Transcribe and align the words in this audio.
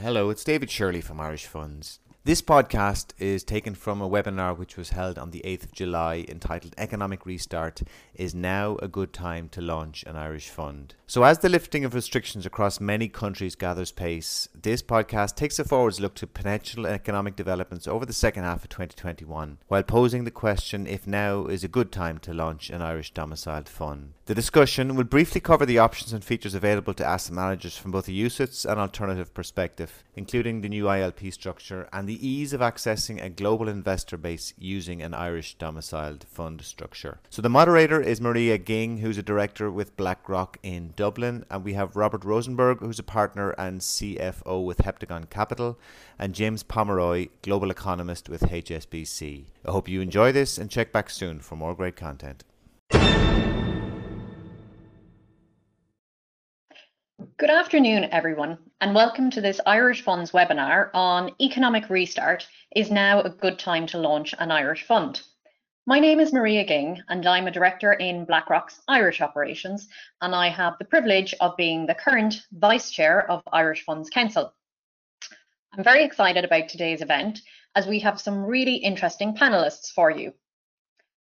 Hello, 0.00 0.30
it's 0.30 0.44
David 0.44 0.70
Shirley 0.70 1.00
from 1.00 1.20
Irish 1.20 1.46
Funds. 1.46 1.98
This 2.22 2.40
podcast 2.40 3.14
is 3.18 3.42
taken 3.42 3.74
from 3.74 4.00
a 4.00 4.08
webinar 4.08 4.56
which 4.56 4.76
was 4.76 4.90
held 4.90 5.18
on 5.18 5.32
the 5.32 5.42
8th 5.44 5.64
of 5.64 5.72
July 5.72 6.24
entitled 6.28 6.72
Economic 6.78 7.26
Restart 7.26 7.82
Is 8.14 8.32
Now 8.32 8.76
a 8.80 8.86
Good 8.86 9.12
Time 9.12 9.48
to 9.48 9.60
Launch 9.60 10.04
an 10.04 10.14
Irish 10.14 10.50
Fund. 10.50 10.94
So, 11.08 11.24
as 11.24 11.40
the 11.40 11.48
lifting 11.48 11.84
of 11.84 11.94
restrictions 11.94 12.46
across 12.46 12.78
many 12.78 13.08
countries 13.08 13.56
gathers 13.56 13.90
pace, 13.90 14.48
this 14.54 14.84
podcast 14.84 15.34
takes 15.34 15.58
a 15.58 15.64
forwards 15.64 15.98
look 15.98 16.14
to 16.16 16.28
potential 16.28 16.86
economic 16.86 17.34
developments 17.34 17.88
over 17.88 18.06
the 18.06 18.12
second 18.12 18.44
half 18.44 18.62
of 18.62 18.68
2021, 18.68 19.58
while 19.66 19.82
posing 19.82 20.22
the 20.22 20.30
question 20.30 20.86
if 20.86 21.08
now 21.08 21.46
is 21.46 21.64
a 21.64 21.68
good 21.68 21.90
time 21.90 22.18
to 22.18 22.32
launch 22.32 22.70
an 22.70 22.82
Irish 22.82 23.12
domiciled 23.14 23.68
fund. 23.68 24.12
The 24.28 24.34
discussion 24.34 24.94
will 24.94 25.04
briefly 25.04 25.40
cover 25.40 25.64
the 25.64 25.78
options 25.78 26.12
and 26.12 26.22
features 26.22 26.54
available 26.54 26.92
to 26.92 27.02
asset 27.02 27.32
managers 27.32 27.78
from 27.78 27.92
both 27.92 28.08
a 28.08 28.10
UCITS 28.10 28.70
and 28.70 28.78
alternative 28.78 29.32
perspective, 29.32 30.04
including 30.16 30.60
the 30.60 30.68
new 30.68 30.84
ILP 30.84 31.32
structure 31.32 31.88
and 31.94 32.06
the 32.06 32.28
ease 32.28 32.52
of 32.52 32.60
accessing 32.60 33.24
a 33.24 33.30
global 33.30 33.70
investor 33.70 34.18
base 34.18 34.52
using 34.58 35.00
an 35.00 35.14
Irish 35.14 35.54
domiciled 35.54 36.26
fund 36.28 36.60
structure. 36.60 37.20
So, 37.30 37.40
the 37.40 37.48
moderator 37.48 38.02
is 38.02 38.20
Maria 38.20 38.58
Ging, 38.58 38.98
who's 38.98 39.16
a 39.16 39.22
director 39.22 39.70
with 39.70 39.96
BlackRock 39.96 40.58
in 40.62 40.92
Dublin, 40.94 41.46
and 41.50 41.64
we 41.64 41.72
have 41.72 41.96
Robert 41.96 42.22
Rosenberg, 42.22 42.80
who's 42.80 42.98
a 42.98 43.02
partner 43.02 43.52
and 43.52 43.80
CFO 43.80 44.62
with 44.62 44.82
Heptagon 44.82 45.30
Capital, 45.30 45.78
and 46.18 46.34
James 46.34 46.62
Pomeroy, 46.62 47.28
global 47.40 47.70
economist 47.70 48.28
with 48.28 48.42
HSBC. 48.42 49.46
I 49.64 49.70
hope 49.70 49.88
you 49.88 50.02
enjoy 50.02 50.32
this 50.32 50.58
and 50.58 50.68
check 50.68 50.92
back 50.92 51.08
soon 51.08 51.40
for 51.40 51.56
more 51.56 51.74
great 51.74 51.96
content. 51.96 52.44
Good 57.38 57.50
afternoon, 57.50 58.08
everyone, 58.10 58.58
and 58.80 58.96
welcome 58.96 59.30
to 59.30 59.40
this 59.40 59.60
Irish 59.64 60.02
Funds 60.02 60.32
webinar 60.32 60.90
on 60.92 61.30
Economic 61.40 61.88
Restart 61.88 62.48
is 62.74 62.90
now 62.90 63.20
a 63.20 63.30
good 63.30 63.60
time 63.60 63.86
to 63.86 63.98
launch 63.98 64.34
an 64.40 64.50
Irish 64.50 64.82
fund. 64.82 65.22
My 65.86 66.00
name 66.00 66.18
is 66.18 66.32
Maria 66.32 66.64
Ging, 66.64 67.00
and 67.08 67.24
I'm 67.24 67.46
a 67.46 67.52
director 67.52 67.92
in 67.92 68.24
BlackRock's 68.24 68.80
Irish 68.88 69.20
operations, 69.20 69.86
and 70.20 70.34
I 70.34 70.48
have 70.48 70.78
the 70.80 70.84
privilege 70.84 71.32
of 71.40 71.56
being 71.56 71.86
the 71.86 71.94
current 71.94 72.42
vice 72.50 72.90
chair 72.90 73.30
of 73.30 73.44
Irish 73.52 73.84
Funds 73.84 74.10
Council. 74.10 74.52
I'm 75.72 75.84
very 75.84 76.02
excited 76.02 76.44
about 76.44 76.68
today's 76.68 77.02
event 77.02 77.38
as 77.76 77.86
we 77.86 78.00
have 78.00 78.20
some 78.20 78.44
really 78.44 78.74
interesting 78.74 79.32
panelists 79.36 79.92
for 79.92 80.10
you. 80.10 80.34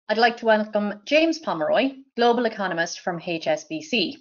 I'd 0.07 0.17
like 0.17 0.37
to 0.37 0.45
welcome 0.45 1.01
James 1.03 1.39
Pomeroy, 1.39 1.91
global 2.15 2.45
economist 2.45 3.01
from 3.01 3.19
HSBC. 3.19 4.15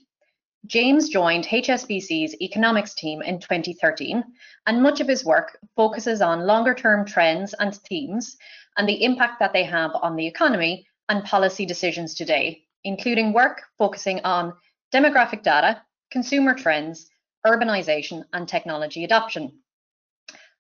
James 0.67 1.09
joined 1.09 1.47
HSBC's 1.47 2.35
economics 2.41 2.93
team 2.95 3.23
in 3.23 3.39
2013, 3.39 4.25
and 4.67 4.83
much 4.83 5.01
of 5.01 5.09
his 5.09 5.25
work 5.25 5.59
focuses 5.77 6.21
on 6.21 6.47
longer 6.47 6.75
term 6.75 7.07
trends 7.07 7.55
and 7.55 7.75
themes 7.75 8.37
and 8.77 8.89
the 8.89 9.05
impact 9.05 9.39
that 9.39 9.53
they 9.53 9.65
have 9.65 9.93
on 9.95 10.17
the 10.17 10.27
economy 10.27 10.87
and 11.09 11.25
policy 11.25 11.65
decisions 11.65 12.15
today, 12.15 12.65
including 12.85 13.33
work 13.33 13.63
focusing 13.79 14.21
on 14.25 14.53
demographic 14.93 15.43
data, 15.43 15.83
consumer 16.11 16.55
trends, 16.55 17.09
urbanization, 17.47 18.25
and 18.33 18.49
technology 18.49 19.05
adoption. 19.05 19.61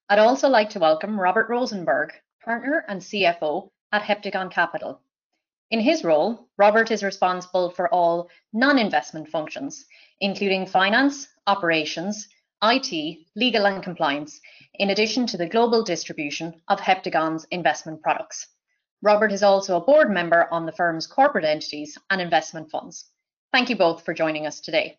I'd 0.09 0.19
also 0.19 0.49
like 0.49 0.71
to 0.71 0.79
welcome 0.79 1.21
Robert 1.21 1.49
Rosenberg, 1.51 2.13
partner 2.43 2.85
and 2.89 3.01
CFO 3.01 3.71
at 3.93 4.03
Heptagon 4.03 4.51
Capital. 4.51 5.03
In 5.71 5.81
his 5.81 6.03
role, 6.03 6.49
Robert 6.57 6.91
is 6.91 7.03
responsible 7.03 7.69
for 7.69 7.93
all 7.93 8.31
non 8.55 8.79
investment 8.79 9.29
functions, 9.29 9.85
including 10.19 10.67
finance, 10.67 11.29
operations, 11.47 12.27
IT, 12.63 13.19
legal, 13.37 13.67
and 13.67 13.83
compliance, 13.83 14.41
in 14.75 14.89
addition 14.89 15.27
to 15.27 15.37
the 15.37 15.47
global 15.47 15.83
distribution 15.83 16.63
of 16.69 16.81
Heptagon's 16.81 17.45
investment 17.51 18.03
products. 18.03 18.47
Robert 19.03 19.31
is 19.31 19.43
also 19.43 19.77
a 19.77 19.85
board 19.85 20.11
member 20.11 20.51
on 20.51 20.65
the 20.65 20.73
firm's 20.73 21.07
corporate 21.07 21.45
entities 21.45 21.99
and 22.09 22.21
investment 22.21 22.71
funds. 22.71 23.05
Thank 23.53 23.69
you 23.69 23.77
both 23.77 24.05
for 24.05 24.15
joining 24.15 24.47
us 24.47 24.61
today. 24.61 24.99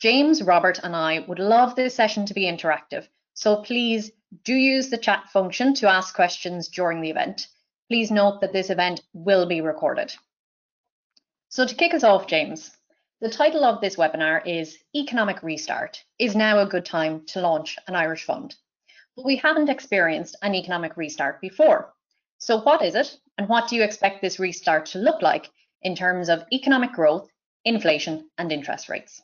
James, 0.00 0.42
Robert, 0.42 0.78
and 0.82 0.96
I 0.96 1.20
would 1.28 1.38
love 1.38 1.74
this 1.76 1.94
session 1.94 2.24
to 2.26 2.34
be 2.34 2.44
interactive, 2.44 3.06
so 3.34 3.62
please 3.62 4.10
do 4.44 4.54
use 4.54 4.88
the 4.88 4.98
chat 4.98 5.28
function 5.28 5.74
to 5.74 5.90
ask 5.90 6.14
questions 6.14 6.68
during 6.68 7.02
the 7.02 7.10
event. 7.10 7.48
Please 7.88 8.10
note 8.10 8.42
that 8.42 8.52
this 8.52 8.68
event 8.68 9.00
will 9.14 9.46
be 9.46 9.62
recorded. 9.62 10.14
So 11.48 11.66
to 11.66 11.74
kick 11.74 11.94
us 11.94 12.04
off, 12.04 12.26
James, 12.26 12.70
the 13.22 13.30
title 13.30 13.64
of 13.64 13.80
this 13.80 13.96
webinar 13.96 14.46
is 14.46 14.78
Economic 14.94 15.42
Restart. 15.42 16.04
Is 16.18 16.36
now 16.36 16.58
a 16.58 16.66
good 16.66 16.84
time 16.84 17.24
to 17.28 17.40
launch 17.40 17.78
an 17.88 17.96
Irish 17.96 18.24
fund? 18.24 18.54
But 19.16 19.24
we 19.24 19.36
haven't 19.36 19.70
experienced 19.70 20.36
an 20.42 20.54
economic 20.54 20.98
restart 20.98 21.40
before. 21.40 21.94
So 22.36 22.60
what 22.60 22.82
is 22.82 22.94
it 22.94 23.16
and 23.38 23.48
what 23.48 23.68
do 23.68 23.76
you 23.76 23.82
expect 23.82 24.20
this 24.20 24.38
restart 24.38 24.84
to 24.86 24.98
look 24.98 25.22
like 25.22 25.50
in 25.80 25.96
terms 25.96 26.28
of 26.28 26.44
economic 26.52 26.92
growth, 26.92 27.28
inflation 27.64 28.28
and 28.36 28.52
interest 28.52 28.90
rates? 28.90 29.22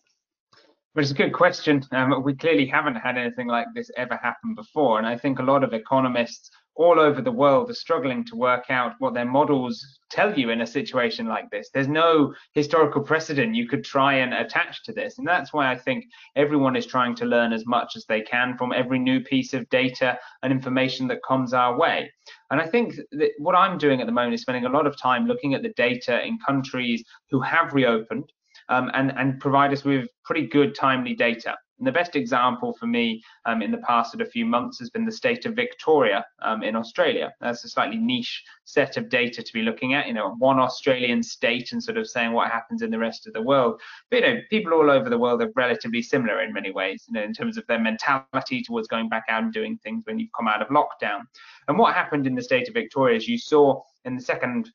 Well, 0.95 1.03
it's 1.03 1.11
a 1.11 1.15
good 1.15 1.33
question. 1.33 1.85
Um, 1.93 2.23
we 2.23 2.35
clearly 2.35 2.67
haven't 2.67 2.97
had 2.97 3.19
anything 3.19 3.49
like 3.49 3.67
this 3.75 3.91
ever 3.97 4.17
happen 4.17 4.55
before. 4.55 4.99
And 4.99 5.07
I 5.07 5.19
think 5.19 5.39
a 5.39 5.43
lot 5.43 5.63
of 5.63 5.75
economists 5.75 6.51
all 6.77 6.99
over 6.99 7.23
the 7.23 7.31
world 7.33 7.71
are 7.71 7.75
struggling 7.75 8.25
to 8.25 8.37
work 8.37 8.65
out 8.69 8.95
what 8.99 9.15
their 9.15 9.25
models 9.25 10.01
tell 10.11 10.37
you 10.39 10.51
in 10.51 10.61
a 10.61 10.67
situation 10.67 11.27
like 11.27 11.51
this. 11.51 11.71
There's 11.73 11.89
no 11.89 12.35
historical 12.53 13.03
precedent 13.03 13.55
you 13.55 13.69
could 13.69 13.85
try 13.85 14.15
and 14.15 14.35
attach 14.35 14.83
to 14.85 14.93
this. 14.93 15.19
And 15.19 15.27
that's 15.27 15.53
why 15.53 15.71
I 15.71 15.77
think 15.77 16.05
everyone 16.37 16.77
is 16.77 16.87
trying 16.87 17.15
to 17.17 17.25
learn 17.25 17.53
as 17.53 17.67
much 17.67 17.97
as 17.97 18.05
they 18.07 18.23
can 18.23 18.57
from 18.57 18.73
every 18.73 18.99
new 18.99 19.21
piece 19.21 19.55
of 19.55 19.69
data 19.71 20.19
and 20.43 20.53
information 20.53 21.09
that 21.09 21.19
comes 21.27 21.53
our 21.53 21.77
way. 21.77 22.13
And 22.51 22.61
I 22.61 22.67
think 22.67 22.97
that 23.13 23.31
what 23.39 23.55
I'm 23.55 23.79
doing 23.79 24.01
at 24.01 24.07
the 24.07 24.13
moment 24.13 24.35
is 24.35 24.43
spending 24.43 24.67
a 24.67 24.69
lot 24.69 24.87
of 24.87 24.97
time 24.97 25.27
looking 25.27 25.55
at 25.55 25.63
the 25.63 25.73
data 25.77 26.25
in 26.25 26.39
countries 26.45 27.03
who 27.31 27.41
have 27.41 27.73
reopened 27.73 28.31
um, 28.69 28.91
and, 28.95 29.13
and 29.17 29.41
provide 29.41 29.73
us 29.73 29.85
with 29.85 30.09
pretty 30.25 30.47
good 30.47 30.75
timely 30.75 31.15
data. 31.15 31.57
And 31.79 31.87
the 31.87 31.93
best 31.93 32.15
example 32.15 32.73
for 32.79 32.87
me 32.87 33.23
um, 33.47 33.61
in 33.61 33.71
the 33.71 33.79
past 33.79 34.13
sort 34.13 34.23
of 34.23 34.31
few 34.31 34.47
months 34.47 34.79
has 34.79 34.91
been 34.91 35.05
the 35.05 35.13
state 35.13 35.45
of 35.45 35.55
Victoria 35.55 36.25
um, 36.41 36.63
in 36.63 36.77
Australia. 36.77 37.33
That's 37.41 37.65
a 37.65 37.69
slightly 37.69 37.97
niche 37.97 38.45
set 38.65 38.97
of 38.97 39.09
data 39.09 39.43
to 39.43 39.53
be 39.53 39.63
looking 39.63 39.95
at, 39.95 40.07
you 40.07 40.15
know, 40.15 40.37
one 40.39 40.61
Australian 40.61 41.23
state 41.23 41.73
and 41.73 41.83
sort 41.83 41.99
of 41.99 42.09
saying 42.09 42.33
what 42.33 42.51
happens 42.51 42.83
in 42.83 42.91
the 42.91 42.99
rest 42.99 43.27
of 43.27 43.33
the 43.33 43.43
world. 43.43 43.81
But, 44.11 44.21
you 44.21 44.35
know, 44.35 44.41
people 44.51 44.73
all 44.73 44.91
over 44.91 45.11
the 45.11 45.19
world 45.19 45.43
are 45.43 45.53
relatively 45.57 46.01
similar 46.01 46.43
in 46.43 46.53
many 46.53 46.71
ways, 46.71 47.05
you 47.09 47.15
know, 47.15 47.25
in 47.25 47.35
terms 47.35 47.59
of 47.59 47.67
their 47.67 47.81
mentality 47.81 48.63
towards 48.63 48.89
going 48.89 49.09
back 49.09 49.25
out 49.29 49.43
and 49.43 49.53
doing 49.53 49.77
things 49.79 50.05
when 50.07 50.19
you've 50.19 50.33
come 50.37 50.49
out 50.49 50.63
of 50.63 50.69
lockdown. 50.69 51.23
And 51.67 51.79
what 51.79 51.95
happened 51.95 52.27
in 52.27 52.37
the 52.37 52.43
state 52.43 52.69
of 52.69 52.75
Victoria 52.75 53.17
is 53.17 53.27
you 53.27 53.39
saw 53.39 53.83
in 54.05 54.15
the 54.15 54.23
second 54.23 54.71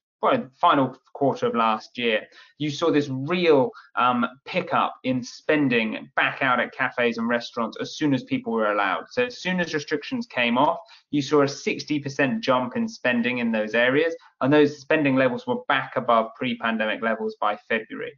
final 0.60 0.96
quarter 1.14 1.48
of 1.48 1.56
last 1.56 1.98
year, 1.98 2.26
you 2.58 2.70
saw 2.70 2.92
this 2.92 3.10
real 3.10 3.72
um, 3.96 4.26
pickup 4.46 4.96
in 5.04 5.24
spending 5.24 6.10
back 6.16 6.42
out 6.42 6.60
at 6.60 6.72
cafes 6.72 7.18
and 7.18 7.28
restaurants 7.28 7.78
as 7.82 7.96
soon 7.96 8.14
as 8.14 8.24
people 8.24 8.54
were 8.54 8.72
allowed. 8.72 9.06
So 9.10 9.26
as 9.26 9.42
soon 9.42 9.60
as 9.60 9.74
restrictions 9.74 10.28
came 10.28 10.58
off, 10.58 10.80
you 11.12 11.22
saw 11.22 11.42
a 11.42 11.46
60% 11.46 12.40
jump 12.42 12.76
in 12.76 12.88
spending 12.88 13.40
in 13.40 13.52
those 13.52 13.76
areas, 13.76 14.16
and 14.42 14.52
those 14.52 14.80
spending 14.80 15.16
levels 15.16 15.46
were 15.48 15.64
back 15.68 15.94
above 15.96 16.32
pre-pandemic 16.36 17.02
levels 17.02 17.36
by 17.40 17.58
February. 17.68 18.14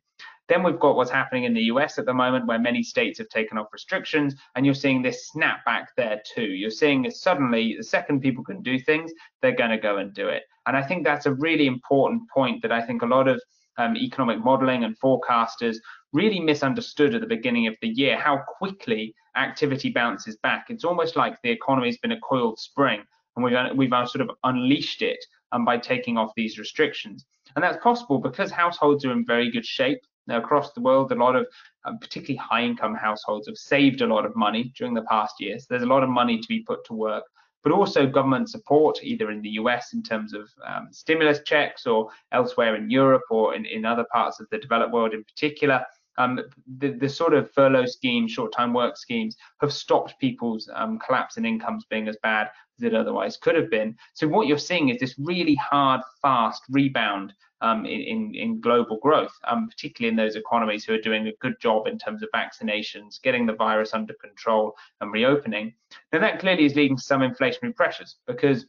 Then 0.52 0.64
we've 0.64 0.82
got 0.82 0.98
what's 0.98 1.10
happening 1.10 1.46
in 1.46 1.54
the 1.54 1.72
US 1.76 1.98
at 1.98 2.06
the 2.06 2.14
moment, 2.14 2.46
where 2.46 2.60
many 2.60 2.84
states 2.84 3.20
have 3.20 3.30
taken 3.30 3.58
off 3.58 3.72
restrictions, 3.72 4.36
and 4.54 4.66
you're 4.66 4.76
seeing 4.76 5.02
this 5.02 5.32
snapback 5.34 5.86
there 5.96 6.22
too. 6.36 6.44
You're 6.44 6.70
seeing 6.70 7.10
suddenly 7.10 7.78
the 7.78 7.84
second 7.86 8.20
people 8.20 8.44
can 8.44 8.62
do 8.62 8.78
things, 8.78 9.14
they're 9.42 9.56
going 9.56 9.70
to 9.70 9.78
go 9.78 9.96
and 9.96 10.14
do 10.14 10.28
it. 10.28 10.44
And 10.66 10.76
I 10.76 10.84
think 10.84 11.06
that's 11.06 11.26
a 11.26 11.34
really 11.36 11.68
important 11.68 12.24
point 12.30 12.62
that 12.64 12.72
I 12.74 12.86
think 12.86 13.02
a 13.02 13.06
lot 13.06 13.30
of 13.30 13.42
um, 13.78 13.96
economic 13.96 14.44
modeling 14.44 14.84
and 14.84 15.00
forecasters 15.00 15.78
really 16.12 16.42
misunderstood 16.42 17.16
at 17.16 17.22
the 17.22 17.28
beginning 17.28 17.68
of 17.68 17.76
the 17.82 17.88
year 17.88 18.18
how 18.18 18.44
quickly 18.58 19.16
activity 19.38 19.90
bounces 19.90 20.36
back. 20.44 20.66
It's 20.68 20.84
almost 20.84 21.16
like 21.16 21.42
the 21.44 21.52
economy's 21.52 21.98
been 22.00 22.12
a 22.12 22.20
coiled 22.20 22.60
spring 22.60 23.04
and 23.38 23.46
we've, 23.46 23.56
we've 23.78 24.10
sort 24.10 24.20
of 24.20 24.32
unleashed 24.44 25.02
it 25.02 25.24
um, 25.54 25.64
by 25.64 25.78
taking 25.78 26.18
off 26.18 26.34
these 26.36 26.60
restrictions. 26.60 27.26
And 27.56 27.64
that's 27.64 27.82
possible 27.82 28.20
because 28.20 28.52
households 28.52 29.06
are 29.06 29.14
in 29.14 29.26
very 29.26 29.50
good 29.50 29.66
shape. 29.66 30.00
Now, 30.28 30.38
across 30.38 30.72
the 30.74 30.82
world, 30.82 31.12
a 31.12 31.16
lot 31.16 31.36
of 31.36 31.48
um, 31.86 31.98
particularly 32.00 32.38
high 32.38 32.64
income 32.64 32.96
households 32.96 33.48
have 33.48 33.58
saved 33.58 34.02
a 34.02 34.08
lot 34.08 34.26
of 34.26 34.36
money 34.36 34.72
during 34.78 34.94
the 34.94 35.04
past 35.04 35.36
year. 35.40 35.58
So 35.60 35.66
there's 35.70 35.84
a 35.84 35.88
lot 35.88 36.04
of 36.04 36.10
money 36.10 36.40
to 36.40 36.48
be 36.48 36.64
put 36.64 36.86
to 36.86 36.94
work, 36.94 37.24
but 37.64 37.72
also 37.72 38.06
government 38.06 38.50
support, 38.50 39.00
either 39.04 39.32
in 39.32 39.42
the 39.42 39.52
US 39.52 39.94
in 39.94 40.04
terms 40.04 40.34
of 40.34 40.50
um, 40.66 40.90
stimulus 40.92 41.42
checks 41.46 41.86
or 41.86 42.10
elsewhere 42.32 42.76
in 42.76 42.90
Europe 42.90 43.24
or 43.30 43.56
in, 43.56 43.66
in 43.66 43.86
other 43.86 44.06
parts 44.12 44.40
of 44.40 44.48
the 44.52 44.58
developed 44.58 44.94
world 44.94 45.14
in 45.14 45.24
particular. 45.24 45.84
Um, 46.18 46.40
the, 46.78 46.92
the 46.92 47.10
sort 47.10 47.34
of 47.34 47.52
furlough 47.52 47.86
schemes, 47.86 48.32
short-time 48.32 48.74
work 48.74 48.98
schemes, 48.98 49.36
have 49.62 49.74
stopped 49.74 50.20
people's 50.20 50.70
um, 50.76 51.00
collapse 51.00 51.38
in 51.38 51.46
incomes 51.46 51.86
being 51.90 52.08
as 52.08 52.18
bad 52.22 52.50
as 52.78 52.84
it 52.84 52.94
otherwise 52.94 53.38
could 53.38 53.56
have 53.56 53.72
been. 53.72 53.96
So 54.14 54.28
what 54.28 54.46
you're 54.46 54.58
seeing 54.58 54.90
is 54.90 55.00
this 55.00 55.16
really 55.18 55.56
hard, 55.56 56.02
fast 56.22 56.64
rebound 56.70 57.34
um, 57.62 57.86
in, 57.86 58.34
in 58.36 58.60
global 58.60 58.98
growth, 58.98 59.34
um, 59.48 59.68
particularly 59.70 60.10
in 60.12 60.16
those 60.16 60.36
economies 60.36 60.84
who 60.84 60.94
are 60.94 61.02
doing 61.02 61.28
a 61.28 61.34
good 61.40 61.60
job 61.60 61.88
in 61.88 61.98
terms 61.98 62.24
of 62.24 62.30
vaccinations, 62.34 63.22
getting 63.22 63.46
the 63.46 63.54
virus 63.54 63.94
under 63.94 64.14
control 64.16 64.76
and 65.00 65.14
reopening, 65.14 65.74
then 66.12 66.22
that 66.22 66.40
clearly 66.40 66.66
is 66.66 66.76
leading 66.76 66.98
to 66.98 67.04
some 67.04 67.22
inflationary 67.22 67.76
pressures 67.76 68.18
because 68.28 68.66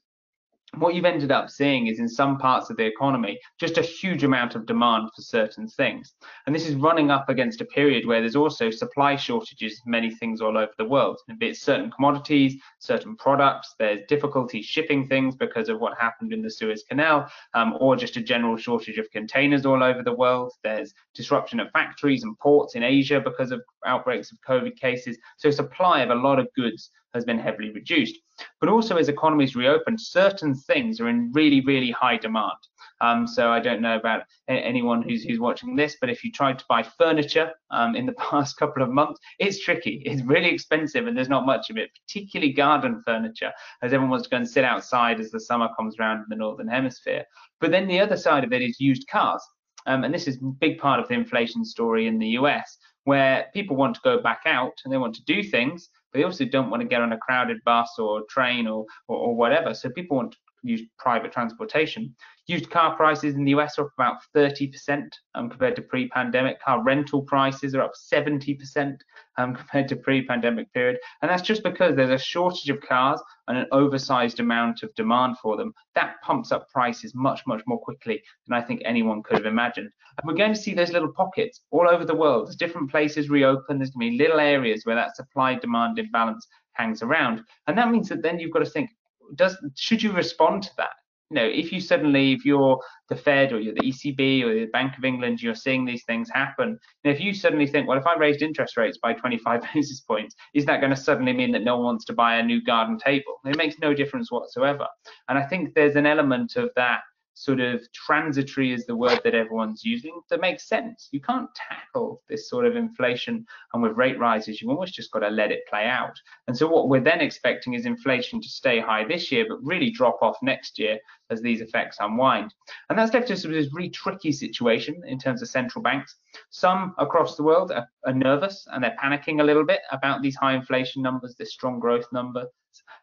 what 0.79 0.95
you've 0.95 1.05
ended 1.05 1.31
up 1.31 1.51
seeing 1.51 1.87
is 1.87 1.99
in 1.99 2.09
some 2.09 2.39
parts 2.39 2.71
of 2.71 2.77
the 2.77 2.87
economy 2.87 3.39
just 3.61 3.77
a 3.77 3.83
huge 3.83 4.25
amount 4.25 4.55
of 4.55 4.65
demand 4.65 5.11
for 5.15 5.21
certain 5.21 5.69
things. 5.69 6.15
And 6.47 6.55
this 6.55 6.67
is 6.67 6.75
running 6.77 7.11
up 7.11 7.29
against 7.29 7.61
a 7.61 7.67
period 7.67 8.07
where 8.07 8.21
there's 8.21 8.37
also 8.37 8.71
supply 8.71 9.17
shortages 9.17 9.83
many 9.85 10.11
things 10.15 10.41
all 10.41 10.57
over 10.57 10.73
the 10.79 10.85
world. 10.85 11.19
Be 11.39 11.49
it 11.49 11.57
certain 11.57 11.91
commodities 11.91 12.57
certain 12.79 13.17
products 13.17 13.75
there's 13.79 14.01
difficulty 14.09 14.63
shipping 14.63 15.07
things 15.07 15.37
because 15.37 15.69
of 15.69 15.81
what 15.81 15.99
happened 15.99 16.33
in 16.33 16.43
the 16.43 16.51
suez 16.51 16.85
canal 16.89 17.29
um, 17.55 17.77
or 17.81 17.97
just 17.97 18.17
a 18.17 18.23
general 18.23 18.57
shortage 18.57 18.99
of 18.99 19.11
containers 19.11 19.67
all 19.67 19.83
over 19.83 20.03
the 20.03 20.13
world. 20.13 20.53
There's 20.63 20.95
disruption 21.15 21.61
of 21.61 21.71
factories 21.73 22.23
and 22.23 22.39
ports 22.39 22.75
in 22.75 22.83
asia 22.83 23.21
because 23.21 23.53
of 23.53 23.63
outbreaks 23.85 24.33
of 24.33 24.39
covid 24.41 24.77
cases. 24.77 25.19
So 25.37 25.51
supply 25.51 26.01
of 26.01 26.11
a 26.11 26.15
lot 26.15 26.39
of 26.39 26.49
goods 26.57 26.91
has 27.15 27.25
been 27.25 27.39
heavily 27.39 27.71
reduced. 27.71 28.17
But 28.61 28.69
also 28.69 28.97
as 28.97 29.09
economies 29.09 29.55
reopen, 29.55 29.99
certain 29.99 30.55
things 30.55 31.01
are 31.01 31.09
in 31.09 31.31
really, 31.33 31.61
really 31.61 31.91
high 31.91 32.17
demand. 32.17 32.57
Um, 33.01 33.27
so 33.27 33.51
I 33.51 33.59
don't 33.59 33.83
know 33.83 33.97
about 33.97 34.23
anyone 34.49 35.03
who's, 35.03 35.25
who's 35.25 35.41
watching 35.41 35.75
this, 35.75 35.97
but 36.01 36.09
if 36.09 36.23
you 36.23 36.31
tried 36.31 36.59
to 36.61 36.65
buy 36.69 36.85
furniture 36.85 37.51
um, 37.73 37.97
in 37.97 38.07
the 38.07 38.13
past 38.31 38.57
couple 38.57 38.83
of 38.83 38.91
months, 38.91 39.21
it's 39.39 39.63
tricky. 39.63 40.03
It's 40.07 40.23
really 40.23 40.51
expensive 40.51 41.07
and 41.07 41.17
there's 41.17 41.29
not 41.29 41.45
much 41.45 41.69
of 41.69 41.77
it, 41.77 41.91
particularly 42.07 42.53
garden 42.53 43.03
furniture, 43.05 43.53
as 43.83 43.93
everyone 43.93 44.11
wants 44.11 44.25
to 44.25 44.31
go 44.31 44.37
and 44.37 44.49
sit 44.49 44.65
outside 44.65 45.21
as 45.21 45.31
the 45.31 45.41
summer 45.41 45.69
comes 45.77 45.97
around 45.99 46.19
in 46.19 46.27
the 46.29 46.37
Northern 46.37 46.69
Hemisphere. 46.69 47.25
But 47.61 47.73
then 47.73 47.89
the 47.89 48.01
other 48.01 48.17
side 48.17 48.45
of 48.45 48.53
it 48.53 48.63
is 48.63 48.81
used 48.81 49.09
cars. 49.09 49.43
Um, 49.87 50.05
and 50.05 50.15
this 50.15 50.29
is 50.29 50.37
a 50.37 50.45
big 50.61 50.79
part 50.79 51.01
of 51.01 51.09
the 51.09 51.15
inflation 51.15 51.65
story 51.65 52.07
in 52.07 52.19
the 52.19 52.29
US, 52.39 52.79
where 53.05 53.47
people 53.53 53.77
want 53.77 53.97
to 53.97 54.01
go 54.05 54.21
back 54.21 54.43
out 54.47 54.75
and 54.85 54.93
they 54.93 54.99
want 54.99 55.15
to 55.17 55.25
do 55.25 55.43
things, 55.43 55.91
they 56.13 56.25
also 56.25 56.45
don't 56.45 56.71
want 56.71 56.83
to 56.83 56.89
get 56.89 57.01
on 57.01 57.13
a 57.13 57.19
crowded 57.19 57.59
bus 57.65 57.99
or 57.99 58.23
train 58.29 58.67
or, 58.67 58.85
or, 59.09 59.17
or 59.17 59.35
whatever. 59.35 59.75
So 59.75 59.91
people 59.91 60.17
want 60.17 60.33
to 60.33 60.39
use 60.63 60.83
private 60.99 61.33
transportation. 61.33 62.15
Used 62.47 62.71
car 62.71 62.97
prices 62.97 63.35
in 63.35 63.45
the 63.45 63.53
US 63.53 63.79
are 63.79 63.87
up 63.87 63.93
about 63.97 64.17
30% 64.35 65.09
um, 65.35 65.49
compared 65.49 65.77
to 65.77 65.83
pre-pandemic. 65.83 66.61
Car 66.61 66.83
rental 66.83 67.23
prices 67.23 67.75
are 67.75 67.83
up 67.83 67.93
70% 67.95 68.97
um, 69.39 69.55
compared 69.57 69.89
to 69.89 69.97
pre-pandemic 69.97 70.73
period. 70.73 70.99
And 71.21 71.31
that's 71.31 71.43
just 71.43 71.63
because 71.63 71.95
there's 71.95 72.11
a 72.11 72.19
shortage 72.19 72.69
of 72.69 72.81
cars 72.81 73.21
and 73.49 73.59
an 73.59 73.67
oversized 73.73 74.41
amount 74.41 74.83
of 74.83 74.95
demand 74.95 75.39
for 75.39 75.57
them. 75.57 75.73
That 75.95 76.17
pumps 76.23 76.53
up 76.53 76.69
prices 76.71 77.15
much, 77.15 77.43
much 77.47 77.63
more 77.67 77.79
quickly 77.79 78.23
than 78.47 78.57
I 78.57 78.63
think 78.63 78.83
anyone 78.85 79.23
could 79.23 79.39
have 79.39 79.47
imagined. 79.47 79.91
And 80.19 80.29
we're 80.29 80.37
going 80.37 80.55
to 80.55 80.61
see 80.61 80.75
those 80.75 80.93
little 80.93 81.13
pockets 81.13 81.61
all 81.71 81.89
over 81.89 82.05
the 82.05 82.15
world. 82.15 82.49
As 82.49 82.57
different 82.57 82.91
places 82.91 83.31
reopen, 83.31 83.79
there's 83.79 83.91
going 83.91 84.11
to 84.11 84.17
be 84.17 84.23
little 84.23 84.41
areas 84.41 84.85
where 84.85 84.97
that 84.97 85.17
supply-demand 85.17 85.99
imbalance 85.99 86.47
hangs 86.75 87.03
around. 87.03 87.43
And 87.67 87.77
that 87.79 87.91
means 87.91 88.09
that 88.09 88.23
then 88.23 88.39
you've 88.39 88.53
got 88.53 88.61
to 88.61 88.67
think, 88.67 88.91
does 89.35 89.57
should 89.77 90.03
you 90.03 90.13
respond 90.13 90.65
to 90.65 90.71
that? 90.79 90.91
you 91.33 91.37
know, 91.37 91.47
if 91.47 91.73
you 91.73 91.81
suddenly, 91.81 92.33
if 92.33 92.45
you're 92.45 92.79
the 93.09 93.17
Fed 93.17 93.55
or 93.55 93.61
you're 93.61 93.73
the 93.73 93.81
ECB 93.81 94.45
or 94.45 94.53
the 94.53 94.67
Bank 94.67 94.99
of 94.99 95.05
England, 95.05 95.41
you're 95.41 95.55
seeing 95.55 95.87
these 95.87 96.05
things 96.05 96.29
happen. 96.31 96.79
And 97.05 97.15
if 97.15 97.21
you 97.21 97.33
suddenly 97.33 97.67
think, 97.67 97.89
well, 97.89 97.97
if 97.97 98.07
I 98.07 98.17
raised 98.17 98.43
interest 98.43 98.77
rates 98.77 98.99
by 99.03 99.15
25 99.15 99.63
basis 99.75 100.01
points, 100.01 100.35
is 100.55 100.67
that 100.67 100.81
going 100.81 100.95
to 100.95 100.97
suddenly 100.97 101.33
mean 101.33 101.51
that 101.53 101.65
no 101.65 101.77
one 101.77 101.87
wants 101.87 102.05
to 102.07 102.13
buy 102.13 102.37
a 102.37 102.43
new 102.43 102.63
garden 102.63 102.99
table? 102.99 103.41
It 103.47 103.57
makes 103.57 103.77
no 103.81 103.95
difference 103.95 104.31
whatsoever. 104.31 104.87
And 105.31 105.39
I 105.39 105.45
think 105.45 105.73
there's 105.75 105.97
an 105.97 106.05
element 106.05 106.57
of 106.57 106.69
that 106.77 107.01
sort 107.35 107.61
of 107.61 107.81
transitory 107.93 108.73
is 108.73 108.87
the 108.87 108.97
word 108.97 109.21
that 109.25 109.35
everyone's 109.35 109.85
using 109.85 110.21
that 110.29 110.41
makes 110.41 110.69
sense. 110.69 111.09
You 111.13 111.21
can't 111.21 111.49
tackle 111.55 112.23
this 112.29 112.49
sort 112.49 112.67
of 112.67 112.77
inflation 112.77 113.47
and 113.73 113.83
with 113.83 113.97
rate 113.97 114.19
rises, 114.19 114.61
you've 114.61 114.71
almost 114.71 114.95
just 114.95 115.11
got 115.11 115.21
to 115.21 115.29
let 115.29 115.51
it 115.51 115.67
play 115.69 115.87
out. 115.87 116.19
And 116.47 116.57
so 116.57 116.69
what 116.69 116.89
we're 116.89 117.01
then 117.01 117.21
expecting 117.21 117.75
is 117.75 117.87
inflation 117.87 118.41
to 118.41 118.49
stay 118.49 118.81
high 118.81 119.05
this 119.05 119.33
year, 119.33 119.47
but 119.49 119.65
really 119.65 119.91
drop 119.91 120.19
off 120.23 120.37
next 120.43 120.79
year 120.79 120.99
as 121.31 121.41
these 121.41 121.61
effects 121.61 121.97
unwind. 122.01 122.53
And 122.91 122.99
that's 122.99 123.15
left 123.15 123.31
us 123.31 123.45
with 123.45 123.55
this 123.55 123.73
really 123.73 123.91
tricky 123.91 124.33
situation 124.33 125.03
in 125.07 125.19
terms 125.19 125.43
of 125.43 125.49
central 125.49 125.83
banks. 125.83 126.17
Some 126.51 126.95
across 126.99 127.37
the 127.37 127.43
world 127.43 127.73
are, 127.73 127.89
are 128.07 128.13
nervous 128.13 128.67
and 128.71 128.85
they're 128.85 128.97
panicking 129.03 129.41
a 129.41 129.45
little 129.45 129.65
bit 129.65 129.81
about 129.91 130.23
these 130.23 130.37
high 130.37 130.55
inflation 130.55 131.03
numbers, 131.03 131.35
this 131.37 131.53
strong 131.53 131.81
growth 131.81 132.07
number 132.13 132.47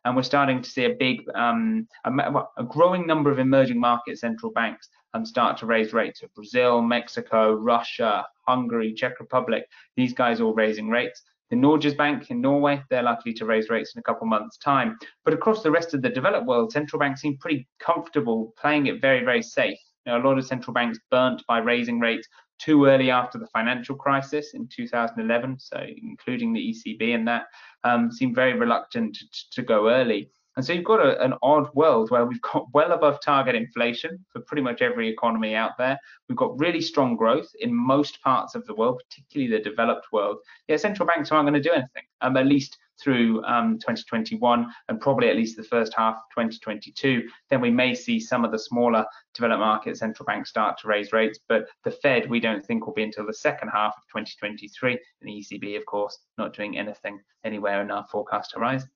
and 0.05 0.15
we're 0.15 0.23
starting 0.23 0.61
to 0.61 0.69
see 0.69 0.85
a 0.85 0.95
big, 0.97 1.21
um, 1.35 1.87
a, 2.05 2.11
a, 2.57 2.63
growing 2.63 3.05
number 3.05 3.31
of 3.31 3.39
emerging 3.39 3.79
market 3.79 4.17
central 4.17 4.51
banks 4.51 4.89
um, 5.13 5.25
start 5.25 5.57
to 5.57 5.65
raise 5.65 5.93
rates. 5.93 6.21
of 6.23 6.33
Brazil, 6.33 6.81
Mexico, 6.81 7.53
Russia, 7.53 8.25
Hungary, 8.47 8.93
Czech 8.93 9.19
Republic, 9.19 9.65
these 9.95 10.13
guys 10.13 10.41
all 10.41 10.53
raising 10.53 10.89
rates. 10.89 11.21
The 11.49 11.55
Norges 11.55 11.97
Bank 11.97 12.29
in 12.29 12.41
Norway, 12.41 12.83
they're 12.89 13.01
likely 13.01 13.33
to 13.33 13.45
raise 13.45 13.69
rates 13.69 13.95
in 13.95 13.99
a 13.99 14.03
couple 14.03 14.27
months' 14.27 14.57
time. 14.57 14.97
But 15.25 15.33
across 15.33 15.63
the 15.63 15.71
rest 15.71 15.95
of 15.95 16.03
the 16.03 16.09
developed 16.09 16.45
world, 16.45 16.71
central 16.71 16.99
banks 16.99 17.21
seem 17.21 17.37
pretty 17.37 17.67
comfortable 17.79 18.53
playing 18.59 18.85
it 18.85 19.01
very, 19.01 19.23
very 19.25 19.41
safe. 19.41 19.79
You 20.05 20.11
know, 20.11 20.21
a 20.21 20.25
lot 20.27 20.37
of 20.37 20.45
central 20.45 20.73
banks 20.73 20.99
burnt 21.09 21.41
by 21.47 21.57
raising 21.57 21.99
rates 21.99 22.27
too 22.59 22.85
early 22.85 23.09
after 23.09 23.37
the 23.37 23.47
financial 23.47 23.95
crisis 23.95 24.53
in 24.53 24.67
2011, 24.67 25.59
so 25.59 25.83
including 26.01 26.53
the 26.53 26.73
ECB 26.73 27.15
and 27.15 27.27
that, 27.27 27.45
um, 27.83 28.11
seem 28.11 28.35
very 28.35 28.53
reluctant 28.53 29.15
to, 29.15 29.49
to, 29.51 29.61
go 29.61 29.89
early. 29.89 30.29
And 30.55 30.65
so 30.65 30.73
you've 30.73 30.83
got 30.83 30.99
a, 30.99 31.23
an 31.23 31.33
odd 31.41 31.73
world 31.73 32.11
where 32.11 32.25
we've 32.25 32.41
got 32.41 32.67
well 32.73 32.91
above 32.91 33.21
target 33.21 33.55
inflation 33.55 34.23
for 34.31 34.41
pretty 34.41 34.61
much 34.61 34.81
every 34.81 35.07
economy 35.07 35.55
out 35.55 35.77
there. 35.77 35.97
We've 36.27 36.37
got 36.37 36.59
really 36.59 36.81
strong 36.81 37.15
growth 37.15 37.49
in 37.61 37.73
most 37.73 38.21
parts 38.21 38.55
of 38.55 38.65
the 38.65 38.75
world, 38.75 39.01
particularly 39.09 39.51
the 39.51 39.69
developed 39.69 40.11
world. 40.11 40.37
Yeah, 40.67 40.77
central 40.77 41.07
banks 41.07 41.31
aren't 41.31 41.49
going 41.49 41.61
to 41.61 41.69
do 41.69 41.73
anything, 41.73 42.03
um, 42.21 42.35
at 42.35 42.45
least 42.45 42.77
through 43.01 43.43
um, 43.45 43.77
2021 43.79 44.71
and 44.87 45.01
probably 45.01 45.29
at 45.29 45.35
least 45.35 45.57
the 45.57 45.63
first 45.63 45.93
half 45.93 46.15
of 46.15 46.23
2022, 46.35 47.27
then 47.49 47.61
we 47.61 47.71
may 47.71 47.93
see 47.93 48.19
some 48.19 48.45
of 48.45 48.51
the 48.51 48.59
smaller 48.59 49.05
developed 49.33 49.59
market 49.59 49.97
central 49.97 50.25
banks 50.25 50.49
start 50.49 50.77
to 50.79 50.87
raise 50.87 51.13
rates. 51.13 51.39
But 51.47 51.67
the 51.83 51.91
Fed, 51.91 52.29
we 52.29 52.39
don't 52.39 52.65
think 52.65 52.85
will 52.85 52.93
be 52.93 53.03
until 53.03 53.25
the 53.25 53.33
second 53.33 53.69
half 53.69 53.93
of 53.97 54.03
2023. 54.13 54.91
And 54.91 54.99
the 55.21 55.33
ECB, 55.33 55.77
of 55.77 55.85
course, 55.85 56.17
not 56.37 56.55
doing 56.55 56.77
anything 56.77 57.19
anywhere 57.43 57.81
in 57.81 57.91
our 57.91 58.05
forecast 58.11 58.53
horizon. 58.55 58.89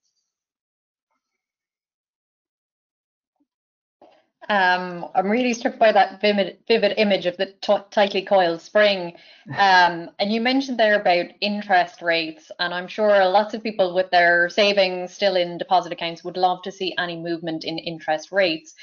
Um, 4.49 5.07
I'm 5.15 5.29
really 5.29 5.53
struck 5.53 5.79
by 5.79 5.91
that 5.91 6.19
vivid, 6.19 6.57
vivid 6.67 6.93
image 6.97 7.25
of 7.25 7.37
the 7.37 7.53
tightly 7.91 8.23
coiled 8.23 8.61
spring. 8.61 9.13
Um, 9.57 10.09
and 10.19 10.31
you 10.31 10.41
mentioned 10.41 10.77
there 10.77 10.99
about 10.99 11.27
interest 11.41 12.01
rates, 12.01 12.51
and 12.59 12.73
I'm 12.73 12.87
sure 12.87 13.25
lots 13.25 13.53
of 13.53 13.63
people 13.63 13.93
with 13.93 14.09
their 14.11 14.49
savings 14.49 15.13
still 15.13 15.35
in 15.35 15.57
deposit 15.57 15.93
accounts 15.93 16.23
would 16.23 16.37
love 16.37 16.61
to 16.63 16.71
see 16.71 16.93
any 16.97 17.15
movement 17.15 17.63
in 17.63 17.77
interest 17.77 18.31
rates. 18.31 18.73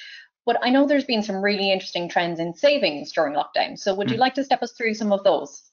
But 0.46 0.58
I 0.62 0.70
know 0.70 0.86
there's 0.86 1.04
been 1.04 1.22
some 1.22 1.42
really 1.42 1.70
interesting 1.70 2.08
trends 2.08 2.40
in 2.40 2.54
savings 2.54 3.12
during 3.12 3.34
lockdown. 3.34 3.78
So 3.78 3.94
would 3.94 4.10
you 4.10 4.16
hmm. 4.16 4.22
like 4.22 4.34
to 4.34 4.44
step 4.44 4.62
us 4.62 4.72
through 4.72 4.94
some 4.94 5.12
of 5.12 5.22
those? 5.24 5.70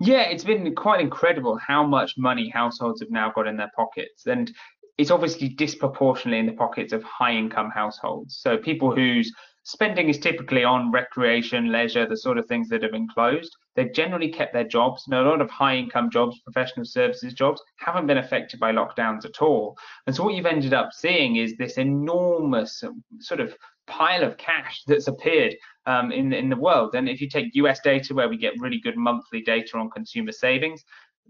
Yeah, 0.00 0.22
it's 0.22 0.44
been 0.44 0.74
quite 0.74 1.00
incredible 1.00 1.56
how 1.56 1.86
much 1.86 2.18
money 2.18 2.50
households 2.50 3.00
have 3.00 3.10
now 3.10 3.32
got 3.34 3.46
in 3.46 3.56
their 3.56 3.70
pockets. 3.74 4.26
And 4.26 4.52
it's 4.98 5.10
obviously 5.10 5.48
disproportionately 5.48 6.38
in 6.38 6.46
the 6.46 6.52
pockets 6.52 6.92
of 6.92 7.02
high 7.02 7.32
income 7.32 7.70
households. 7.70 8.38
So 8.38 8.56
people 8.56 8.94
whose 8.94 9.32
spending 9.66 10.08
is 10.08 10.18
typically 10.18 10.62
on 10.62 10.92
recreation, 10.92 11.72
leisure, 11.72 12.06
the 12.06 12.16
sort 12.16 12.38
of 12.38 12.46
things 12.46 12.68
that 12.68 12.82
have 12.82 12.92
been 12.92 13.08
closed. 13.08 13.54
They've 13.74 13.92
generally 13.92 14.28
kept 14.30 14.52
their 14.52 14.66
jobs. 14.66 15.02
Now, 15.08 15.22
a 15.22 15.28
lot 15.28 15.40
of 15.40 15.50
high 15.50 15.76
income 15.76 16.08
jobs, 16.08 16.38
professional 16.40 16.86
services 16.86 17.34
jobs, 17.34 17.60
haven't 17.78 18.06
been 18.06 18.18
affected 18.18 18.60
by 18.60 18.72
lockdowns 18.72 19.24
at 19.24 19.42
all. 19.42 19.76
And 20.06 20.14
so, 20.14 20.22
what 20.22 20.34
you've 20.34 20.46
ended 20.46 20.72
up 20.72 20.90
seeing 20.92 21.36
is 21.36 21.56
this 21.56 21.78
enormous 21.78 22.82
um, 22.84 23.02
sort 23.18 23.40
of 23.40 23.56
pile 23.88 24.22
of 24.22 24.36
cash 24.36 24.82
that's 24.86 25.08
appeared 25.08 25.54
um, 25.86 26.12
in, 26.12 26.32
in 26.32 26.48
the 26.48 26.56
world. 26.56 26.94
And 26.94 27.08
if 27.08 27.20
you 27.20 27.28
take 27.28 27.54
US 27.54 27.80
data, 27.80 28.14
where 28.14 28.28
we 28.28 28.36
get 28.36 28.54
really 28.58 28.80
good 28.80 28.96
monthly 28.96 29.42
data 29.42 29.78
on 29.78 29.90
consumer 29.90 30.32
savings, 30.32 30.84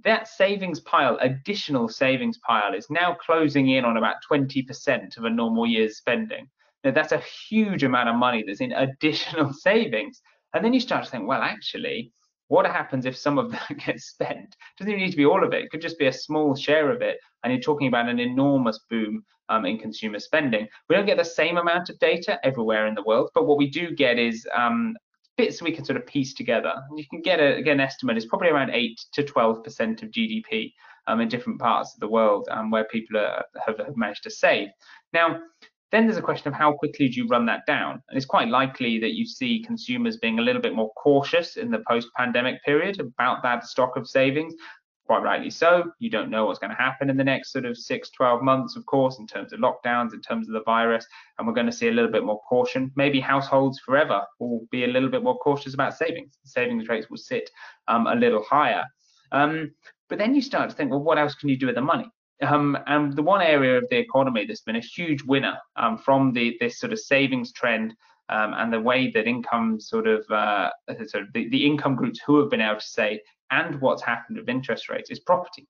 that 0.05 0.29
savings 0.29 0.81
pile, 0.81 1.19
additional 1.21 1.89
savings 1.89 2.39
pile, 2.39 2.75
is 2.75 2.89
now 2.91 3.15
closing 3.15 3.71
in 3.71 3.85
on 3.85 3.97
about 3.97 4.17
20% 4.31 5.17
of 5.17 5.25
a 5.25 5.31
normal 5.31 5.67
year's 5.67 5.97
spending. 5.97 6.49
Now, 6.85 6.93
that's 6.93 7.13
a 7.13 7.23
huge 7.49 7.83
amount 7.83 8.09
of 8.09 8.17
money 8.17 8.45
that's 8.47 8.61
in 8.61 8.73
additional 8.73 9.53
savings. 9.53 10.23
And 10.55 10.65
then 10.65 10.73
you 10.73 10.81
start 10.81 11.05
to 11.05 11.11
think, 11.11 11.27
well, 11.27 11.43
actually, 11.43 12.13
what 12.49 12.67
happens 12.67 13.07
if 13.07 13.17
some 13.17 13.39
of 13.39 13.51
that 13.51 13.77
gets 13.87 14.07
spent? 14.07 14.45
It 14.45 14.79
doesn't 14.79 14.93
even 14.93 15.05
need 15.05 15.11
to 15.11 15.17
be 15.17 15.27
all 15.27 15.45
of 15.45 15.53
it. 15.53 15.65
It 15.65 15.71
could 15.71 15.81
just 15.81 15.99
be 15.99 16.07
a 16.07 16.13
small 16.13 16.55
share 16.55 16.91
of 16.91 17.03
it. 17.03 17.19
And 17.43 17.53
you're 17.53 17.63
talking 17.63 17.89
about 17.89 18.09
an 18.09 18.21
enormous 18.21 18.81
boom 18.89 19.25
um, 19.49 19.65
in 19.65 19.79
consumer 19.79 20.19
spending. 20.19 20.69
We 20.89 20.97
don't 20.97 21.07
get 21.07 21.19
the 21.19 21.25
same 21.25 21.57
amount 21.57 21.91
of 21.91 21.99
data 21.99 22.39
everywhere 22.45 22.87
in 22.87 22.95
the 22.95 23.03
world, 23.03 23.31
but 23.35 23.47
what 23.47 23.59
we 23.59 23.69
do 23.69 23.95
get 23.95 24.19
is 24.19 24.47
um, 24.55 24.97
bits 25.37 25.63
we 25.63 25.73
can 25.73 25.85
sort 25.85 25.99
of 25.99 26.07
piece 26.07 26.35
together. 26.35 26.73
And 26.89 26.99
You 26.99 27.07
can 27.09 27.21
get 27.23 27.39
a, 27.41 27.63
get 27.63 27.73
an 27.73 27.81
estimate. 27.81 28.17
It's 28.17 28.27
probably 28.27 28.49
around 28.49 28.71
eight 28.71 29.01
to 29.13 29.23
twelve 29.23 29.63
percent 29.65 30.03
of 30.03 30.11
GDP 30.11 30.73
um, 31.07 31.21
in 31.21 31.29
different 31.29 31.61
parts 31.61 31.95
of 31.95 32.01
the 32.01 32.09
world 32.09 32.49
um, 32.51 32.71
where 32.71 32.85
people 32.85 33.19
are, 33.19 33.45
have, 33.65 33.79
have 33.79 33.97
managed 33.97 34.25
to 34.25 34.31
save. 34.31 34.69
Now, 35.13 35.41
Then 35.93 36.07
there's 36.07 36.17
a 36.17 36.23
question 36.23 36.49
of 36.49 36.55
how 36.55 36.73
quickly 36.73 37.09
do 37.09 37.21
you 37.21 37.29
run 37.29 37.47
that 37.47 37.65
down? 37.67 38.03
And 38.09 38.17
it's 38.17 38.27
quite 38.27 38.49
likely 38.49 38.99
that 38.99 39.15
you 39.15 39.25
see 39.25 39.63
consumers 39.65 40.17
being 40.17 40.39
a 40.39 40.43
little 40.43 40.61
bit 40.61 40.75
more 40.75 40.91
cautious 40.95 41.57
in 41.57 41.71
the 41.71 41.83
post 41.89 42.09
pandemic 42.17 42.57
period 42.65 42.99
about 43.01 43.43
that 43.45 43.65
stock 43.65 43.97
of 43.97 44.09
savings. 44.09 44.55
Quite 45.07 45.23
rightly 45.23 45.51
so. 45.51 45.93
You 46.01 46.11
don't 46.11 46.31
know 46.31 46.47
what's 46.47 46.59
going 46.59 46.71
to 46.71 46.77
happen 46.77 47.11
in 47.11 47.17
the 47.17 47.23
next 47.23 47.53
sort 47.53 47.65
of 47.65 47.79
six, 47.79 48.11
12 48.11 48.43
months, 48.43 48.75
of 48.75 48.85
course, 48.87 49.21
in 49.21 49.27
terms 49.27 49.53
of 49.53 49.61
lockdowns, 49.61 50.13
in 50.13 50.21
terms 50.21 50.49
of 50.49 50.55
the 50.55 50.65
virus. 50.65 51.07
And 51.39 51.47
we're 51.47 51.55
going 51.55 51.67
to 51.67 51.73
see 51.73 51.87
a 51.87 51.93
little 51.93 52.11
bit 52.11 52.25
more 52.25 52.41
caution. 52.49 52.91
Maybe 52.97 53.21
households 53.21 53.79
forever 53.79 54.23
will 54.41 54.67
be 54.73 54.83
a 54.83 54.89
little 54.89 55.09
bit 55.09 55.23
more 55.23 55.39
cautious 55.39 55.75
about 55.75 55.97
savings. 55.97 56.39
Savings 56.45 56.89
rates 56.89 57.09
will 57.09 57.19
sit 57.19 57.49
um, 57.87 58.09
a 58.09 58.17
little 58.17 58.43
higher. 58.43 58.85
Um, 59.31 59.71
but 60.09 60.19
then 60.19 60.35
you 60.35 60.43
start 60.43 60.71
to 60.71 60.77
think, 60.77 60.91
well, 60.91 61.03
what 61.03 61.19
else 61.19 61.37
can 61.37 61.49
you 61.49 61.57
do 61.57 61.67
with 61.67 61.77
the 61.77 61.83
money? 61.83 62.11
Um, 62.43 62.77
and 62.87 63.15
the 63.15 63.23
one 63.23 63.43
area 63.43 63.79
of 63.79 63.85
the 63.89 63.99
economy 63.99 64.45
that's 64.45 64.61
been 64.61 64.77
a 64.77 64.81
huge 64.81 65.23
winner 65.23 65.57
um, 65.77 65.99
from 65.99 66.33
the 66.33 66.57
this 66.61 66.79
sort 66.79 66.93
of 66.93 66.99
savings 66.99 67.53
trend 67.53 67.95
um, 68.29 68.55
and 68.55 68.73
the 68.73 68.81
way 68.81 69.11
that 69.13 69.27
income 69.27 69.81
sort 69.81 70.07
of 70.07 70.29
uh, 70.31 70.71
sort 71.07 71.25
of 71.25 71.33
the, 71.33 71.49
the 71.49 71.65
income 71.65 71.95
groups 71.95 72.21
who 72.27 72.39
have 72.41 72.51
been 72.51 72.61
able 72.61 72.81
to 72.81 72.87
say 72.87 73.21
and 73.51 73.81
what's 73.81 74.03
happened 74.03 74.39
with 74.39 74.49
interest 74.49 74.89
rates 74.89 75.11
is 75.11 75.21
property. 75.21 75.67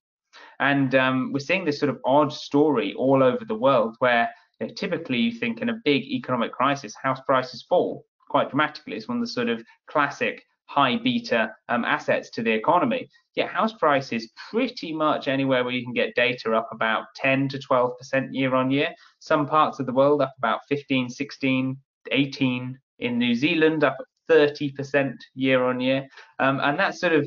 And 0.61 0.95
um, 0.95 1.33
we're 1.33 1.41
seeing 1.41 1.65
this 1.65 1.79
sort 1.79 1.91
of 1.91 1.99
odd 2.05 2.33
story 2.33 2.95
all 2.95 3.23
over 3.23 3.45
the 3.45 3.55
world 3.55 3.97
where 3.99 4.29
you 4.61 4.67
know, 4.67 4.75
typically 4.75 5.19
you 5.19 5.33
think 5.33 5.61
in 5.61 5.69
a 5.69 5.81
big 5.85 6.03
economic 6.05 6.53
crisis, 6.53 6.95
house 6.95 7.21
prices 7.27 7.65
fall 7.69 8.05
quite 8.29 8.51
dramatically. 8.51 8.97
It's 8.97 9.09
one 9.09 9.19
of 9.19 9.23
the 9.23 9.33
sort 9.33 9.49
of 9.49 9.63
classic 9.87 10.43
high 10.67 10.97
beta 10.97 11.53
um, 11.69 11.85
assets 11.85 12.31
to 12.31 12.43
the 12.43 12.53
economy. 12.53 13.09
Yet 13.35 13.49
house 13.49 13.75
prices 13.75 14.31
pretty 14.51 14.93
much 14.93 15.29
anywhere 15.29 15.63
where 15.63 15.73
you 15.73 15.85
can 15.85 15.93
get 15.93 16.15
data 16.15 16.55
up 16.55 16.69
about 16.73 17.05
10 17.17 17.49
to 17.51 17.59
12% 17.59 18.29
year 18.33 18.55
on 18.55 18.71
year. 18.71 18.95
Some 19.21 19.47
parts 19.47 19.79
of 19.79 19.87
the 19.87 19.93
world 19.93 20.23
up 20.23 20.35
about 20.39 20.61
15, 20.69 21.09
16, 21.09 21.77
18. 22.13 22.79
In 22.99 23.19
New 23.19 23.35
Zealand 23.35 23.85
up 23.85 23.99
30% 24.31 25.13
year 25.35 25.65
on 25.65 25.81
year. 25.81 26.07
Um, 26.39 26.61
and 26.61 26.79
that 26.79 26.97
sort 26.97 27.13
of 27.13 27.27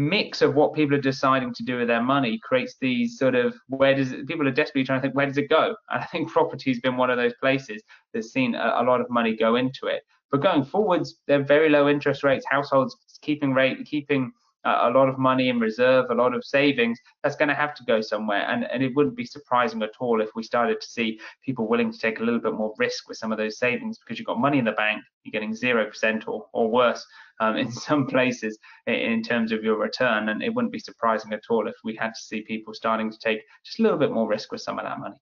mix 0.00 0.40
of 0.40 0.54
what 0.54 0.74
people 0.74 0.96
are 0.96 1.00
deciding 1.00 1.52
to 1.52 1.62
do 1.62 1.78
with 1.78 1.88
their 1.88 2.02
money 2.02 2.38
creates 2.42 2.76
these 2.80 3.18
sort 3.18 3.34
of 3.34 3.54
where 3.68 3.94
does 3.94 4.12
it, 4.12 4.26
people 4.26 4.46
are 4.46 4.52
desperately 4.52 4.84
trying 4.84 4.98
to 4.98 5.02
think 5.02 5.14
where 5.14 5.26
does 5.26 5.36
it 5.36 5.48
go 5.48 5.74
and 5.90 6.02
i 6.02 6.06
think 6.06 6.30
property 6.30 6.70
has 6.70 6.80
been 6.80 6.96
one 6.96 7.10
of 7.10 7.16
those 7.16 7.34
places 7.40 7.82
that's 8.14 8.32
seen 8.32 8.54
a, 8.54 8.76
a 8.78 8.84
lot 8.84 9.00
of 9.00 9.10
money 9.10 9.36
go 9.36 9.56
into 9.56 9.86
it 9.86 10.02
but 10.30 10.42
going 10.42 10.64
forwards, 10.64 11.16
they're 11.26 11.42
very 11.42 11.68
low 11.68 11.88
interest 11.88 12.22
rates. 12.22 12.46
Households 12.48 12.96
keeping 13.20 13.52
rate, 13.52 13.84
keeping 13.84 14.32
a 14.64 14.90
lot 14.90 15.08
of 15.08 15.18
money 15.18 15.48
in 15.48 15.58
reserve, 15.58 16.10
a 16.10 16.14
lot 16.14 16.34
of 16.34 16.44
savings. 16.44 16.98
That's 17.22 17.34
going 17.34 17.48
to 17.48 17.54
have 17.54 17.74
to 17.76 17.84
go 17.84 18.00
somewhere, 18.00 18.46
and 18.48 18.64
and 18.70 18.82
it 18.82 18.94
wouldn't 18.94 19.16
be 19.16 19.24
surprising 19.24 19.82
at 19.82 19.94
all 19.98 20.20
if 20.20 20.28
we 20.36 20.42
started 20.42 20.80
to 20.80 20.86
see 20.86 21.18
people 21.44 21.66
willing 21.66 21.90
to 21.90 21.98
take 21.98 22.20
a 22.20 22.22
little 22.22 22.40
bit 22.40 22.52
more 22.52 22.74
risk 22.78 23.08
with 23.08 23.16
some 23.16 23.32
of 23.32 23.38
those 23.38 23.58
savings 23.58 23.98
because 23.98 24.18
you've 24.18 24.26
got 24.26 24.38
money 24.38 24.58
in 24.58 24.64
the 24.64 24.72
bank, 24.72 25.02
you're 25.24 25.32
getting 25.32 25.54
zero 25.54 25.86
percent 25.86 26.28
or 26.28 26.46
or 26.52 26.70
worse 26.70 27.04
um, 27.40 27.56
in 27.56 27.72
some 27.72 28.06
places 28.06 28.58
in, 28.86 29.22
terms 29.22 29.50
of 29.50 29.64
your 29.64 29.76
return, 29.76 30.28
and 30.28 30.42
it 30.42 30.54
wouldn't 30.54 30.72
be 30.72 30.78
surprising 30.78 31.32
at 31.32 31.42
all 31.50 31.66
if 31.66 31.74
we 31.82 31.96
had 31.96 32.14
to 32.14 32.20
see 32.20 32.42
people 32.42 32.74
starting 32.74 33.10
to 33.10 33.18
take 33.18 33.40
just 33.64 33.80
a 33.80 33.82
little 33.82 33.98
bit 33.98 34.12
more 34.12 34.28
risk 34.28 34.52
with 34.52 34.60
some 34.60 34.78
of 34.78 34.84
that 34.84 35.00
money. 35.00 35.16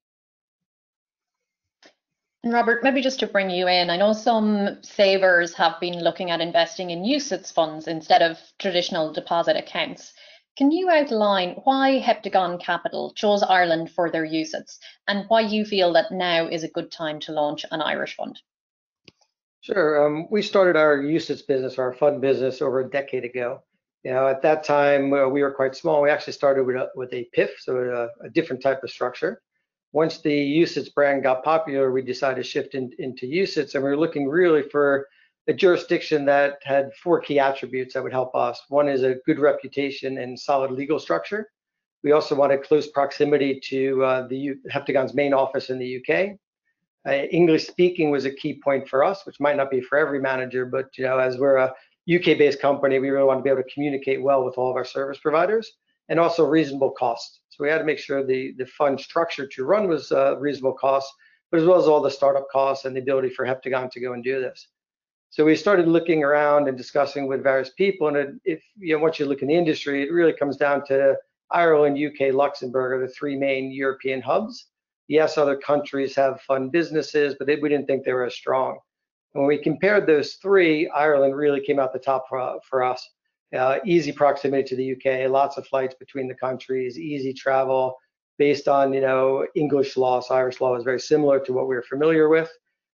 And 2.45 2.53
Robert, 2.53 2.85
maybe 2.85 3.01
just 3.01 3.19
to 3.21 3.27
bring 3.27 3.51
you 3.51 3.67
in, 3.67 3.91
I 3.91 3.97
know 3.97 4.13
some 4.13 4.83
savers 4.83 5.55
have 5.55 5.81
been 5.81 6.03
looking 6.03 6.31
at 6.31 6.41
investing 6.41 6.91
in 6.91 7.03
UCITS 7.03 7.53
funds 7.53 7.89
instead 7.89 8.23
of 8.23 8.39
traditional 8.59 9.13
deposit 9.13 9.57
accounts. 9.57 10.13
Can 10.57 10.71
you 10.71 10.91
outline 10.91 11.51
why 11.65 12.01
Heptagon 12.01 12.61
Capital 12.61 13.13
chose 13.15 13.43
Ireland 13.43 13.91
for 13.93 14.11
their 14.11 14.27
UCITS 14.27 14.79
and 15.07 15.25
why 15.29 15.43
you 15.43 15.65
feel 15.65 15.93
that 15.93 16.11
now 16.11 16.49
is 16.49 16.65
a 16.65 16.69
good 16.69 16.91
time 16.91 17.21
to 17.21 17.33
launch 17.33 17.65
an 17.71 17.81
Irish 17.81 18.17
fund? 18.17 18.41
Sure. 19.61 20.07
Um, 20.07 20.29
we 20.31 20.43
started 20.43 20.77
our 20.77 20.99
UCITS 20.99 21.47
business, 21.47 21.79
our 21.79 21.93
fund 21.93 22.21
business, 22.21 22.63
over 22.63 22.81
a 22.81 22.91
decade 22.91 23.25
ago. 23.25 23.63
You 24.05 24.13
know, 24.13 24.29
at 24.29 24.43
that 24.43 24.65
time 24.65 25.13
uh, 25.13 25.29
we 25.29 25.43
were 25.43 25.51
quite 25.51 25.75
small. 25.75 26.01
We 26.01 26.11
actually 26.11 26.35
started 26.35 26.65
with 26.65 26.77
a, 26.77 26.89
with 26.95 27.13
a 27.13 27.29
PIF, 27.37 27.51
so 27.59 28.09
a, 28.23 28.27
a 28.27 28.31
different 28.31 28.63
type 28.63 28.83
of 28.85 28.91
structure 28.91 29.43
once 29.93 30.21
the 30.21 30.63
UCITS 30.63 30.93
brand 30.95 31.23
got 31.23 31.43
popular, 31.43 31.91
we 31.91 32.03
decided 32.03 32.37
to 32.37 32.49
shift 32.49 32.75
in, 32.75 32.91
into 32.99 33.27
UCITS, 33.27 33.75
and 33.75 33.83
we 33.83 33.91
were 33.91 33.97
looking 33.97 34.29
really 34.29 34.63
for 34.63 35.09
a 35.49 35.53
jurisdiction 35.53 36.27
that 36.27 36.59
had 36.63 36.91
four 37.03 37.21
key 37.21 37.39
attributes 37.39 37.95
that 37.95 38.03
would 38.03 38.13
help 38.13 38.35
us. 38.35 38.63
One 38.69 38.89
is 38.89 39.03
a 39.03 39.17
good 39.25 39.39
reputation 39.39 40.19
and 40.19 40.39
solid 40.39 40.73
legal 40.73 40.99
structure. 40.99 41.49
We 42.05 42.13
also 42.13 42.35
wanted 42.35 42.63
close 42.63 42.89
proximity 42.89 43.61
to 43.65 44.05
uh, 44.05 44.29
the 44.29 44.37
U 44.37 44.59
Heptagon's 44.71 45.15
main 45.15 45.33
office 45.33 45.71
in 45.71 45.79
the 45.79 45.97
UK. 45.97 46.37
Uh, 47.09 47.25
English 47.31 47.67
speaking 47.67 48.11
was 48.11 48.27
a 48.27 48.31
key 48.31 48.61
point 48.63 48.87
for 48.87 49.03
us, 49.03 49.25
which 49.25 49.41
might 49.41 49.57
not 49.57 49.71
be 49.71 49.81
for 49.81 49.97
every 49.97 50.21
manager, 50.21 50.67
but 50.67 50.87
you 50.99 51.05
know, 51.05 51.19
as 51.19 51.39
we're 51.39 51.57
a 51.57 51.75
UK-based 52.13 52.61
company, 52.61 52.99
we 52.99 53.09
really 53.09 53.25
want 53.25 53.39
to 53.39 53.43
be 53.43 53.49
able 53.49 53.63
to 53.63 53.73
communicate 53.73 54.23
well 54.23 54.45
with 54.45 54.59
all 54.59 54.71
of 54.71 54.77
our 54.77 54.85
service 54.85 55.19
providers, 55.19 55.73
and 56.11 56.21
also 56.21 56.45
reasonable 56.45 56.91
cost. 56.91 57.41
So 57.49 57.65
we 57.65 57.71
had 57.71 57.79
to 57.79 57.85
make 57.85 57.99
sure 57.99 58.25
the, 58.25 58.53
the 58.59 58.67
fund 58.67 59.01
structure 59.01 59.47
to 59.47 59.65
run 59.65 59.89
was 59.89 60.13
uh, 60.13 60.37
reasonable 60.39 60.75
cost, 60.75 61.11
but 61.51 61.61
as 61.61 61.67
well 61.67 61.79
as 61.79 61.89
all 61.89 62.03
the 62.03 62.11
startup 62.11 62.47
costs 62.53 62.85
and 62.85 62.95
the 62.95 63.01
ability 63.01 63.31
for 63.31 63.47
Heptagon 63.47 63.91
to 63.93 64.01
go 64.01 64.13
and 64.13 64.23
do 64.23 64.41
this. 64.41 64.69
So 65.31 65.47
we 65.47 65.57
started 65.57 65.89
looking 65.89 66.25
around 66.25 66.69
and 66.69 66.77
discussing 66.77 67.27
with 67.27 67.43
various 67.43 67.71
people. 67.71 68.09
And 68.09 68.39
if 68.45 68.63
you 68.79 68.97
know, 68.97 69.03
once 69.03 69.19
you 69.19 69.25
look 69.25 69.43
in 69.43 69.49
the 69.49 69.57
industry, 69.57 70.03
it 70.03 70.13
really 70.13 70.33
comes 70.35 70.57
down 70.59 70.85
to 70.87 71.17
Ireland, 71.51 71.99
UK, 71.99 72.35
Luxembourg 72.35 72.93
are 72.93 73.07
the 73.07 73.13
three 73.13 73.37
main 73.37 73.71
European 73.71 74.21
hubs. 74.21 74.67
Yes, 75.09 75.39
other 75.39 75.57
countries 75.57 76.15
have 76.17 76.41
fun 76.43 76.69
businesses, 76.69 77.35
but 77.39 77.47
they, 77.47 77.57
we 77.57 77.69
didn't 77.69 77.87
think 77.87 78.05
they 78.05 78.13
were 78.13 78.27
as 78.27 78.35
strong. 78.35 78.79
when 79.33 79.47
we 79.47 79.59
compared 79.59 80.07
those 80.07 80.35
three, 80.35 80.89
Ireland 80.89 81.35
really 81.35 81.61
came 81.61 81.79
out 81.79 81.93
the 81.93 81.99
top 81.99 82.27
for, 82.29 82.61
for 82.69 82.83
us 82.83 83.09
uh, 83.57 83.79
easy 83.85 84.13
proximity 84.13 84.63
to 84.65 84.77
the 84.77 84.93
UK, 84.93 85.31
lots 85.31 85.57
of 85.57 85.67
flights 85.67 85.95
between 85.95 86.29
the 86.29 86.35
countries, 86.35 86.99
easy 86.99 87.33
travel 87.33 87.97
based 88.37 88.69
on 88.69 88.93
you 88.93 89.01
know 89.01 89.47
English 89.55 89.97
law. 89.97 90.21
So 90.21 90.35
Irish 90.35 90.61
law 90.61 90.77
is 90.77 90.85
very 90.85 91.01
similar 91.01 91.41
to 91.41 91.53
what 91.53 91.69
we 91.69 91.77
are 91.77 91.83
familiar 91.83 92.29
with, 92.29 92.51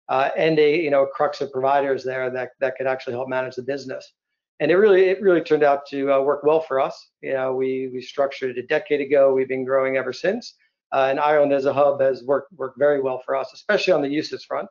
uh, 0.09 0.31
and 0.37 0.59
a 0.59 0.81
you 0.81 0.91
know 0.91 1.07
crux 1.07 1.41
of 1.41 1.51
providers 1.53 2.05
there 2.05 2.31
that 2.31 2.51
that 2.61 2.77
could 2.77 2.87
actually 2.87 3.15
help 3.15 3.29
manage 3.29 3.57
the 3.57 3.63
business. 3.63 4.13
And 4.61 4.71
it 4.71 4.77
really 4.77 5.05
it 5.09 5.23
really 5.23 5.41
turned 5.41 5.63
out 5.63 5.87
to 5.87 6.13
uh, 6.13 6.21
work 6.21 6.43
well 6.45 6.61
for 6.61 6.81
us. 6.81 7.11
You 7.23 7.33
know 7.33 7.55
we 7.55 7.91
we 7.93 8.03
structured 8.03 8.57
it 8.57 8.65
a 8.65 8.67
decade 8.67 9.01
ago. 9.01 9.33
We've 9.33 9.49
been 9.49 9.65
growing 9.65 9.97
ever 9.97 10.13
since. 10.13 10.55
Uh, 10.93 11.07
and 11.09 11.19
Ireland 11.19 11.53
as 11.53 11.65
a 11.65 11.73
hub 11.73 12.01
has 12.01 12.23
worked 12.23 12.53
worked 12.53 12.79
very 12.79 13.01
well 13.01 13.23
for 13.25 13.35
us, 13.35 13.53
especially 13.55 13.95
on 13.95 14.03
the 14.03 14.09
UCITS 14.09 14.45
front. 14.45 14.69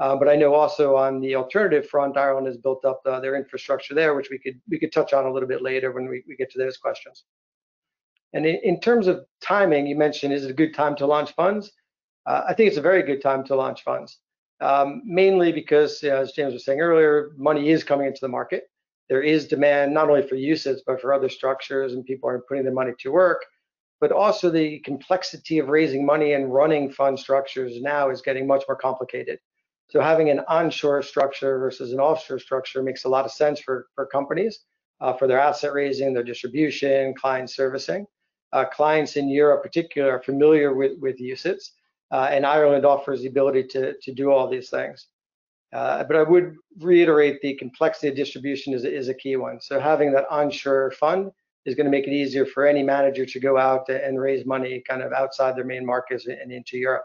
Uh, 0.00 0.16
but 0.16 0.28
I 0.28 0.36
know 0.36 0.54
also 0.54 0.96
on 0.96 1.20
the 1.20 1.36
alternative 1.36 1.88
front, 1.88 2.16
Ireland 2.16 2.46
has 2.46 2.56
built 2.56 2.84
up 2.86 3.02
uh, 3.04 3.20
their 3.20 3.36
infrastructure 3.36 3.94
there, 3.94 4.14
which 4.14 4.30
we 4.30 4.38
could 4.38 4.60
we 4.68 4.78
could 4.78 4.92
touch 4.92 5.12
on 5.12 5.26
a 5.26 5.32
little 5.32 5.48
bit 5.48 5.62
later 5.62 5.92
when 5.92 6.08
we, 6.08 6.24
we 6.26 6.36
get 6.36 6.50
to 6.52 6.58
those 6.58 6.78
questions. 6.78 7.24
And 8.32 8.46
in, 8.46 8.56
in, 8.62 8.80
terms 8.80 9.08
of 9.08 9.24
timing, 9.42 9.86
you 9.86 9.96
mentioned 9.96 10.32
is 10.32 10.44
it 10.44 10.50
a 10.50 10.54
good 10.54 10.74
time 10.74 10.96
to 10.96 11.06
launch 11.06 11.32
funds? 11.34 11.70
Uh, 12.26 12.42
I 12.48 12.54
think 12.54 12.68
it's 12.68 12.78
a 12.78 12.82
very 12.82 13.02
good 13.02 13.20
time 13.20 13.44
to 13.44 13.56
launch 13.56 13.82
funds, 13.82 14.18
um, 14.60 15.02
mainly 15.04 15.52
because, 15.52 16.02
as 16.02 16.32
James 16.32 16.54
was 16.54 16.64
saying 16.64 16.80
earlier, 16.80 17.32
money 17.36 17.70
is 17.70 17.84
coming 17.84 18.06
into 18.06 18.20
the 18.22 18.28
market. 18.28 18.64
There 19.08 19.22
is 19.22 19.48
demand 19.48 19.92
not 19.92 20.08
only 20.08 20.26
for 20.26 20.36
UCITS 20.36 20.80
but 20.86 21.00
for 21.00 21.12
other 21.12 21.28
structures, 21.28 21.92
and 21.92 22.04
people 22.04 22.30
are 22.30 22.42
putting 22.48 22.64
their 22.64 22.72
money 22.72 22.92
to 23.00 23.12
work. 23.12 23.44
But 24.00 24.12
also 24.12 24.50
the 24.50 24.78
complexity 24.80 25.58
of 25.58 25.68
raising 25.68 26.06
money 26.06 26.32
and 26.32 26.52
running 26.52 26.90
fund 26.90 27.18
structures 27.18 27.80
now 27.82 28.10
is 28.10 28.22
getting 28.22 28.46
much 28.46 28.64
more 28.66 28.76
complicated. 28.76 29.38
So 29.90 30.00
having 30.00 30.30
an 30.30 30.40
onshore 30.48 31.02
structure 31.02 31.58
versus 31.58 31.92
an 31.92 32.00
offshore 32.00 32.38
structure 32.38 32.82
makes 32.82 33.04
a 33.04 33.08
lot 33.08 33.24
of 33.24 33.32
sense 33.32 33.60
for, 33.60 33.88
for 33.94 34.06
companies, 34.06 34.60
uh, 35.00 35.12
for 35.12 35.26
their 35.26 35.40
asset 35.40 35.72
raising, 35.72 36.14
their 36.14 36.22
distribution, 36.22 37.14
client 37.14 37.50
servicing. 37.50 38.06
Uh, 38.52 38.64
clients 38.64 39.16
in 39.16 39.28
Europe 39.28 39.62
particular 39.62 40.12
are 40.12 40.22
familiar 40.22 40.74
with, 40.74 40.92
with 41.00 41.18
UCITS, 41.20 41.70
uh, 42.12 42.28
and 42.30 42.46
Ireland 42.46 42.84
offers 42.84 43.22
the 43.22 43.28
ability 43.28 43.64
to, 43.68 43.94
to 44.00 44.12
do 44.12 44.30
all 44.30 44.48
these 44.48 44.70
things. 44.70 45.08
Uh, 45.72 46.02
but 46.04 46.16
I 46.16 46.22
would 46.22 46.56
reiterate 46.78 47.40
the 47.42 47.54
complexity 47.54 48.08
of 48.08 48.16
distribution 48.16 48.74
is, 48.74 48.84
is 48.84 49.08
a 49.08 49.14
key 49.14 49.36
one. 49.36 49.60
So 49.60 49.78
having 49.78 50.12
that 50.12 50.26
onshore 50.30 50.90
fund 50.92 51.30
is 51.66 51.74
going 51.74 51.84
to 51.84 51.90
make 51.90 52.06
it 52.06 52.12
easier 52.12 52.46
for 52.46 52.66
any 52.66 52.82
manager 52.82 53.26
to 53.26 53.40
go 53.40 53.58
out 53.58 53.88
and 53.88 54.18
raise 54.18 54.46
money 54.46 54.82
kind 54.88 55.02
of 55.02 55.12
outside 55.12 55.56
their 55.56 55.64
main 55.64 55.84
markets 55.84 56.26
and 56.26 56.52
into 56.52 56.78
Europe. 56.78 57.04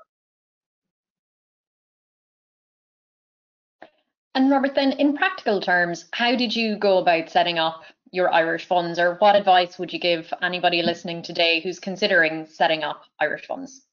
And 4.33 4.51
Robert, 4.51 4.75
then 4.75 4.91
in 4.93 5.15
practical 5.15 5.61
terms, 5.61 6.05
how 6.11 6.35
did 6.35 6.53
you 6.53 6.77
go 6.77 6.97
about 6.97 7.29
setting 7.29 7.57
up 7.57 7.83
your 8.11 8.33
Irish 8.33 8.65
funds, 8.65 8.99
or 8.99 9.15
what 9.15 9.35
advice 9.35 9.77
would 9.77 9.91
you 9.91 9.99
give 9.99 10.33
anybody 10.41 10.81
listening 10.81 11.21
today 11.21 11.59
who's 11.61 11.79
considering 11.79 12.45
setting 12.45 12.83
up 12.83 13.03
Irish 13.19 13.45
funds? 13.45 13.85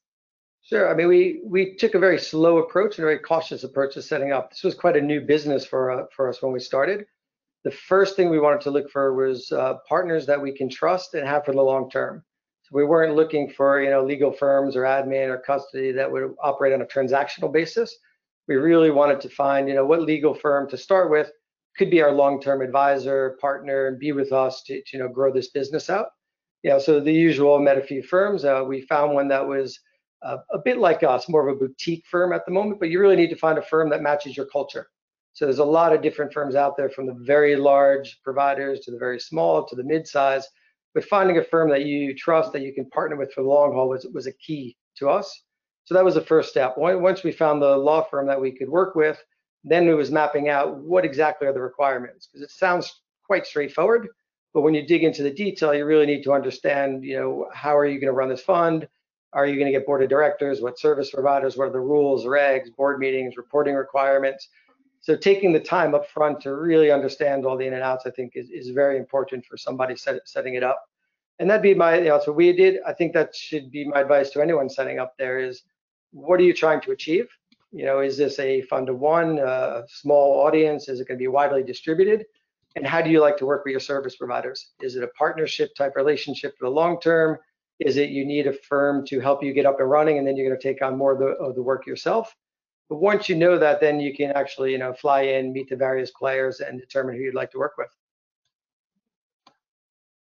Sure. 0.61 0.89
I 0.89 0.95
mean, 0.95 1.07
we 1.09 1.41
we 1.43 1.75
took 1.75 1.93
a 1.93 1.99
very 1.99 2.17
slow 2.17 2.59
approach 2.59 2.97
and 2.97 3.03
a 3.03 3.07
very 3.07 3.19
cautious 3.19 3.65
approach 3.65 3.95
to 3.95 4.01
setting 4.01 4.31
up. 4.31 4.49
This 4.49 4.63
was 4.63 4.75
quite 4.75 4.95
a 4.95 5.01
new 5.01 5.19
business 5.19 5.65
for 5.65 5.91
uh, 5.91 6.05
for 6.15 6.29
us 6.29 6.41
when 6.41 6.53
we 6.53 6.59
started. 6.59 7.05
The 7.63 7.71
first 7.71 8.15
thing 8.15 8.29
we 8.29 8.39
wanted 8.39 8.61
to 8.61 8.71
look 8.71 8.89
for 8.91 9.13
was 9.13 9.51
uh, 9.51 9.75
partners 9.87 10.25
that 10.25 10.41
we 10.41 10.51
can 10.51 10.69
trust 10.69 11.13
and 11.13 11.27
have 11.27 11.45
for 11.45 11.53
the 11.53 11.61
long 11.61 11.89
term. 11.89 12.23
So 12.63 12.69
we 12.73 12.85
weren't 12.85 13.15
looking 13.15 13.49
for 13.49 13.81
you 13.81 13.89
know 13.89 14.03
legal 14.03 14.31
firms 14.31 14.75
or 14.75 14.83
admin 14.83 15.29
or 15.29 15.37
custody 15.37 15.91
that 15.93 16.11
would 16.11 16.33
operate 16.41 16.73
on 16.73 16.81
a 16.81 16.85
transactional 16.85 17.51
basis. 17.51 17.95
We 18.47 18.55
really 18.55 18.91
wanted 18.91 19.21
to 19.21 19.29
find 19.29 19.67
you 19.67 19.75
know 19.75 19.85
what 19.85 20.01
legal 20.01 20.33
firm 20.33 20.69
to 20.69 20.77
start 20.77 21.09
with 21.09 21.31
could 21.77 21.89
be 21.89 22.01
our 22.01 22.11
long-term 22.11 22.61
advisor, 22.61 23.37
partner, 23.41 23.87
and 23.87 23.97
be 23.97 24.11
with 24.11 24.31
us 24.31 24.61
to, 24.63 24.81
to, 24.81 24.97
you 24.97 24.99
know 24.99 25.09
grow 25.09 25.31
this 25.33 25.49
business 25.49 25.89
out. 25.89 26.07
Yeah, 26.63 26.77
so 26.77 26.99
the 26.99 27.11
usual 27.11 27.59
met 27.59 27.77
a 27.77 27.81
few 27.81 28.03
firms. 28.03 28.45
Uh, 28.45 28.63
we 28.65 28.81
found 28.81 29.13
one 29.13 29.27
that 29.29 29.45
was 29.45 29.79
uh, 30.21 30.37
a 30.51 30.59
bit 30.59 30.77
like 30.77 31.03
us, 31.03 31.27
more 31.27 31.47
of 31.47 31.55
a 31.55 31.59
boutique 31.59 32.05
firm 32.09 32.31
at 32.31 32.45
the 32.45 32.51
moment, 32.51 32.79
but 32.79 32.89
you 32.89 32.99
really 32.99 33.17
need 33.17 33.29
to 33.29 33.35
find 33.35 33.57
a 33.57 33.61
firm 33.61 33.89
that 33.89 34.01
matches 34.01 34.37
your 34.37 34.45
culture. 34.45 34.87
So 35.33 35.45
there's 35.45 35.59
a 35.59 35.65
lot 35.65 35.93
of 35.93 36.01
different 36.01 36.31
firms 36.31 36.55
out 36.55 36.77
there, 36.77 36.89
from 36.89 37.07
the 37.07 37.17
very 37.25 37.55
large 37.55 38.21
providers 38.23 38.81
to 38.81 38.91
the 38.91 38.99
very 38.99 39.19
small 39.19 39.65
to 39.65 39.75
the 39.75 39.83
mid-size. 39.83 40.47
But 40.93 41.05
finding 41.05 41.37
a 41.39 41.43
firm 41.43 41.69
that 41.71 41.85
you 41.85 42.15
trust, 42.15 42.53
that 42.53 42.61
you 42.61 42.73
can 42.73 42.89
partner 42.91 43.15
with 43.15 43.33
for 43.33 43.41
the 43.41 43.49
long 43.49 43.73
haul, 43.73 43.89
was 43.89 44.05
was 44.13 44.27
a 44.27 44.33
key 44.33 44.77
to 44.97 45.09
us. 45.09 45.43
So 45.85 45.95
that 45.95 46.05
was 46.05 46.15
the 46.15 46.21
first 46.21 46.49
step. 46.49 46.75
Once 46.77 47.23
we 47.23 47.31
found 47.31 47.61
the 47.61 47.75
law 47.75 48.03
firm 48.03 48.27
that 48.27 48.39
we 48.39 48.51
could 48.51 48.69
work 48.69 48.95
with, 48.95 49.21
then 49.63 49.87
it 49.87 49.93
was 49.93 50.11
mapping 50.11 50.49
out 50.49 50.77
what 50.77 51.05
exactly 51.05 51.47
are 51.47 51.53
the 51.53 51.61
requirements 51.61 52.27
because 52.27 52.41
it 52.41 52.51
sounds 52.51 53.01
quite 53.25 53.45
straightforward, 53.45 54.09
but 54.53 54.61
when 54.61 54.73
you 54.73 54.85
dig 54.85 55.03
into 55.03 55.23
the 55.23 55.31
detail, 55.31 55.73
you 55.73 55.85
really 55.85 56.05
need 56.05 56.23
to 56.23 56.33
understand, 56.33 57.03
you 57.03 57.17
know, 57.17 57.47
how 57.53 57.75
are 57.75 57.85
you 57.85 57.99
going 57.99 58.07
to 58.07 58.13
run 58.13 58.29
this 58.29 58.41
fund? 58.41 58.87
Are 59.33 59.47
you 59.47 59.55
going 59.55 59.65
to 59.65 59.71
get 59.71 59.85
board 59.85 60.03
of 60.03 60.09
directors? 60.09 60.61
What 60.61 60.77
service 60.77 61.09
providers? 61.09 61.57
What 61.57 61.69
are 61.69 61.71
the 61.71 61.79
rules, 61.79 62.25
regs, 62.25 62.73
board 62.75 62.99
meetings, 62.99 63.35
reporting 63.35 63.73
requirements? 63.73 64.47
So 65.03 65.17
taking 65.17 65.51
the 65.51 65.59
time 65.59 65.93
up 65.93 66.07
front 66.07 66.39
to 66.41 66.55
really 66.55 66.89
understand 66.89 67.45
all 67.45 67.57
the 67.57 67.67
in 67.67 67.73
and 67.73 67.83
outs, 67.83 68.05
I 68.05 68.09
think 68.09 68.33
is, 68.35 68.49
is 68.49 68.69
very 68.69 68.97
important 68.97 69.45
for 69.45 69.57
somebody 69.57 69.97
set, 69.97 70.21
setting 70.25 70.55
it 70.55 70.63
up. 70.63 70.81
And 71.39 71.49
that'd 71.49 71.61
be 71.61 71.73
my, 71.73 71.97
you 71.97 72.05
know, 72.05 72.21
so 72.23 72.31
we 72.31 72.53
did, 72.53 72.79
I 72.87 72.93
think 72.93 73.11
that 73.11 73.35
should 73.35 73.69
be 73.69 73.83
my 73.85 73.99
advice 73.99 74.29
to 74.29 74.41
anyone 74.41 74.69
setting 74.69 74.99
up 74.99 75.15
there 75.19 75.39
is, 75.39 75.63
what 76.11 76.39
are 76.39 76.43
you 76.43 76.53
trying 76.53 76.79
to 76.81 76.91
achieve? 76.91 77.27
You 77.73 77.83
know, 77.83 77.99
is 77.99 78.15
this 78.15 78.39
a 78.39 78.61
fund 78.61 78.87
of 78.87 78.97
one, 78.97 79.39
a 79.39 79.83
small 79.89 80.39
audience? 80.39 80.87
Is 80.87 81.01
it 81.01 81.07
going 81.09 81.17
to 81.17 81.21
be 81.21 81.27
widely 81.27 81.63
distributed? 81.63 82.25
And 82.77 82.87
how 82.87 83.01
do 83.01 83.09
you 83.09 83.19
like 83.19 83.35
to 83.37 83.45
work 83.45 83.65
with 83.65 83.71
your 83.71 83.81
service 83.81 84.15
providers? 84.15 84.69
Is 84.81 84.95
it 84.95 85.03
a 85.03 85.07
partnership 85.07 85.75
type 85.75 85.97
relationship 85.97 86.57
for 86.57 86.67
the 86.67 86.71
long 86.71 86.97
term? 87.01 87.37
Is 87.81 87.97
it 87.97 88.11
you 88.11 88.25
need 88.25 88.47
a 88.47 88.53
firm 88.53 89.05
to 89.07 89.19
help 89.19 89.43
you 89.43 89.51
get 89.51 89.65
up 89.65 89.81
and 89.81 89.89
running 89.89 90.17
and 90.17 90.25
then 90.25 90.37
you're 90.37 90.47
going 90.47 90.57
to 90.57 90.65
take 90.65 90.81
on 90.81 90.97
more 90.97 91.11
of 91.11 91.19
the, 91.19 91.25
of 91.43 91.55
the 91.55 91.61
work 91.61 91.85
yourself? 91.85 92.33
But 92.93 93.01
once 93.01 93.27
you 93.27 93.35
know 93.35 93.57
that, 93.57 93.81
then 93.81 93.99
you 93.99 94.15
can 94.15 94.29
actually, 94.33 94.71
you 94.71 94.77
know, 94.77 94.93
fly 94.93 95.21
in, 95.21 95.51
meet 95.51 95.67
the 95.67 95.75
various 95.75 96.11
players 96.11 96.59
and 96.59 96.79
determine 96.79 97.15
who 97.15 97.23
you'd 97.23 97.33
like 97.33 97.49
to 97.49 97.57
work 97.57 97.73
with. 97.75 97.87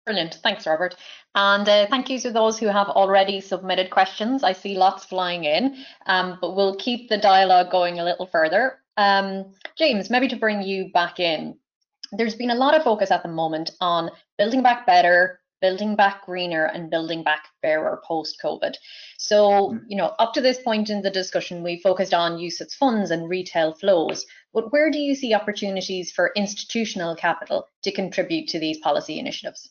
Brilliant. 0.06 0.38
Thanks, 0.42 0.66
Robert. 0.66 0.96
And 1.34 1.68
uh, 1.68 1.86
thank 1.88 2.08
you 2.08 2.18
to 2.20 2.30
those 2.30 2.58
who 2.58 2.68
have 2.68 2.88
already 2.88 3.42
submitted 3.42 3.90
questions. 3.90 4.42
I 4.42 4.52
see 4.52 4.75
lots 4.75 5.04
flying 5.04 5.44
in, 5.44 5.84
um, 6.06 6.38
but 6.40 6.56
we'll 6.56 6.76
keep 6.76 7.10
the 7.10 7.18
dialogue 7.18 7.70
going 7.70 8.00
a 8.00 8.04
little 8.04 8.25
further. 8.25 8.78
Um, 8.96 9.52
James, 9.76 10.08
maybe 10.08 10.26
to 10.28 10.36
bring 10.36 10.62
you 10.62 10.90
back 10.94 11.20
in, 11.20 11.58
there's 12.12 12.36
been 12.36 12.52
a 12.52 12.54
lot 12.54 12.75
of 12.75 12.82
focus 12.82 13.10
at 13.10 13.22
the 13.22 13.28
moment 13.28 13.72
on 13.82 14.10
building 14.38 14.62
back 14.62 14.86
better, 14.86 15.40
building 15.66 15.96
back 15.96 16.25
greener, 16.25 16.66
and 16.66 16.90
building 16.90 17.25
back 17.25 17.49
fairer 17.61 18.00
post 18.06 18.38
COVID. 18.40 18.75
So, 19.18 19.70
hmm. 19.70 19.78
you 19.88 19.96
know, 19.96 20.12
up 20.20 20.32
to 20.35 20.40
this 20.40 20.61
point 20.62 20.90
in 20.90 21.02
the 21.02 21.11
discussion, 21.11 21.64
we 21.64 21.80
focused 21.80 22.14
on 22.14 22.38
UCITS 22.38 22.75
funds 22.75 23.11
and 23.11 23.28
retail 23.28 23.75
flows. 23.75 24.25
But 24.54 24.73
where 24.73 24.90
do 24.92 24.99
you 24.99 25.16
see 25.16 25.35
opportunities 25.35 26.12
for 26.12 26.30
institutional 26.37 27.16
capital 27.16 27.66
to 27.82 27.90
contribute 27.90 28.46
to 28.50 28.61
these 28.61 28.78
policy 28.78 29.18
initiatives? 29.18 29.70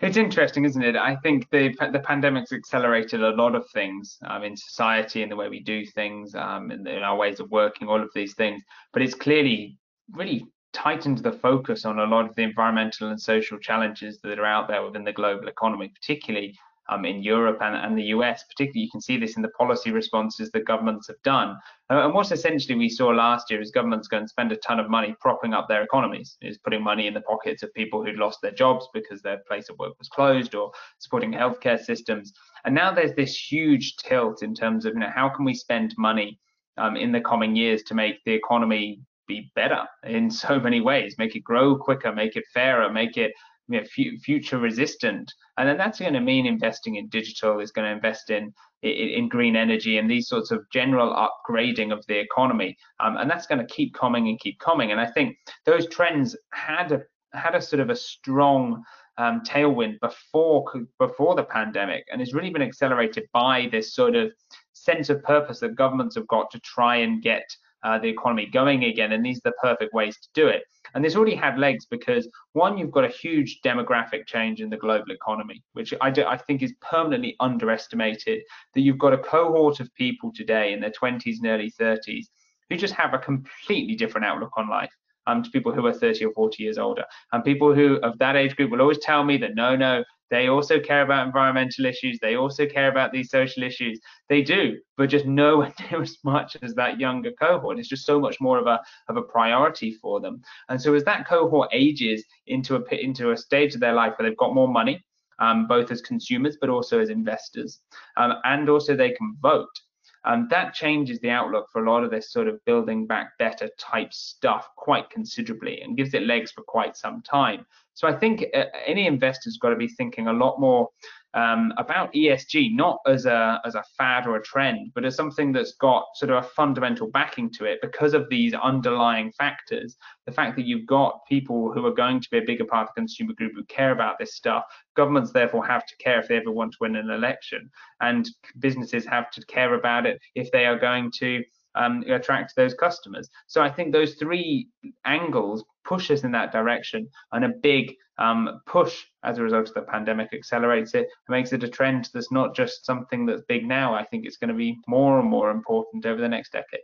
It's 0.00 0.16
interesting, 0.16 0.64
isn't 0.64 0.84
it? 0.90 0.94
I 0.94 1.16
think 1.16 1.50
the 1.50 1.74
the 1.90 2.04
pandemic's 2.10 2.52
accelerated 2.52 3.20
a 3.20 3.34
lot 3.42 3.56
of 3.56 3.68
things 3.70 4.16
um, 4.28 4.44
in 4.44 4.56
society 4.56 5.22
and 5.22 5.32
the 5.32 5.36
way 5.36 5.48
we 5.48 5.60
do 5.60 5.84
things, 5.84 6.36
um, 6.36 6.70
in, 6.70 6.86
in 6.86 7.02
our 7.02 7.16
ways 7.16 7.40
of 7.40 7.50
working, 7.50 7.88
all 7.88 8.00
of 8.00 8.10
these 8.14 8.34
things. 8.34 8.62
But 8.92 9.02
it's 9.02 9.14
clearly 9.26 9.78
really 10.12 10.46
tightened 10.74 11.18
the 11.18 11.32
focus 11.32 11.84
on 11.84 11.98
a 11.98 12.04
lot 12.04 12.28
of 12.28 12.34
the 12.34 12.42
environmental 12.42 13.08
and 13.08 13.20
social 13.20 13.58
challenges 13.58 14.18
that 14.22 14.38
are 14.38 14.44
out 14.44 14.68
there 14.68 14.84
within 14.84 15.04
the 15.04 15.12
global 15.12 15.48
economy, 15.48 15.88
particularly 15.88 16.54
um, 16.88 17.04
in 17.04 17.22
Europe 17.22 17.58
and, 17.62 17.74
and, 17.74 17.96
the 17.96 18.12
US. 18.16 18.44
Particularly, 18.44 18.84
you 18.84 18.90
can 18.90 19.00
see 19.00 19.16
this 19.16 19.36
in 19.36 19.42
the 19.42 19.48
policy 19.50 19.90
responses 19.90 20.50
that 20.50 20.66
governments 20.66 21.06
have 21.06 21.20
done. 21.22 21.56
Uh, 21.90 22.04
and 22.04 22.12
what 22.12 22.30
essentially 22.30 22.76
we 22.76 22.88
saw 22.88 23.08
last 23.08 23.50
year 23.50 23.60
is 23.60 23.70
governments 23.70 24.08
going 24.08 24.24
to 24.24 24.28
spend 24.28 24.52
a 24.52 24.56
ton 24.56 24.78
of 24.78 24.90
money 24.90 25.14
propping 25.20 25.54
up 25.54 25.66
their 25.68 25.82
economies, 25.82 26.36
is 26.42 26.58
putting 26.58 26.82
money 26.82 27.06
in 27.06 27.14
the 27.14 27.22
pockets 27.22 27.62
of 27.62 27.72
people 27.72 28.04
who'd 28.04 28.18
lost 28.18 28.40
their 28.42 28.52
jobs 28.52 28.86
because 28.92 29.22
their 29.22 29.38
place 29.48 29.70
of 29.70 29.78
work 29.78 29.94
was 29.98 30.08
closed 30.08 30.54
or 30.54 30.72
supporting 30.98 31.32
healthcare 31.32 31.80
systems. 31.80 32.32
And 32.64 32.74
now 32.74 32.92
there's 32.92 33.14
this 33.14 33.34
huge 33.34 33.96
tilt 33.96 34.42
in 34.42 34.54
terms 34.54 34.84
of 34.84 34.94
you 34.94 35.00
know 35.00 35.10
how 35.14 35.28
can 35.30 35.44
we 35.44 35.54
spend 35.54 35.94
money 35.96 36.38
um, 36.76 36.96
in 36.96 37.12
the 37.12 37.20
coming 37.20 37.56
years 37.56 37.82
to 37.84 37.94
make 37.94 38.22
the 38.24 38.32
economy 38.32 39.00
be 39.26 39.50
better 39.54 39.84
in 40.04 40.30
so 40.30 40.58
many 40.60 40.80
ways, 40.80 41.16
make 41.18 41.36
it 41.36 41.44
grow 41.44 41.76
quicker, 41.76 42.12
make 42.12 42.36
it 42.36 42.44
fairer, 42.52 42.90
make 42.90 43.16
it 43.16 43.32
you 43.68 43.80
know, 43.80 43.86
future 44.22 44.58
resistant. 44.58 45.32
And 45.56 45.68
then 45.68 45.78
that's 45.78 45.98
going 45.98 46.12
to 46.12 46.20
mean 46.20 46.46
investing 46.46 46.96
in 46.96 47.08
digital, 47.08 47.60
is 47.60 47.72
going 47.72 47.86
to 47.86 47.94
invest 47.94 48.30
in, 48.30 48.52
in, 48.82 49.28
green 49.28 49.56
energy 49.56 49.96
and 49.96 50.10
these 50.10 50.28
sorts 50.28 50.50
of 50.50 50.68
general 50.70 51.14
upgrading 51.14 51.92
of 51.92 52.04
the 52.06 52.18
economy. 52.18 52.76
Um, 53.00 53.16
and 53.16 53.30
that's 53.30 53.46
going 53.46 53.66
to 53.66 53.74
keep 53.74 53.94
coming 53.94 54.28
and 54.28 54.38
keep 54.38 54.58
coming. 54.58 54.92
And 54.92 55.00
I 55.00 55.06
think 55.06 55.36
those 55.64 55.88
trends 55.88 56.36
had 56.52 56.92
a, 56.92 57.02
had 57.32 57.54
a 57.54 57.62
sort 57.62 57.80
of 57.80 57.88
a 57.88 57.96
strong 57.96 58.84
um, 59.16 59.42
tailwind 59.42 60.00
before 60.00 60.64
before 60.98 61.34
the 61.34 61.44
pandemic, 61.44 62.04
and 62.10 62.20
it's 62.20 62.34
really 62.34 62.50
been 62.50 62.62
accelerated 62.62 63.24
by 63.32 63.68
this 63.70 63.94
sort 63.94 64.16
of 64.16 64.32
sense 64.72 65.08
of 65.08 65.22
purpose 65.22 65.60
that 65.60 65.76
governments 65.76 66.16
have 66.16 66.26
got 66.26 66.50
to 66.50 66.60
try 66.60 66.96
and 66.96 67.22
get 67.22 67.44
uh, 67.84 67.98
the 67.98 68.08
economy 68.08 68.46
going 68.46 68.84
again. 68.84 69.12
And 69.12 69.24
these 69.24 69.38
are 69.38 69.50
the 69.50 69.56
perfect 69.62 69.94
ways 69.94 70.18
to 70.20 70.28
do 70.34 70.48
it. 70.48 70.64
And 70.94 71.04
this 71.04 71.16
already 71.16 71.34
had 71.34 71.58
legs 71.58 71.86
because 71.86 72.28
one, 72.52 72.78
you've 72.78 72.90
got 72.90 73.04
a 73.04 73.08
huge 73.08 73.60
demographic 73.62 74.26
change 74.26 74.60
in 74.60 74.70
the 74.70 74.76
global 74.76 75.10
economy, 75.10 75.62
which 75.72 75.92
I, 76.00 76.10
do, 76.10 76.24
I 76.24 76.36
think 76.36 76.62
is 76.62 76.74
permanently 76.80 77.36
underestimated. 77.40 78.42
That 78.74 78.80
you've 78.80 78.98
got 78.98 79.12
a 79.12 79.18
cohort 79.18 79.80
of 79.80 79.94
people 79.94 80.32
today 80.34 80.72
in 80.72 80.80
their 80.80 80.90
20s 80.90 81.36
and 81.42 81.46
early 81.46 81.70
30s 81.70 82.26
who 82.70 82.76
just 82.76 82.94
have 82.94 83.14
a 83.14 83.18
completely 83.18 83.94
different 83.94 84.26
outlook 84.26 84.52
on 84.56 84.68
life 84.68 84.90
um, 85.26 85.42
to 85.42 85.50
people 85.50 85.72
who 85.72 85.86
are 85.86 85.92
30 85.92 86.24
or 86.26 86.32
40 86.32 86.62
years 86.62 86.78
older. 86.78 87.04
And 87.32 87.44
people 87.44 87.74
who 87.74 87.96
of 87.96 88.18
that 88.18 88.36
age 88.36 88.56
group 88.56 88.70
will 88.70 88.80
always 88.80 88.98
tell 88.98 89.24
me 89.24 89.36
that 89.38 89.54
no, 89.54 89.76
no, 89.76 90.04
they 90.30 90.48
also 90.48 90.80
care 90.80 91.02
about 91.02 91.26
environmental 91.26 91.84
issues. 91.84 92.18
They 92.18 92.34
also 92.36 92.66
care 92.66 92.88
about 92.88 93.12
these 93.12 93.30
social 93.30 93.62
issues. 93.62 94.00
They 94.28 94.42
do, 94.42 94.78
but 94.96 95.06
just 95.08 95.26
nowhere 95.26 95.72
near 95.90 96.02
as 96.02 96.16
much 96.24 96.56
as 96.62 96.74
that 96.74 96.98
younger 96.98 97.30
cohort. 97.32 97.78
It's 97.78 97.88
just 97.88 98.06
so 98.06 98.18
much 98.18 98.40
more 98.40 98.58
of 98.58 98.66
a 98.66 98.80
of 99.08 99.16
a 99.16 99.22
priority 99.22 99.92
for 99.92 100.20
them. 100.20 100.42
And 100.68 100.80
so 100.80 100.94
as 100.94 101.04
that 101.04 101.28
cohort 101.28 101.68
ages 101.72 102.24
into 102.46 102.76
a 102.76 102.94
into 102.94 103.30
a 103.30 103.36
stage 103.36 103.74
of 103.74 103.80
their 103.80 103.92
life 103.92 104.14
where 104.18 104.28
they've 104.28 104.38
got 104.38 104.54
more 104.54 104.68
money, 104.68 105.04
um, 105.38 105.66
both 105.66 105.90
as 105.90 106.00
consumers 106.00 106.56
but 106.60 106.70
also 106.70 107.00
as 107.00 107.10
investors, 107.10 107.80
um, 108.16 108.34
and 108.44 108.68
also 108.68 108.96
they 108.96 109.12
can 109.12 109.36
vote. 109.40 109.78
Um, 110.24 110.48
that 110.50 110.72
changes 110.72 111.20
the 111.20 111.30
outlook 111.30 111.68
for 111.70 111.84
a 111.84 111.90
lot 111.90 112.02
of 112.02 112.10
this 112.10 112.30
sort 112.30 112.48
of 112.48 112.64
building 112.64 113.06
back 113.06 113.36
better 113.38 113.68
type 113.78 114.12
stuff 114.14 114.68
quite 114.76 115.10
considerably 115.10 115.82
and 115.82 115.96
gives 115.96 116.14
it 116.14 116.22
legs 116.22 116.50
for 116.50 116.62
quite 116.62 116.96
some 116.96 117.20
time. 117.22 117.66
So 117.94 118.08
I 118.08 118.12
think 118.12 118.44
uh, 118.54 118.64
any 118.86 119.06
investor's 119.06 119.56
got 119.56 119.70
to 119.70 119.76
be 119.76 119.88
thinking 119.88 120.26
a 120.26 120.32
lot 120.32 120.60
more 120.60 120.88
um, 121.34 121.72
about 121.78 122.12
ESG, 122.12 122.74
not 122.74 122.98
as 123.06 123.26
a 123.26 123.60
as 123.64 123.74
a 123.74 123.82
fad 123.98 124.26
or 124.26 124.36
a 124.36 124.42
trend, 124.42 124.92
but 124.94 125.04
as 125.04 125.16
something 125.16 125.52
that's 125.52 125.74
got 125.74 126.04
sort 126.14 126.30
of 126.30 126.44
a 126.44 126.48
fundamental 126.48 127.10
backing 127.10 127.50
to 127.52 127.64
it 127.64 127.80
because 127.82 128.14
of 128.14 128.28
these 128.28 128.54
underlying 128.54 129.32
factors. 129.32 129.96
The 130.26 130.32
fact 130.32 130.56
that 130.56 130.64
you've 130.64 130.86
got 130.86 131.20
people 131.28 131.72
who 131.72 131.84
are 131.86 131.94
going 131.94 132.20
to 132.20 132.30
be 132.30 132.38
a 132.38 132.44
bigger 132.46 132.64
part 132.64 132.88
of 132.88 132.94
the 132.94 133.00
consumer 133.00 133.32
group 133.34 133.52
who 133.54 133.64
care 133.64 133.90
about 133.90 134.18
this 134.18 134.34
stuff. 134.36 134.64
Governments 134.96 135.32
therefore 135.32 135.66
have 135.66 135.86
to 135.86 135.96
care 135.96 136.20
if 136.20 136.28
they 136.28 136.36
ever 136.36 136.52
want 136.52 136.72
to 136.72 136.78
win 136.80 136.96
an 136.96 137.10
election, 137.10 137.68
and 138.00 138.28
businesses 138.60 139.04
have 139.06 139.30
to 139.32 139.44
care 139.46 139.74
about 139.74 140.06
it 140.06 140.20
if 140.36 140.50
they 140.52 140.66
are 140.66 140.78
going 140.78 141.10
to 141.18 141.42
um, 141.74 142.04
attract 142.08 142.54
those 142.56 142.74
customers. 142.74 143.28
So 143.46 143.62
I 143.62 143.70
think 143.70 143.92
those 143.92 144.14
three 144.14 144.68
angles 145.04 145.64
push 145.84 146.10
us 146.10 146.24
in 146.24 146.32
that 146.32 146.52
direction, 146.52 147.08
and 147.32 147.44
a 147.44 147.48
big 147.48 147.94
um, 148.18 148.60
push 148.66 149.04
as 149.24 149.38
a 149.38 149.42
result 149.42 149.68
of 149.68 149.74
the 149.74 149.82
pandemic 149.82 150.32
accelerates 150.32 150.94
it 150.94 151.08
and 151.28 151.36
makes 151.36 151.52
it 151.52 151.64
a 151.64 151.68
trend 151.68 152.08
that's 152.14 152.30
not 152.30 152.54
just 152.54 152.86
something 152.86 153.26
that's 153.26 153.42
big 153.48 153.66
now. 153.66 153.94
I 153.94 154.04
think 154.04 154.24
it's 154.24 154.36
going 154.36 154.48
to 154.48 154.54
be 154.54 154.78
more 154.86 155.18
and 155.18 155.28
more 155.28 155.50
important 155.50 156.06
over 156.06 156.20
the 156.20 156.28
next 156.28 156.52
decade. 156.52 156.80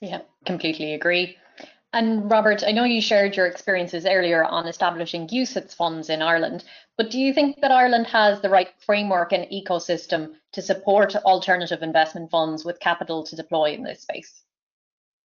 Yeah, 0.00 0.22
completely 0.44 0.94
agree. 0.94 1.36
And 1.94 2.30
Robert, 2.30 2.64
I 2.66 2.72
know 2.72 2.84
you 2.84 3.02
shared 3.02 3.36
your 3.36 3.46
experiences 3.46 4.06
earlier 4.06 4.44
on 4.44 4.66
establishing 4.66 5.28
UCITS 5.28 5.74
funds 5.74 6.08
in 6.08 6.22
Ireland, 6.22 6.64
but 6.96 7.10
do 7.10 7.18
you 7.18 7.34
think 7.34 7.60
that 7.60 7.70
Ireland 7.70 8.06
has 8.06 8.40
the 8.40 8.48
right 8.48 8.70
framework 8.78 9.32
and 9.32 9.46
ecosystem 9.50 10.32
to 10.52 10.62
support 10.62 11.14
alternative 11.16 11.82
investment 11.82 12.30
funds 12.30 12.64
with 12.64 12.80
capital 12.80 13.22
to 13.24 13.36
deploy 13.36 13.72
in 13.72 13.82
this 13.82 14.00
space? 14.00 14.42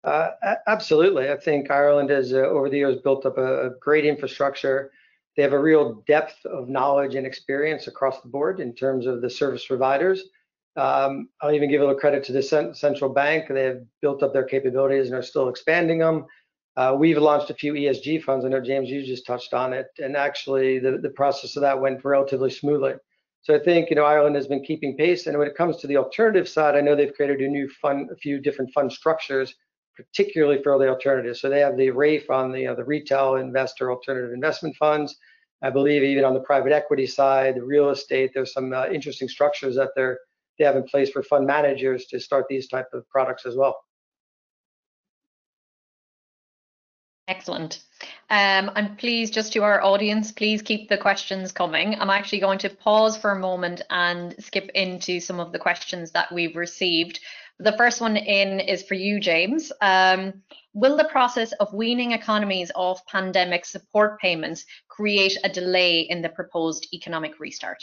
Uh, 0.03 0.29
absolutely. 0.67 1.29
I 1.29 1.37
think 1.37 1.71
Ireland 1.71 2.09
has, 2.11 2.33
uh, 2.33 2.37
over 2.37 2.69
the 2.69 2.77
years, 2.77 2.97
built 2.97 3.25
up 3.25 3.37
a, 3.37 3.71
great 3.79 4.05
infrastructure. 4.05 4.91
They 5.35 5.43
have 5.43 5.53
a 5.53 5.59
real 5.59 6.03
depth 6.07 6.45
of 6.45 6.69
knowledge 6.69 7.15
and 7.15 7.25
experience 7.25 7.87
across 7.87 8.21
the 8.21 8.29
board 8.29 8.59
in 8.59 8.73
terms 8.73 9.05
of 9.05 9.21
the 9.21 9.29
service 9.29 9.65
providers. 9.65 10.23
Um, 10.75 11.29
I'll 11.41 11.51
even 11.51 11.69
give 11.69 11.81
a 11.81 11.85
little 11.85 11.99
credit 11.99 12.23
to 12.25 12.31
the 12.31 12.73
central 12.73 13.13
bank. 13.13 13.45
They 13.49 13.63
have 13.65 13.81
built 14.01 14.23
up 14.23 14.33
their 14.33 14.45
capabilities 14.45 15.07
and 15.07 15.15
are 15.15 15.21
still 15.21 15.49
expanding 15.49 15.99
them. 15.99 16.25
Uh, 16.77 16.95
we've 16.97 17.17
launched 17.17 17.49
a 17.49 17.53
few 17.53 17.73
ESG 17.73 18.23
funds. 18.23 18.45
I 18.45 18.49
know 18.49 18.61
James, 18.61 18.89
you 18.89 19.05
just 19.05 19.25
touched 19.25 19.53
on 19.53 19.73
it, 19.73 19.87
and 19.99 20.15
actually 20.15 20.79
the, 20.79 20.97
the 20.97 21.09
process 21.09 21.55
of 21.55 21.61
that 21.61 21.79
went 21.79 22.03
relatively 22.05 22.49
smoothly. 22.49 22.93
So 23.41 23.55
I 23.55 23.59
think 23.59 23.89
you 23.89 23.95
know 23.95 24.05
Ireland 24.05 24.35
has 24.35 24.47
been 24.47 24.63
keeping 24.63 24.95
pace, 24.95 25.27
and 25.27 25.37
when 25.37 25.47
it 25.47 25.55
comes 25.55 25.77
to 25.77 25.87
the 25.87 25.97
alternative 25.97 26.47
side, 26.47 26.75
I 26.75 26.81
know 26.81 26.95
they've 26.95 27.13
created 27.13 27.41
a 27.41 27.47
new 27.47 27.67
fund, 27.81 28.09
a 28.11 28.15
few 28.15 28.39
different 28.39 28.71
fund 28.71 28.91
structures, 28.91 29.53
particularly 29.95 30.61
for 30.61 30.77
the 30.77 30.87
alternatives. 30.87 31.41
So 31.41 31.49
they 31.49 31.59
have 31.59 31.75
the 31.75 31.89
RAIF 31.89 32.29
on 32.29 32.51
the 32.51 32.67
uh, 32.67 32.75
the 32.75 32.85
retail 32.85 33.35
investor 33.35 33.91
alternative 33.91 34.31
investment 34.31 34.75
funds. 34.77 35.17
I 35.63 35.69
believe 35.69 36.03
even 36.03 36.23
on 36.23 36.33
the 36.33 36.39
private 36.39 36.71
equity 36.71 37.05
side, 37.05 37.55
the 37.55 37.63
real 37.63 37.89
estate, 37.89 38.31
there's 38.33 38.53
some 38.53 38.73
uh, 38.73 38.87
interesting 38.87 39.27
structures 39.27 39.75
that 39.75 39.89
they're 39.95 40.19
they 40.57 40.65
have 40.65 40.75
in 40.75 40.83
place 40.83 41.09
for 41.09 41.23
fund 41.23 41.47
managers 41.47 42.05
to 42.05 42.19
start 42.19 42.45
these 42.47 42.67
type 42.67 42.87
of 42.93 43.07
products 43.09 43.45
as 43.45 43.55
well. 43.55 43.75
Excellent. 47.31 47.79
Um, 48.29 48.71
and 48.75 48.97
please, 48.97 49.31
just 49.31 49.53
to 49.53 49.63
our 49.63 49.81
audience, 49.81 50.33
please 50.33 50.61
keep 50.61 50.89
the 50.89 50.97
questions 50.97 51.53
coming. 51.53 51.97
I'm 51.97 52.09
actually 52.09 52.41
going 52.41 52.59
to 52.59 52.69
pause 52.69 53.15
for 53.15 53.31
a 53.31 53.39
moment 53.39 53.81
and 53.89 54.35
skip 54.43 54.69
into 54.75 55.21
some 55.21 55.39
of 55.39 55.53
the 55.53 55.59
questions 55.59 56.11
that 56.11 56.29
we've 56.33 56.57
received. 56.57 57.21
The 57.57 57.77
first 57.77 58.01
one 58.01 58.17
in 58.17 58.59
is 58.59 58.83
for 58.83 58.95
you, 58.95 59.21
James. 59.21 59.71
Um, 59.79 60.41
will 60.73 60.97
the 60.97 61.05
process 61.05 61.53
of 61.53 61.73
weaning 61.73 62.11
economies 62.11 62.69
off 62.75 63.05
pandemic 63.05 63.63
support 63.63 64.19
payments 64.19 64.65
create 64.89 65.37
a 65.45 65.49
delay 65.49 66.01
in 66.01 66.21
the 66.21 66.29
proposed 66.29 66.85
economic 66.91 67.39
restart? 67.39 67.81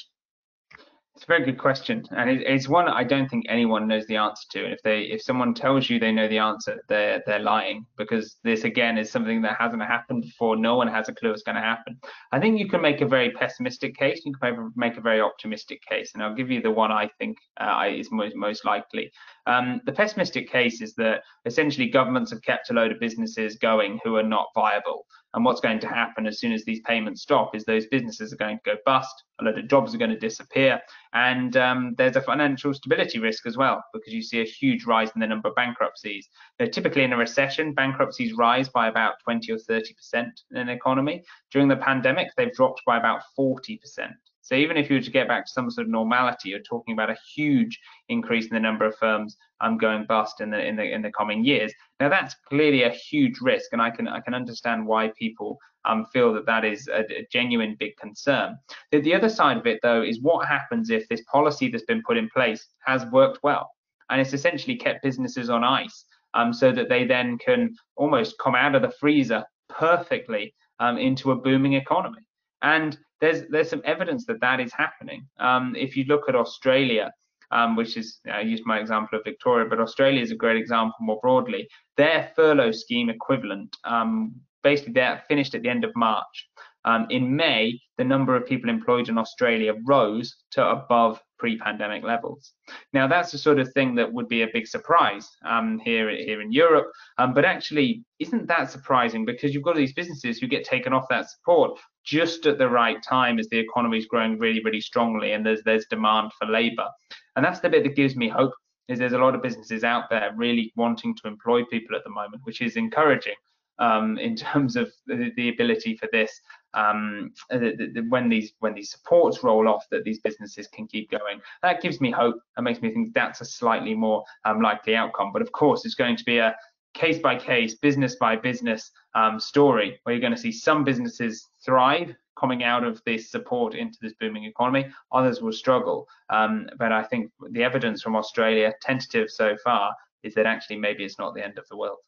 It's 1.19 1.25
a 1.25 1.27
very 1.27 1.45
good 1.45 1.59
question, 1.59 2.05
and 2.13 2.31
it, 2.31 2.43
it's 2.43 2.69
one 2.69 2.87
I 2.87 3.03
don't 3.03 3.29
think 3.29 3.47
anyone 3.49 3.89
knows 3.89 4.07
the 4.07 4.15
answer 4.15 4.45
to. 4.51 4.63
And 4.63 4.73
if 4.73 4.81
they, 4.85 5.01
if 5.01 5.21
someone 5.21 5.53
tells 5.53 5.91
you 5.91 5.99
they 5.99 6.13
know 6.13 6.29
the 6.29 6.39
answer, 6.39 6.81
they're 6.89 7.25
they're 7.27 7.41
lying 7.41 7.87
because 7.97 8.37
this 8.45 8.63
again 8.63 8.97
is 8.97 9.11
something 9.11 9.43
that 9.43 9.57
hasn't 9.59 9.83
happened 9.83 10.23
before. 10.23 10.55
No 10.55 10.77
one 10.77 10.87
has 10.87 11.09
a 11.09 11.13
clue 11.13 11.31
what's 11.31 11.43
going 11.43 11.57
to 11.57 11.61
happen. 11.61 11.99
I 12.31 12.39
think 12.39 12.61
you 12.61 12.69
can 12.69 12.81
make 12.81 13.01
a 13.01 13.09
very 13.09 13.33
pessimistic 13.33 13.97
case. 13.97 14.23
You 14.25 14.33
can 14.33 14.71
make 14.77 14.97
a 14.97 15.01
very 15.01 15.21
optimistic 15.21 15.83
case, 15.91 16.13
and 16.15 16.23
I'll 16.23 16.37
give 16.37 16.53
you 16.53 16.63
the 16.63 16.71
one 16.71 16.93
I 16.93 17.11
think 17.19 17.37
uh, 17.61 17.87
is 17.91 18.13
most 18.13 18.37
most 18.37 18.65
likely. 18.65 19.11
Um, 19.47 19.81
the 19.87 19.93
pessimistic 19.93 20.49
case 20.49 20.81
is 20.81 20.95
that 20.95 21.23
essentially 21.47 21.89
governments 21.89 22.31
have 22.31 22.43
kept 22.43 22.71
a 22.71 22.75
load 22.75 22.93
of 22.93 23.01
businesses 23.01 23.57
going 23.57 23.99
who 24.05 24.15
are 24.15 24.23
not 24.23 24.47
viable. 24.55 25.05
And 25.39 25.45
what's 25.45 25.61
going 25.61 25.79
to 25.79 25.87
happen 25.87 26.27
as 26.27 26.41
soon 26.41 26.51
as 26.51 26.65
these 26.65 26.81
payments 26.81 27.23
stop 27.23 27.55
is 27.55 27.65
those 27.65 27.87
businesses 27.87 28.33
are 28.33 28.37
going 28.37 28.59
to 28.59 28.73
go 28.73 28.77
bust, 28.85 29.23
a 29.41 29.45
lot 29.45 29.57
of 29.57 29.69
jobs 29.69 29.95
are 29.95 29.99
going 29.99 30.11
to 30.11 30.19
disappear, 30.19 30.81
and 31.15 31.57
um, 31.57 31.95
there's 31.97 32.17
a 32.17 32.21
financial 32.21 32.75
stability 32.75 33.21
risk 33.21 33.47
as 33.47 33.57
well 33.57 33.81
because 33.95 34.13
you 34.13 34.21
see 34.21 34.41
a 34.41 34.45
huge 34.45 34.85
rise 34.85 35.13
in 35.15 35.21
the 35.21 35.29
number 35.29 35.49
of 35.49 35.55
bankruptcies. 35.55 36.29
Now, 36.59 36.67
typically, 36.67 37.05
in 37.05 37.13
a 37.13 37.17
recession, 37.17 37.73
bankruptcies 37.73 38.33
rise 38.33 38.69
by 38.69 38.89
about 38.89 39.21
20 39.23 39.53
or 39.53 39.59
30 39.59 39.95
percent 39.95 40.41
in 40.51 40.57
an 40.57 40.71
economy. 40.71 41.23
During 41.53 41.69
the 41.69 41.77
pandemic, 41.77 42.31
they've 42.37 42.53
dropped 42.53 42.83
by 42.85 42.97
about 42.97 43.21
40 43.37 43.77
percent. 43.77 44.15
So 44.49 44.57
even 44.57 44.77
if 44.77 44.91
you 44.91 44.97
were 44.97 45.03
to 45.03 45.11
get 45.11 45.29
back 45.29 45.45
to 45.45 45.53
some 45.53 45.71
sort 45.71 45.87
of 45.87 45.93
normality, 45.93 46.49
you're 46.49 46.61
talking 46.61 46.95
about 46.95 47.11
a 47.11 47.17
huge 47.37 47.79
increase 48.09 48.47
in 48.47 48.55
the 48.55 48.61
number 48.61 48.87
of 48.87 48.97
firms 48.97 49.37
um, 49.61 49.77
going 49.77 50.07
bust 50.07 50.41
in 50.41 50.51
the 50.51 50.67
in 50.67 50.75
the 50.75 50.83
in 50.83 51.03
the 51.03 51.13
coming 51.13 51.45
years. 51.45 51.73
Now 52.01 52.09
that's 52.09 52.37
clearly 52.49 52.85
a 52.85 52.91
huge 52.91 53.41
risk, 53.41 53.73
and 53.73 53.83
I 53.83 53.91
can 53.91 54.07
I 54.09 54.21
can 54.21 54.35
understand 54.35 54.87
why 54.87 55.13
people 55.19 55.59
um, 55.85 56.07
feel 56.13 56.33
that 56.35 56.47
that 56.47 56.65
is 56.65 56.89
a, 56.89 57.01
a 57.01 57.27
genuine 57.33 57.77
big 57.79 57.97
concern. 57.97 58.57
The, 58.93 59.01
the 59.01 59.15
other 59.15 59.29
side 59.29 59.57
of 59.57 59.67
it, 59.67 59.81
though, 59.83 60.03
is 60.03 60.21
what 60.21 60.47
happens 60.47 60.91
if 60.91 61.09
this 61.09 61.23
policy 61.33 61.69
that's 61.69 61.85
been 61.85 62.03
put 62.07 62.17
in 62.17 62.29
place 62.29 62.67
has 62.81 63.05
worked 63.07 63.41
well, 63.43 63.71
and 64.11 64.21
it's 64.21 64.33
essentially 64.33 64.77
kept 64.77 65.03
businesses 65.03 65.51
on 65.51 65.65
ice, 65.65 66.05
um, 66.35 66.53
so 66.53 66.73
that 66.73 66.89
they 66.89 67.05
then 67.05 67.39
can 67.39 67.75
almost 67.97 68.39
come 68.39 68.55
out 68.55 68.75
of 68.75 68.83
the 68.83 68.93
freezer 69.01 69.45
perfectly 69.69 70.55
um, 70.79 70.99
into 70.99 71.33
a 71.33 71.37
booming 71.37 71.75
economy. 71.75 72.23
And 72.63 72.97
there's 73.21 73.43
there's 73.51 73.71
some 73.71 73.83
evidence 73.85 74.25
that 74.27 74.41
that 74.41 74.61
is 74.61 74.73
happening. 74.73 75.27
Um, 75.41 75.75
if 75.77 75.97
you 75.97 76.05
look 76.05 76.29
at 76.29 76.37
Australia, 76.37 77.13
um, 77.51 77.77
which 77.77 77.97
is 77.97 78.21
I 78.31 78.41
used 78.41 78.65
my 78.67 78.79
example 78.79 79.19
of 79.19 79.25
Victoria, 79.25 79.67
but 79.69 79.81
Australia 79.81 80.21
is 80.21 80.33
a 80.33 80.37
great 80.37 80.57
example 80.57 80.97
more 81.01 81.19
broadly. 81.23 81.69
Their 81.97 82.31
furlough 82.37 82.73
scheme 82.73 83.11
equivalent, 83.11 83.77
um, 83.85 84.35
basically, 84.63 84.93
they're 84.93 85.23
finished 85.29 85.55
at 85.55 85.63
the 85.63 85.69
end 85.69 85.85
of 85.85 85.93
March. 85.97 86.49
Um, 86.89 87.07
in 87.11 87.37
May, 87.37 87.79
the 87.99 88.05
number 88.05 88.35
of 88.35 88.47
people 88.47 88.71
employed 88.71 89.11
in 89.11 89.19
Australia 89.19 89.75
rose 89.85 90.35
to 90.53 90.67
above 90.67 91.21
pre-pandemic 91.39 92.03
levels. 92.03 92.55
Now, 92.95 93.07
that's 93.07 93.31
the 93.31 93.37
sort 93.37 93.59
of 93.59 93.71
thing 93.75 93.95
that 93.97 94.11
would 94.11 94.27
be 94.27 94.41
a 94.41 94.49
big 94.55 94.67
surprise 94.67 95.29
um, 95.45 95.79
here 95.85 96.09
here 96.09 96.41
in 96.41 96.51
Europe, 96.51 96.91
um, 97.19 97.35
but 97.35 97.45
actually 97.45 98.05
isn't 98.21 98.47
that 98.47 98.71
surprising 98.71 99.27
because 99.27 99.53
you've 99.53 99.65
got 99.65 99.77
these 99.77 99.93
businesses 99.93 100.39
who 100.39 100.47
get 100.47 100.65
taken 100.65 100.95
off 100.95 101.05
that 101.11 101.29
support 101.29 101.79
just 102.05 102.47
at 102.47 102.57
the 102.57 102.71
right 102.71 103.03
time 103.03 103.39
as 103.39 103.49
the 103.49 103.59
economy 103.59 103.99
is 103.99 104.07
growing 104.07 104.39
really, 104.39 104.63
really 104.65 104.81
strongly 104.81 105.33
and 105.33 105.45
there's 105.45 105.63
there's 105.67 105.85
demand 105.91 106.33
for 106.39 106.47
labour, 106.47 106.89
and 107.37 107.45
that's 107.45 107.61
the 107.61 107.69
bit 107.69 107.83
that 107.85 107.97
gives 107.97 108.17
me 108.17 108.31
hope. 108.31 108.55
Is 108.89 108.99
there's 108.99 109.13
a 109.13 109.19
lot 109.19 109.35
of 109.35 109.43
businesses 109.43 109.85
out 109.85 110.05
there 110.09 110.33
really 110.37 110.73
wanting 110.75 111.15
to 111.17 111.29
employ 111.29 111.65
people 111.67 111.95
at 111.95 112.05
the 112.05 112.11
moment, 112.11 112.41
which 112.45 112.63
is 112.63 112.77
encouraging 112.77 113.37
um, 113.79 114.19
in 114.19 114.37
terms 114.47 114.77
of 114.77 114.91
the, 115.07 115.31
the 115.37 115.49
ability 115.49 115.97
for 115.97 116.09
this 116.13 116.41
um, 116.75 117.33
the, 117.51 117.91
the, 117.95 118.01
when 118.09 118.29
these 118.29 118.53
when 118.61 118.75
these 118.75 118.91
supports 118.91 119.43
roll 119.43 119.69
off 119.69 119.89
that 119.91 120.05
these 120.05 120.21
businesses 120.21 120.69
can 120.69 120.87
keep 120.87 121.11
going. 121.11 121.41
That 121.63 121.81
gives 121.81 122.01
me 122.01 122.11
hope 122.11 122.41
and 122.57 122.65
makes 122.65 122.83
me 122.83 122.93
think 122.93 123.15
that's 123.15 123.41
a 123.41 123.45
slightly 123.45 123.95
more 123.95 124.25
um, 124.45 124.61
likely 124.61 124.95
outcome. 124.95 125.33
But 125.33 125.43
of 125.43 125.53
course, 125.53 125.85
it's 125.85 125.95
going 125.95 126.17
to 126.17 126.25
be 126.25 126.39
a 126.39 126.55
case 126.95 127.19
by 127.19 127.37
case, 127.37 127.75
business 127.75 128.17
by 128.17 128.37
business 128.37 128.91
um, 129.15 129.39
story 129.39 130.01
where 130.03 130.15
you're 130.15 130.21
going 130.21 130.35
to 130.35 130.41
see 130.41 130.53
some 130.53 130.85
businesses 130.85 131.49
thrive 131.65 132.15
coming 132.39 132.63
out 132.63 132.85
of 132.85 133.03
this 133.05 133.31
support 133.31 133.75
into 133.75 133.99
this 134.01 134.15
booming 134.21 134.45
economy. 134.45 134.87
Others 135.13 135.41
will 135.41 135.53
struggle. 135.53 136.07
Um, 136.31 136.69
but 136.79 136.93
I 136.93 137.03
think 137.03 137.33
the 137.51 137.65
evidence 137.65 138.03
from 138.03 138.17
Australia, 138.17 138.73
tentative 138.81 139.31
so 139.31 139.57
far, 139.63 139.95
is 140.23 140.35
that 140.35 140.47
actually 140.47 140.77
maybe 140.77 141.05
it's 141.05 141.19
not 141.19 141.35
the 141.35 141.45
end 141.45 141.59
of 141.59 141.69
the 141.69 141.77
world. 141.77 141.99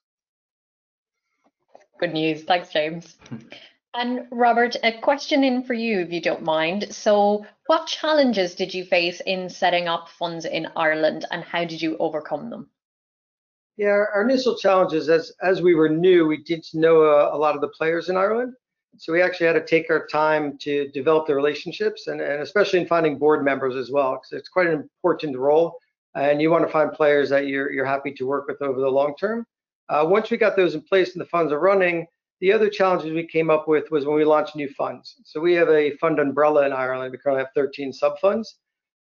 Good 1.99 2.13
news. 2.13 2.45
Thanks, 2.45 2.71
James. 2.71 3.19
And 3.95 4.27
Robert, 4.31 4.77
a 4.85 5.01
question 5.01 5.43
in 5.43 5.65
for 5.65 5.75
you, 5.75 6.01
if 6.01 6.13
you 6.13 6.21
don't 6.21 6.45
mind. 6.45 6.95
So, 6.95 7.45
what 7.67 7.89
challenges 7.89 8.55
did 8.55 8.73
you 8.73 8.85
face 8.85 9.21
in 9.27 9.49
setting 9.49 9.89
up 9.89 10.09
funds 10.09 10.45
in 10.45 10.69
Ireland, 10.77 11.25
and 11.33 11.43
how 11.43 11.65
did 11.65 11.83
you 11.83 11.97
overcome 11.99 12.51
them? 12.51 12.71
Yeah, 13.77 14.05
our 14.15 14.23
initial 14.23 14.57
challenges, 14.57 15.09
as 15.09 15.33
as 15.43 15.61
we 15.61 15.75
were 15.75 15.89
new, 15.89 16.27
we 16.27 16.37
didn't 16.37 16.73
know 16.73 17.03
a, 17.03 17.35
a 17.35 17.39
lot 17.39 17.57
of 17.57 17.61
the 17.61 17.69
players 17.69 18.09
in 18.09 18.17
Ireland, 18.17 18.55
so 18.97 19.13
we 19.13 19.23
actually 19.23 19.47
had 19.47 19.55
to 19.55 19.67
take 19.67 19.91
our 19.91 20.07
time 20.07 20.57
to 20.59 20.89
develop 20.91 21.27
the 21.27 21.35
relationships, 21.35 22.07
and, 22.07 22.21
and 22.21 22.43
especially 22.43 22.81
in 22.81 22.87
finding 22.87 23.19
board 23.19 23.45
members 23.45 23.75
as 23.75 23.91
well, 23.91 24.13
because 24.13 24.39
it's 24.39 24.49
quite 24.49 24.69
an 24.69 24.75
important 24.75 25.37
role, 25.37 25.79
and 26.15 26.41
you 26.41 26.51
want 26.51 26.65
to 26.65 26.73
find 26.73 26.93
players 26.93 27.29
that 27.31 27.49
you're 27.49 27.73
you're 27.73 27.85
happy 27.85 28.13
to 28.13 28.27
work 28.27 28.47
with 28.47 28.63
over 28.63 28.81
the 28.81 28.89
long 28.89 29.17
term. 29.19 29.45
Uh, 29.89 30.07
once 30.07 30.31
we 30.31 30.37
got 30.37 30.55
those 30.55 30.77
in 30.77 30.83
place 30.83 31.15
and 31.15 31.21
the 31.21 31.29
funds 31.29 31.53
are 31.53 31.59
running, 31.59 32.07
the 32.41 32.53
other 32.53 32.71
challenges 32.71 33.13
we 33.13 33.27
came 33.27 33.51
up 33.51 33.69
with 33.69 33.91
was 33.91 34.07
when 34.07 34.17
we 34.17 34.25
launched 34.25 34.57
new 34.57 34.69
funds. 34.69 35.17
So 35.25 35.41
we 35.41 35.53
have 35.55 35.69
a 35.69 35.97
fund 35.97 36.19
umbrella 36.19 36.67
in 36.67 36.73
Ireland. 36.73 37.13
We 37.13 37.19
currently 37.19 37.45
have 37.45 37.53
13 37.55 37.93
sub 37.93 38.19
funds. 38.19 38.57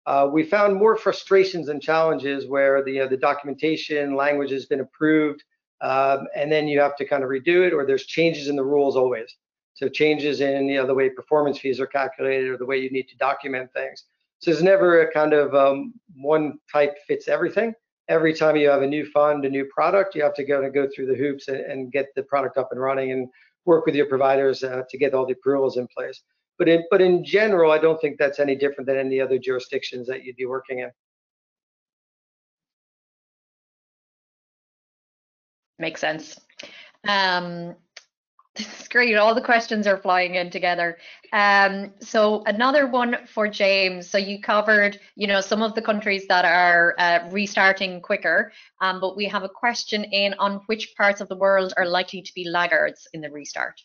Uh, 0.07 0.29
we 0.33 0.43
found 0.43 0.75
more 0.75 0.97
frustrations 0.97 1.69
and 1.69 1.83
challenges 1.83 2.47
where 2.47 2.83
the 2.83 3.01
uh, 3.01 3.07
the 3.07 3.17
documentation 3.17 4.17
language 4.17 4.51
has 4.51 4.67
been 4.67 4.81
approved, 4.81 5.45
um, 5.83 6.27
and 6.35 6.51
then 6.51 6.67
you 6.67 6.81
have 6.81 6.97
to 6.97 7.05
kind 7.05 7.23
of 7.23 7.29
redo 7.29 7.67
it, 7.67 7.73
or 7.75 7.87
there's 7.87 8.07
changes 8.07 8.49
in 8.49 8.57
the 8.57 8.65
rules 8.65 8.97
always. 8.97 9.37
So 9.75 9.89
changes 9.89 10.41
in 10.41 10.69
you 10.69 10.79
know, 10.79 10.87
the 10.87 10.95
way 10.95 11.09
performance 11.11 11.59
fees 11.59 11.79
are 11.79 11.87
calculated 11.87 12.49
or 12.49 12.57
the 12.57 12.67
way 12.67 12.79
you 12.79 12.91
need 12.91 13.09
to 13.09 13.17
document 13.17 13.73
things. 13.73 14.05
So 14.41 14.51
there's 14.51 14.63
never 14.63 15.03
a 15.03 15.13
kind 15.13 15.33
of 15.33 15.55
um, 15.55 15.95
one 16.17 16.59
type 16.73 16.97
fits 17.07 17.29
everything 17.29 17.75
every 18.09 18.35
time 18.35 18.57
you 18.57 18.69
have 18.69 18.83
a 18.83 18.87
new 18.87 19.07
fund, 19.07 19.45
a 19.45 19.51
new 19.51 19.67
product, 19.67 20.15
you 20.15 20.23
have 20.23 20.35
to 20.35 20.45
go 20.45 20.63
and 20.63 20.73
go 20.73 20.89
through 20.95 21.07
the 21.07 21.15
hoops 21.15 21.49
and, 21.49 21.59
and 21.59 21.93
get 21.93 22.07
the 22.15 22.23
product 22.23 22.57
up 22.57 22.73
and 22.73 22.81
running 22.81 23.13
and 23.13 23.29
work 23.65 23.87
with 23.87 23.95
your 23.95 24.07
providers 24.07 24.65
uh, 24.65 24.83
to 24.89 24.99
get 24.99 25.15
all 25.15 25.27
the 25.27 25.35
approvals 25.35 25.77
in 25.77 25.87
place. 25.89 26.23
But 26.59 26.69
in, 26.69 26.85
but 26.91 27.01
in 27.01 27.25
general, 27.25 27.71
I 27.71 27.79
don't 27.79 28.01
think 28.01 28.19
that's 28.19 28.41
any 28.41 28.57
different 28.57 28.87
than 28.87 28.97
any 28.97 29.21
other 29.21 29.39
jurisdictions 29.39 30.07
that 30.09 30.25
you'd 30.25 30.37
be 30.37 30.47
working 30.47 30.81
in. 30.81 30.91
Makes 35.79 36.01
sense. 36.01 36.41
Um, 37.07 37.77
this 38.59 38.81
is 38.81 38.89
great. 38.89 39.17
All 39.17 39.35
the 39.35 39.41
questions 39.41 39.87
are 39.87 39.97
flying 39.97 40.35
in 40.35 40.51
together. 40.51 40.99
Um, 41.33 41.93
so 42.01 42.43
another 42.47 42.87
one 42.87 43.17
for 43.27 43.49
James. 43.49 44.11
So 44.11 44.19
you 44.19 44.41
covered, 44.41 44.99
you 45.15 45.27
know, 45.27 45.41
some 45.41 45.63
of 45.63 45.75
the 45.75 45.83
countries 45.83 46.27
that 46.29 46.45
are 46.45 46.95
uh, 46.99 47.29
restarting 47.31 48.01
quicker, 48.01 48.53
um, 48.81 49.01
but 49.01 49.17
we 49.17 49.27
have 49.27 49.45
a 49.45 49.49
question 49.49 50.05
in 50.05 50.35
on 50.39 50.61
which 50.67 50.95
parts 50.97 51.21
of 51.21 51.29
the 51.29 51.37
world 51.37 51.73
are 51.77 51.87
likely 51.87 52.23
to 52.23 52.35
be 52.35 52.49
laggards 52.49 53.07
in 53.13 53.21
the 53.21 53.31
restart. 53.31 53.81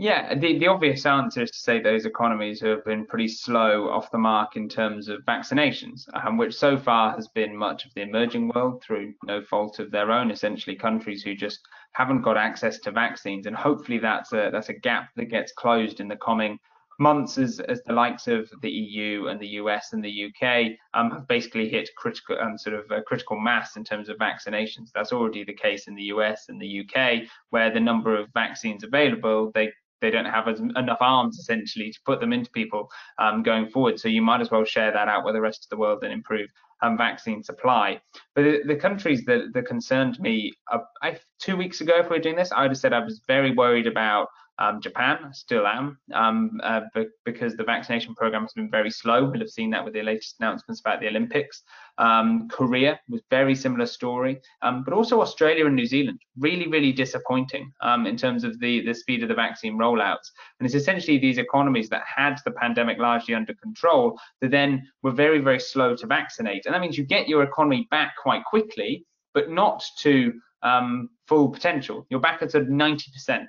Yeah, 0.00 0.32
the, 0.36 0.60
the 0.60 0.68
obvious 0.68 1.04
answer 1.06 1.42
is 1.42 1.50
to 1.50 1.58
say 1.58 1.82
those 1.82 2.06
economies 2.06 2.60
who 2.60 2.68
have 2.68 2.84
been 2.84 3.04
pretty 3.04 3.26
slow 3.26 3.88
off 3.88 4.12
the 4.12 4.18
mark 4.18 4.54
in 4.54 4.68
terms 4.68 5.08
of 5.08 5.24
vaccinations, 5.26 6.02
um, 6.14 6.36
which 6.36 6.54
so 6.54 6.78
far 6.78 7.16
has 7.16 7.26
been 7.26 7.56
much 7.56 7.84
of 7.84 7.92
the 7.94 8.02
emerging 8.02 8.52
world 8.54 8.80
through 8.80 9.14
no 9.24 9.42
fault 9.42 9.80
of 9.80 9.90
their 9.90 10.12
own, 10.12 10.30
essentially 10.30 10.76
countries 10.76 11.24
who 11.24 11.34
just 11.34 11.58
haven't 11.92 12.22
got 12.22 12.36
access 12.36 12.78
to 12.80 12.90
vaccines. 12.90 13.46
And 13.46 13.56
hopefully 13.56 13.98
that's 13.98 14.32
a 14.32 14.50
that's 14.52 14.68
a 14.68 14.74
gap 14.74 15.10
that 15.16 15.26
gets 15.26 15.52
closed 15.52 16.00
in 16.00 16.08
the 16.08 16.16
coming 16.16 16.58
months 16.98 17.38
as, 17.38 17.60
as 17.60 17.80
the 17.86 17.92
likes 17.92 18.26
of 18.26 18.50
the 18.60 18.70
EU 18.70 19.28
and 19.28 19.40
the 19.40 19.46
US 19.60 19.92
and 19.92 20.04
the 20.04 20.26
UK 20.26 20.72
um, 20.94 21.10
have 21.10 21.28
basically 21.28 21.68
hit 21.68 21.88
critical 21.96 22.36
um, 22.40 22.58
sort 22.58 22.74
of 22.74 22.90
uh, 22.90 23.00
critical 23.06 23.38
mass 23.38 23.76
in 23.76 23.84
terms 23.84 24.08
of 24.08 24.16
vaccinations. 24.16 24.90
That's 24.92 25.12
already 25.12 25.44
the 25.44 25.54
case 25.54 25.86
in 25.86 25.94
the 25.94 26.04
US 26.14 26.46
and 26.48 26.60
the 26.60 26.80
UK, 26.80 27.28
where 27.50 27.72
the 27.72 27.80
number 27.80 28.16
of 28.16 28.28
vaccines 28.34 28.84
available 28.84 29.50
they 29.54 29.72
they 30.00 30.10
don't 30.10 30.26
have 30.26 30.46
as, 30.46 30.60
enough 30.60 30.98
arms 31.00 31.38
essentially 31.38 31.90
to 31.90 31.98
put 32.04 32.20
them 32.20 32.32
into 32.32 32.50
people 32.50 32.88
um, 33.18 33.42
going 33.42 33.68
forward. 33.68 33.98
So 33.98 34.08
you 34.08 34.22
might 34.22 34.40
as 34.40 34.50
well 34.50 34.64
share 34.64 34.92
that 34.92 35.08
out 35.08 35.24
with 35.24 35.34
the 35.34 35.40
rest 35.40 35.64
of 35.64 35.70
the 35.70 35.76
world 35.76 36.04
and 36.04 36.12
improve 36.12 36.48
um, 36.82 36.96
vaccine 36.96 37.42
supply. 37.42 38.00
But 38.34 38.42
the, 38.42 38.60
the 38.66 38.76
countries 38.76 39.24
that, 39.26 39.52
that 39.54 39.66
concerned 39.66 40.18
me, 40.20 40.52
uh, 40.72 40.78
I, 41.02 41.18
two 41.40 41.56
weeks 41.56 41.80
ago, 41.80 41.94
if 41.98 42.08
we 42.08 42.16
were 42.16 42.22
doing 42.22 42.36
this, 42.36 42.52
I 42.52 42.62
would 42.62 42.70
have 42.70 42.78
said 42.78 42.92
I 42.92 43.00
was 43.00 43.20
very 43.26 43.54
worried 43.54 43.86
about 43.86 44.28
um, 44.58 44.80
Japan, 44.80 45.32
still 45.32 45.66
am, 45.66 45.98
um, 46.12 46.60
uh, 46.64 46.80
because 47.24 47.56
the 47.56 47.64
vaccination 47.64 48.14
program 48.14 48.42
has 48.42 48.52
been 48.52 48.70
very 48.70 48.90
slow. 48.90 49.24
We'll 49.24 49.40
have 49.40 49.50
seen 49.50 49.70
that 49.70 49.84
with 49.84 49.94
the 49.94 50.02
latest 50.02 50.36
announcements 50.40 50.80
about 50.80 51.00
the 51.00 51.08
Olympics. 51.08 51.62
Um, 51.98 52.48
Korea 52.48 52.98
was 53.08 53.22
very 53.30 53.54
similar 53.54 53.86
story, 53.86 54.40
um, 54.62 54.82
but 54.84 54.94
also 54.94 55.20
Australia 55.20 55.66
and 55.66 55.76
New 55.76 55.86
Zealand, 55.86 56.20
really, 56.38 56.66
really 56.66 56.92
disappointing 56.92 57.72
um, 57.82 58.06
in 58.06 58.16
terms 58.16 58.42
of 58.42 58.58
the, 58.58 58.84
the 58.84 58.94
speed 58.94 59.22
of 59.22 59.28
the 59.28 59.34
vaccine 59.34 59.78
rollouts. 59.78 60.30
And 60.58 60.66
it's 60.66 60.74
essentially 60.74 61.18
these 61.18 61.38
economies 61.38 61.88
that 61.90 62.02
had 62.04 62.38
the 62.44 62.52
pandemic 62.52 62.98
largely 62.98 63.34
under 63.34 63.54
control 63.54 64.18
that 64.40 64.50
then 64.50 64.88
were 65.02 65.12
very, 65.12 65.38
very 65.38 65.60
slow 65.60 65.94
to 65.96 66.06
vaccinate. 66.06 66.66
And 66.66 66.74
that 66.74 66.80
means 66.80 66.98
you 66.98 67.04
get 67.04 67.28
your 67.28 67.44
economy 67.44 67.86
back 67.90 68.14
quite 68.20 68.44
quickly, 68.44 69.04
but 69.34 69.50
not 69.50 69.84
to 69.98 70.32
um, 70.62 71.10
full 71.28 71.48
potential. 71.48 72.06
You're 72.10 72.20
back 72.20 72.42
at 72.42 72.50
sort 72.50 72.64
of 72.64 72.70
90% 72.70 73.46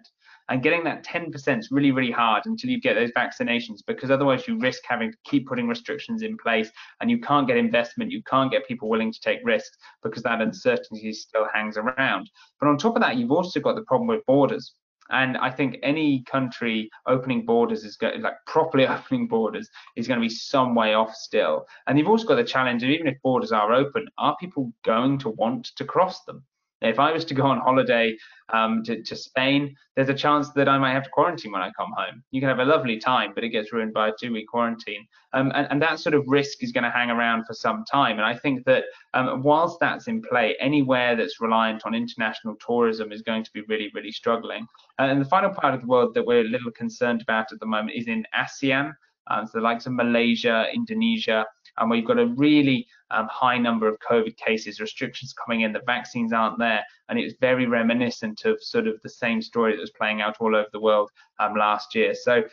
and 0.50 0.64
getting 0.64 0.84
that 0.84 1.06
10% 1.06 1.60
is 1.60 1.72
really 1.72 1.92
really 1.92 2.12
hard 2.12 2.44
until 2.46 2.70
you 2.70 2.80
get 2.80 2.96
those 2.96 3.12
vaccinations 3.12 3.80
because 3.86 4.12
otherwise 4.12 4.48
you 4.48 4.60
risk 4.60 4.82
having 4.88 5.12
to 5.12 5.18
keep 5.26 5.48
putting 5.48 5.68
restrictions 5.68 6.22
in 6.22 6.38
place 6.38 6.70
and 7.02 7.10
you 7.10 7.20
can't 7.20 7.48
get 7.48 7.58
investment 7.58 8.12
you 8.12 8.24
can't 8.24 8.52
get 8.52 8.68
people 8.68 8.90
willing 8.90 9.12
to 9.12 9.20
take 9.22 9.40
risks 9.44 9.78
because 10.04 10.24
that 10.24 10.42
uncertainty 10.42 11.14
still 11.14 11.48
hangs 11.54 11.78
around 11.78 12.30
but 12.60 12.68
on 12.68 12.78
top 12.78 12.96
of 12.96 13.02
that 13.02 13.18
you've 13.18 13.32
also 13.32 13.60
got 13.60 13.76
the 13.76 13.84
problem 13.84 14.08
with 14.08 14.26
borders 14.26 14.74
and 15.12 15.38
I 15.38 15.50
think 15.50 15.78
any 15.82 16.24
country 16.24 16.90
opening 17.08 17.46
borders 17.46 17.84
is 17.84 17.96
going 17.98 18.22
like 18.22 18.36
properly 18.46 18.88
opening 18.96 19.28
borders 19.28 19.70
is 19.96 20.08
going 20.08 20.20
to 20.20 20.26
be 20.26 20.34
some 20.34 20.76
way 20.76 20.94
off 20.94 21.16
still. 21.16 21.66
And 21.88 21.98
you've 21.98 22.08
also 22.08 22.28
got 22.28 22.36
the 22.36 22.44
challenge 22.44 22.84
of 22.84 22.90
even 22.90 23.08
if 23.08 23.22
borders 23.24 23.52
are 23.52 23.74
open, 23.74 24.08
are 24.18 24.38
people 24.40 24.72
going 24.86 25.18
to 25.20 25.30
want 25.30 25.72
to 25.78 25.86
cross 25.86 26.24
them? 26.26 26.44
If 26.82 27.00
I 27.00 27.12
was 27.12 27.26
to 27.26 27.34
go 27.34 27.44
on 27.44 27.60
holiday 27.60 28.16
um, 28.54 28.84
to, 28.84 29.02
to, 29.04 29.16
Spain, 29.16 29.76
there's 29.96 30.10
a 30.10 30.14
chance 30.14 30.50
that 30.52 30.70
I 30.70 30.78
might 30.78 30.94
have 30.94 31.04
to 31.04 31.10
quarantine 31.10 31.52
when 31.52 31.62
I 31.62 31.72
come 31.78 31.92
home. 31.96 32.24
You 32.32 32.40
can 32.40 32.50
have 32.50 32.60
a 32.60 32.66
lovely 32.66 32.98
time, 32.98 33.34
but 33.36 33.44
it 33.44 33.50
gets 33.50 33.74
ruined 33.74 33.94
by 33.94 34.10
a 34.10 34.12
two 34.20 34.32
week 34.32 34.48
quarantine. 34.48 35.06
Um, 35.34 35.52
and, 35.54 35.68
and, 35.70 35.82
that 35.82 36.00
sort 36.00 36.16
of 36.16 36.24
risk 36.28 36.64
is 36.64 36.72
going 36.72 36.86
to 36.86 36.90
hang 36.90 37.12
around 37.12 37.46
for 37.46 37.54
some 37.54 37.84
time. 37.86 38.18
And 38.18 38.26
I 38.26 38.36
think 38.36 38.66
that 38.66 38.86
um, 39.14 39.44
whilst 39.44 39.80
that's 39.80 40.08
in 40.08 40.22
play, 40.22 40.56
anywhere 40.60 41.16
that's 41.16 41.42
reliant 41.42 41.86
on 41.86 41.94
international 41.94 42.56
tourism 42.66 43.12
is 43.12 43.22
going 43.22 43.44
to 43.44 43.52
be 43.54 43.62
really, 43.68 43.92
really 43.94 44.12
struggling. 44.12 44.66
and 44.98 45.22
the 45.22 45.26
final 45.26 45.52
part 45.52 45.74
of 45.74 45.82
the 45.82 45.88
world 45.88 46.14
that 46.16 46.26
we're 46.26 46.42
a 46.42 46.50
little 46.50 46.72
concerned 46.72 47.22
about 47.22 47.52
at 47.52 47.60
the 47.60 47.66
moment 47.66 47.96
is 47.96 48.08
in 48.08 48.26
ASEAN. 48.36 48.94
Um, 49.30 49.46
so 49.46 49.60
the 49.60 49.64
likes 49.64 49.86
of 49.86 49.94
Malaysia, 49.94 50.66
Indonesia, 50.74 51.46
and 51.78 51.90
we've 51.90 52.06
got 52.06 52.18
a 52.20 52.26
really 52.26 52.88
um, 53.12 53.28
high 53.32 53.58
number 53.58 53.88
of 53.88 53.98
COVID 54.00 54.38
cases, 54.38 54.80
restrictions 54.80 55.34
coming 55.34 55.62
in, 55.62 55.74
the 55.74 55.82
vaccines 55.86 56.34
aren't 56.34 56.60
there, 56.60 56.84
and 57.08 57.18
it 57.18 57.24
was 57.24 57.34
very 57.40 57.66
reminiscent 57.66 58.46
of 58.46 58.62
sort 58.62 58.88
of 58.88 59.02
the 59.02 59.10
same 59.10 59.42
story 59.42 59.76
that 59.76 59.82
was 59.82 59.92
playing 59.92 60.22
out 60.22 60.38
all 60.40 60.56
over 60.56 60.68
the 60.72 60.80
world 60.80 61.10
um, 61.40 61.56
last 61.56 61.96
year. 61.96 62.14
So 62.14 62.44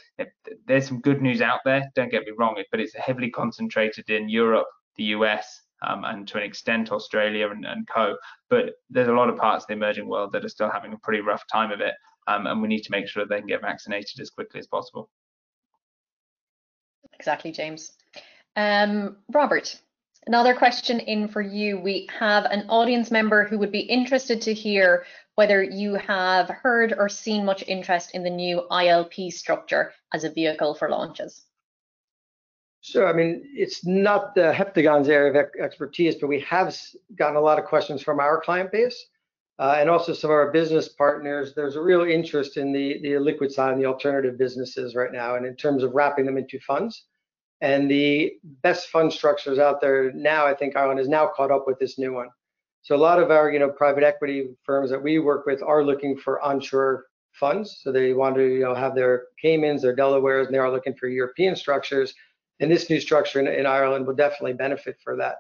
there's 0.67 0.87
some 0.87 1.01
good 1.01 1.23
news 1.23 1.41
out 1.41 1.61
there, 1.65 1.91
don't 1.95 2.11
get 2.11 2.25
me 2.25 2.33
wrong, 2.37 2.63
but 2.71 2.81
it's 2.81 2.95
heavily 2.95 3.31
concentrated 3.31 4.09
in 4.11 4.29
Europe, 4.29 4.69
the 4.97 5.05
US, 5.05 5.63
um, 5.83 6.05
and 6.05 6.27
to 6.29 6.39
an 6.39 6.45
extent 6.45 6.91
Australia 6.91 7.51
and, 7.51 7.65
and, 7.67 7.87
co. 7.89 8.17
But 8.49 8.75
there's 8.89 9.09
a 9.09 9.13
lot 9.13 9.29
of 9.29 9.37
parts 9.37 9.65
of 9.65 9.69
the 9.69 9.75
emerging 9.75 10.09
world 10.09 10.33
that 10.33 10.45
are 10.45 10.49
still 10.49 10.71
having 10.71 10.93
a 10.93 10.99
pretty 10.99 11.21
rough 11.21 11.45
time 11.53 11.71
of 11.71 11.81
it, 11.81 11.95
um, 12.27 12.47
and 12.47 12.63
we 12.63 12.69
need 12.69 12.83
to 12.83 12.91
make 12.91 13.09
sure 13.09 13.27
they 13.27 13.39
can 13.39 13.47
get 13.47 13.61
vaccinated 13.61 14.21
as 14.21 14.31
quickly 14.31 14.61
as 14.61 14.67
possible. 14.67 15.11
Exactly, 17.19 17.53
James. 17.53 17.93
Um, 18.57 19.17
Robert, 19.33 19.79
another 20.27 20.55
question 20.55 21.01
in 21.01 21.29
for 21.29 21.41
you. 21.41 21.79
We 21.79 22.09
have 22.19 22.45
an 22.47 22.67
audience 22.69 23.11
member 23.11 23.45
who 23.45 23.59
would 23.59 23.73
be 23.73 23.81
interested 23.81 24.43
to 24.43 24.55
hear 24.55 25.05
whether 25.37 25.63
you 25.63 25.95
have 25.95 26.49
heard 26.49 26.95
or 26.97 27.09
seen 27.09 27.45
much 27.45 27.63
interest 27.67 28.15
in 28.15 28.23
the 28.23 28.31
new 28.31 28.63
ILP 28.71 29.33
structure 29.33 29.93
as 30.13 30.25
a 30.25 30.31
vehicle 30.31 30.75
for 30.75 30.89
launches. 30.89 31.45
Sure. 32.81 33.09
I 33.09 33.13
mean, 33.13 33.43
it's 33.53 33.85
not 33.85 34.35
the 34.35 34.53
Heptagon's 34.53 35.09
area 35.09 35.41
of 35.41 35.49
expertise, 35.61 36.15
but 36.17 36.29
we 36.29 36.41
have 36.41 36.77
gotten 37.17 37.37
a 37.37 37.41
lot 37.41 37.59
of 37.59 37.65
questions 37.65 38.03
from 38.03 38.21
our 38.21 38.41
client 38.41 38.71
base 38.71 39.07
uh, 39.59 39.77
and 39.79 39.91
also 39.91 40.13
some 40.13 40.31
of 40.31 40.35
our 40.35 40.53
business 40.53 40.89
partners. 40.89 41.53
There's 41.55 41.77
a 41.77 41.83
real 41.83 42.03
interest 42.03 42.57
in 42.57 42.73
the, 42.73 43.01
the 43.03 43.19
liquid 43.19 43.53
side 43.53 43.73
and 43.73 43.81
the 43.81 43.87
alternative 43.87 44.39
businesses 44.39 44.95
right 44.95 45.13
now, 45.13 45.35
and 45.35 45.45
in 45.45 45.57
terms 45.57 45.83
of 45.83 45.95
wrapping 45.95 46.27
them 46.27 46.39
into 46.39 46.61
funds. 46.61 47.07
And 47.61 47.91
the 47.91 48.35
best 48.63 48.89
fund 48.89 49.13
structures 49.13 49.59
out 49.59 49.81
there 49.81 50.13
now, 50.13 50.47
I 50.47 50.55
think 50.55 50.77
Ireland 50.77 51.01
is 51.01 51.09
now 51.09 51.31
caught 51.35 51.51
up 51.51 51.65
with 51.67 51.79
this 51.79 51.99
new 51.99 52.13
one. 52.13 52.29
So 52.83 52.95
a 52.95 52.99
lot 52.99 53.21
of 53.21 53.31
our, 53.31 53.51
you 53.51 53.59
know, 53.59 53.71
private 53.71 54.05
equity 54.05 54.51
firms 54.63 54.91
that 54.91 55.03
we 55.03 55.19
work 55.19 55.47
with 55.47 55.63
are 55.63 55.83
looking 55.83 56.17
for 56.17 56.41
onshore 56.43 57.07
funds. 57.33 57.81
So 57.83 57.91
they 57.91 58.13
want 58.13 58.37
to, 58.37 58.45
you 58.45 58.61
know, 58.61 58.75
have 58.75 58.95
their 58.95 59.25
Caymans, 59.41 59.83
their 59.83 59.97
Delawares, 59.97 60.47
and 60.47 60.55
they 60.55 60.59
are 60.59 60.71
looking 60.71 60.95
for 60.95 61.09
European 61.09 61.57
structures. 61.57 62.15
And 62.61 62.71
this 62.71 62.89
new 62.89 63.01
structure 63.01 63.41
in, 63.41 63.49
in 63.49 63.67
Ireland 63.67 64.07
will 64.07 64.15
definitely 64.15 64.55
benefit 64.55 64.97
for 65.03 65.17
that. 65.17 65.39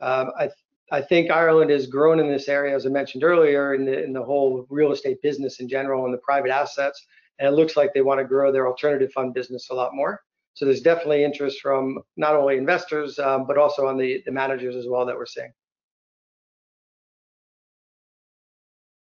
Um, 0.00 0.30
I, 0.38 0.50
I 0.92 1.00
think 1.02 1.30
Ireland 1.30 1.70
has 1.70 1.86
grown 1.86 2.20
in 2.20 2.28
this 2.28 2.48
area, 2.48 2.76
as 2.76 2.86
I 2.86 2.90
mentioned 2.90 3.24
earlier, 3.24 3.74
in 3.74 3.84
the, 3.84 4.04
in 4.04 4.12
the 4.12 4.22
whole 4.22 4.66
real 4.70 4.92
estate 4.92 5.20
business 5.22 5.58
in 5.58 5.68
general 5.68 6.04
and 6.04 6.14
the 6.14 6.18
private 6.18 6.50
assets. 6.50 7.04
And 7.38 7.48
it 7.48 7.56
looks 7.56 7.76
like 7.76 7.92
they 7.92 8.02
want 8.02 8.20
to 8.20 8.24
grow 8.24 8.52
their 8.52 8.68
alternative 8.68 9.12
fund 9.12 9.34
business 9.34 9.70
a 9.70 9.74
lot 9.74 9.94
more. 9.94 10.22
So 10.56 10.64
there's 10.64 10.80
definitely 10.80 11.22
interest 11.22 11.60
from 11.60 11.98
not 12.16 12.34
only 12.34 12.56
investors, 12.56 13.18
um, 13.18 13.46
but 13.46 13.58
also 13.58 13.86
on 13.86 13.98
the, 13.98 14.22
the 14.24 14.32
managers 14.32 14.74
as 14.74 14.86
well 14.88 15.04
that 15.04 15.14
we're 15.14 15.26
seeing. 15.26 15.52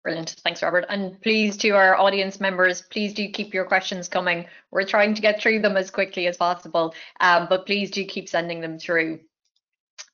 Brilliant. 0.02 0.34
Thanks, 0.42 0.64
Robert. 0.64 0.84
And 0.88 1.18
please, 1.22 1.56
to 1.58 1.70
our 1.70 1.96
audience 1.96 2.40
members, 2.40 2.82
please 2.82 3.14
do 3.14 3.28
keep 3.30 3.54
your 3.54 3.64
questions 3.64 4.08
coming. 4.08 4.46
We're 4.72 4.84
trying 4.84 5.14
to 5.14 5.22
get 5.22 5.40
through 5.40 5.60
them 5.60 5.76
as 5.76 5.92
quickly 5.92 6.26
as 6.26 6.36
possible, 6.36 6.92
um, 7.20 7.46
but 7.48 7.66
please 7.66 7.92
do 7.92 8.04
keep 8.04 8.28
sending 8.28 8.60
them 8.60 8.76
through. 8.76 9.20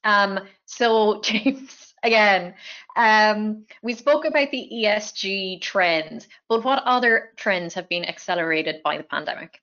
Um, 0.04 0.40
so, 0.66 1.20
James, 1.24 1.94
again, 2.02 2.54
um, 2.96 3.64
we 3.82 3.94
spoke 3.94 4.26
about 4.26 4.50
the 4.50 4.68
ESG 4.70 5.62
trends, 5.62 6.28
but 6.50 6.64
what 6.64 6.82
other 6.84 7.30
trends 7.36 7.72
have 7.74 7.88
been 7.88 8.04
accelerated 8.04 8.82
by 8.84 8.98
the 8.98 9.04
pandemic? 9.04 9.58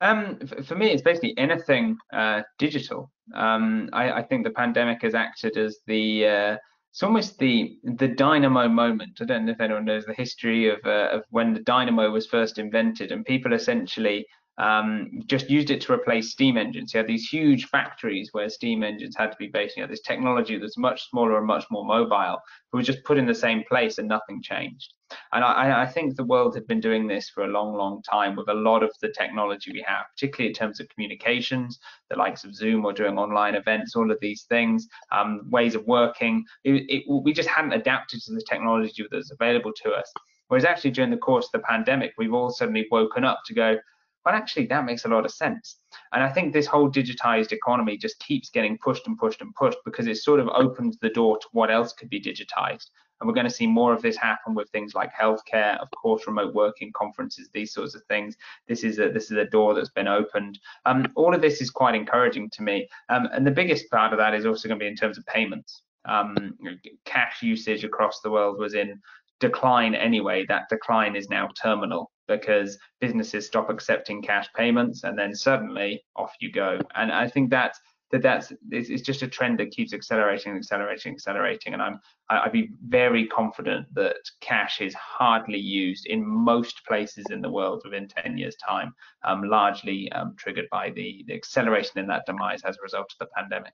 Um, 0.00 0.38
for 0.64 0.76
me, 0.76 0.90
it's 0.90 1.02
basically 1.02 1.36
anything 1.36 1.96
uh, 2.12 2.42
digital. 2.58 3.10
Um, 3.34 3.90
I, 3.92 4.12
I, 4.12 4.22
think 4.22 4.44
the 4.44 4.50
pandemic 4.50 5.02
has 5.02 5.14
acted 5.14 5.58
as 5.58 5.78
the 5.86 6.26
uh, 6.26 6.56
it's 6.90 7.02
almost 7.02 7.38
the 7.38 7.78
the 7.84 8.08
dynamo 8.08 8.68
moment. 8.68 9.18
I 9.20 9.24
don't 9.24 9.44
know 9.44 9.52
if 9.52 9.60
anyone 9.60 9.84
knows 9.84 10.06
the 10.06 10.14
history 10.14 10.70
of 10.70 10.78
uh, 10.84 11.08
of 11.12 11.24
when 11.30 11.52
the 11.52 11.60
dynamo 11.60 12.10
was 12.10 12.26
first 12.26 12.58
invented, 12.58 13.12
and 13.12 13.24
people 13.24 13.52
essentially 13.52 14.26
um, 14.60 15.22
just 15.24 15.48
used 15.48 15.70
it 15.70 15.80
to 15.80 15.92
replace 15.92 16.32
steam 16.32 16.58
engines. 16.58 16.92
You 16.92 16.98
had 16.98 17.06
these 17.06 17.26
huge 17.26 17.68
factories 17.68 18.28
where 18.32 18.48
steam 18.50 18.82
engines 18.82 19.16
had 19.16 19.32
to 19.32 19.36
be 19.38 19.46
based. 19.46 19.76
You 19.76 19.82
know, 19.82 19.88
this 19.88 20.02
technology 20.02 20.58
that's 20.58 20.76
much 20.76 21.08
smaller 21.08 21.38
and 21.38 21.46
much 21.46 21.64
more 21.70 21.84
mobile, 21.84 22.38
but 22.70 22.76
was 22.76 22.86
just 22.86 23.02
put 23.04 23.16
in 23.16 23.24
the 23.24 23.34
same 23.34 23.64
place 23.66 23.96
and 23.96 24.06
nothing 24.06 24.42
changed. 24.42 24.92
And 25.32 25.42
I, 25.42 25.82
I, 25.82 25.86
think 25.86 26.14
the 26.14 26.24
world 26.24 26.54
had 26.54 26.66
been 26.66 26.78
doing 26.78 27.06
this 27.08 27.30
for 27.30 27.44
a 27.44 27.48
long, 27.48 27.74
long 27.74 28.02
time 28.02 28.36
with 28.36 28.48
a 28.48 28.54
lot 28.54 28.82
of 28.82 28.92
the 29.00 29.08
technology 29.08 29.72
we 29.72 29.84
have, 29.88 30.04
particularly 30.14 30.50
in 30.50 30.54
terms 30.54 30.78
of 30.78 30.88
communications, 30.90 31.80
the 32.10 32.18
likes 32.18 32.44
of 32.44 32.54
Zoom 32.54 32.84
or 32.84 32.92
doing 32.92 33.18
online 33.18 33.54
events, 33.54 33.96
all 33.96 34.10
of 34.10 34.18
these 34.20 34.44
things, 34.44 34.86
um, 35.10 35.40
ways 35.50 35.74
of 35.74 35.86
working. 35.86 36.44
It, 36.64 36.84
it, 36.88 37.04
we 37.08 37.32
just 37.32 37.48
hadn't 37.48 37.72
adapted 37.72 38.20
to 38.22 38.34
the 38.34 38.44
technology 38.48 39.04
that's 39.10 39.32
available 39.32 39.72
to 39.82 39.92
us. 39.92 40.12
Whereas 40.48 40.64
actually 40.64 40.90
during 40.90 41.10
the 41.10 41.16
course 41.16 41.46
of 41.46 41.52
the 41.52 41.66
pandemic, 41.66 42.12
we've 42.18 42.34
all 42.34 42.50
suddenly 42.50 42.86
woken 42.90 43.24
up 43.24 43.40
to 43.46 43.54
go, 43.54 43.78
but 44.24 44.34
actually 44.34 44.66
that 44.66 44.84
makes 44.84 45.04
a 45.04 45.08
lot 45.08 45.24
of 45.24 45.30
sense. 45.30 45.76
And 46.12 46.22
I 46.22 46.28
think 46.28 46.52
this 46.52 46.66
whole 46.66 46.90
digitized 46.90 47.52
economy 47.52 47.96
just 47.96 48.18
keeps 48.20 48.50
getting 48.50 48.78
pushed 48.78 49.06
and 49.06 49.18
pushed 49.18 49.40
and 49.40 49.54
pushed 49.54 49.78
because 49.84 50.06
it 50.06 50.16
sort 50.16 50.40
of 50.40 50.48
opens 50.48 50.98
the 50.98 51.10
door 51.10 51.38
to 51.38 51.46
what 51.52 51.70
else 51.70 51.92
could 51.92 52.10
be 52.10 52.20
digitized. 52.20 52.86
and 53.20 53.28
we're 53.28 53.34
going 53.34 53.46
to 53.46 53.52
see 53.52 53.66
more 53.66 53.92
of 53.92 54.00
this 54.00 54.16
happen 54.16 54.54
with 54.54 54.70
things 54.70 54.94
like 54.94 55.10
healthcare, 55.12 55.78
of 55.80 55.88
course, 55.90 56.26
remote 56.26 56.54
working, 56.54 56.90
conferences, 56.94 57.50
these 57.52 57.72
sorts 57.72 57.94
of 57.94 58.02
things. 58.04 58.36
This 58.66 58.82
is 58.82 58.98
a 58.98 59.10
this 59.10 59.30
is 59.30 59.36
a 59.36 59.44
door 59.44 59.74
that's 59.74 59.90
been 59.90 60.08
opened. 60.08 60.58
Um, 60.86 61.06
all 61.16 61.34
of 61.34 61.42
this 61.42 61.60
is 61.60 61.70
quite 61.70 61.94
encouraging 61.94 62.50
to 62.50 62.62
me, 62.62 62.88
um, 63.08 63.28
and 63.32 63.46
the 63.46 63.50
biggest 63.50 63.90
part 63.90 64.12
of 64.12 64.18
that 64.18 64.34
is 64.34 64.46
also 64.46 64.68
going 64.68 64.78
to 64.78 64.84
be 64.84 64.88
in 64.88 64.96
terms 64.96 65.18
of 65.18 65.26
payments. 65.26 65.82
Um, 66.06 66.56
cash 67.04 67.42
usage 67.42 67.84
across 67.84 68.20
the 68.20 68.30
world 68.30 68.58
was 68.58 68.72
in 68.72 68.98
decline 69.40 69.94
anyway. 69.94 70.46
That 70.46 70.68
decline 70.68 71.16
is 71.16 71.28
now 71.28 71.48
terminal 71.60 72.10
because 72.28 72.78
businesses 73.00 73.46
stop 73.46 73.70
accepting 73.70 74.22
cash 74.22 74.48
payments 74.54 75.02
and 75.02 75.18
then 75.18 75.34
suddenly 75.34 76.04
off 76.14 76.32
you 76.40 76.52
go. 76.52 76.78
And 76.94 77.10
I 77.10 77.28
think 77.28 77.50
that's 77.50 77.80
that 78.12 78.22
that's 78.22 78.52
it's, 78.70 79.02
just 79.02 79.22
a 79.22 79.28
trend 79.28 79.58
that 79.60 79.70
keeps 79.70 79.92
accelerating, 79.92 80.56
accelerating, 80.56 81.12
accelerating. 81.12 81.74
And 81.74 81.82
I'm 81.82 82.00
I'd 82.28 82.52
be 82.52 82.70
very 82.86 83.26
confident 83.26 83.86
that 83.94 84.16
cash 84.40 84.80
is 84.80 84.94
hardly 84.94 85.58
used 85.58 86.06
in 86.06 86.26
most 86.26 86.84
places 86.86 87.26
in 87.30 87.40
the 87.40 87.50
world 87.50 87.82
within 87.84 88.08
10 88.08 88.36
years' 88.36 88.56
time, 88.56 88.92
um, 89.24 89.42
largely 89.44 90.10
um, 90.12 90.34
triggered 90.36 90.66
by 90.70 90.90
the, 90.90 91.24
the 91.26 91.34
acceleration 91.34 91.98
in 91.98 92.06
that 92.08 92.26
demise 92.26 92.62
as 92.62 92.76
a 92.76 92.82
result 92.82 93.12
of 93.12 93.18
the 93.18 93.32
pandemic. 93.34 93.72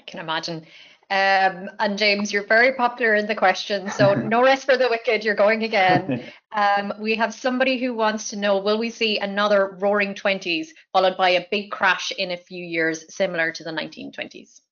I 0.00 0.04
can 0.04 0.20
imagine. 0.20 0.66
Um, 1.10 1.70
and 1.78 1.96
James, 1.96 2.32
you're 2.32 2.46
very 2.46 2.74
popular 2.74 3.14
in 3.14 3.26
the 3.26 3.34
question, 3.34 3.90
so 3.90 4.12
no 4.34 4.42
rest 4.42 4.66
for 4.66 4.76
the 4.76 4.88
wicked. 4.90 5.24
You're 5.24 5.34
going 5.34 5.64
again. 5.64 6.24
Um, 6.50 6.94
we 6.98 7.14
have 7.16 7.34
somebody 7.34 7.78
who 7.78 7.92
wants 7.92 8.30
to 8.30 8.36
know: 8.36 8.56
Will 8.56 8.78
we 8.78 8.88
see 8.88 9.18
another 9.18 9.76
Roaring 9.80 10.14
Twenties 10.14 10.72
followed 10.94 11.18
by 11.18 11.28
a 11.28 11.46
big 11.50 11.70
crash 11.70 12.10
in 12.10 12.30
a 12.30 12.38
few 12.38 12.64
years, 12.64 13.04
similar 13.14 13.52
to 13.52 13.62
the 13.62 13.70
1920s? 13.70 14.62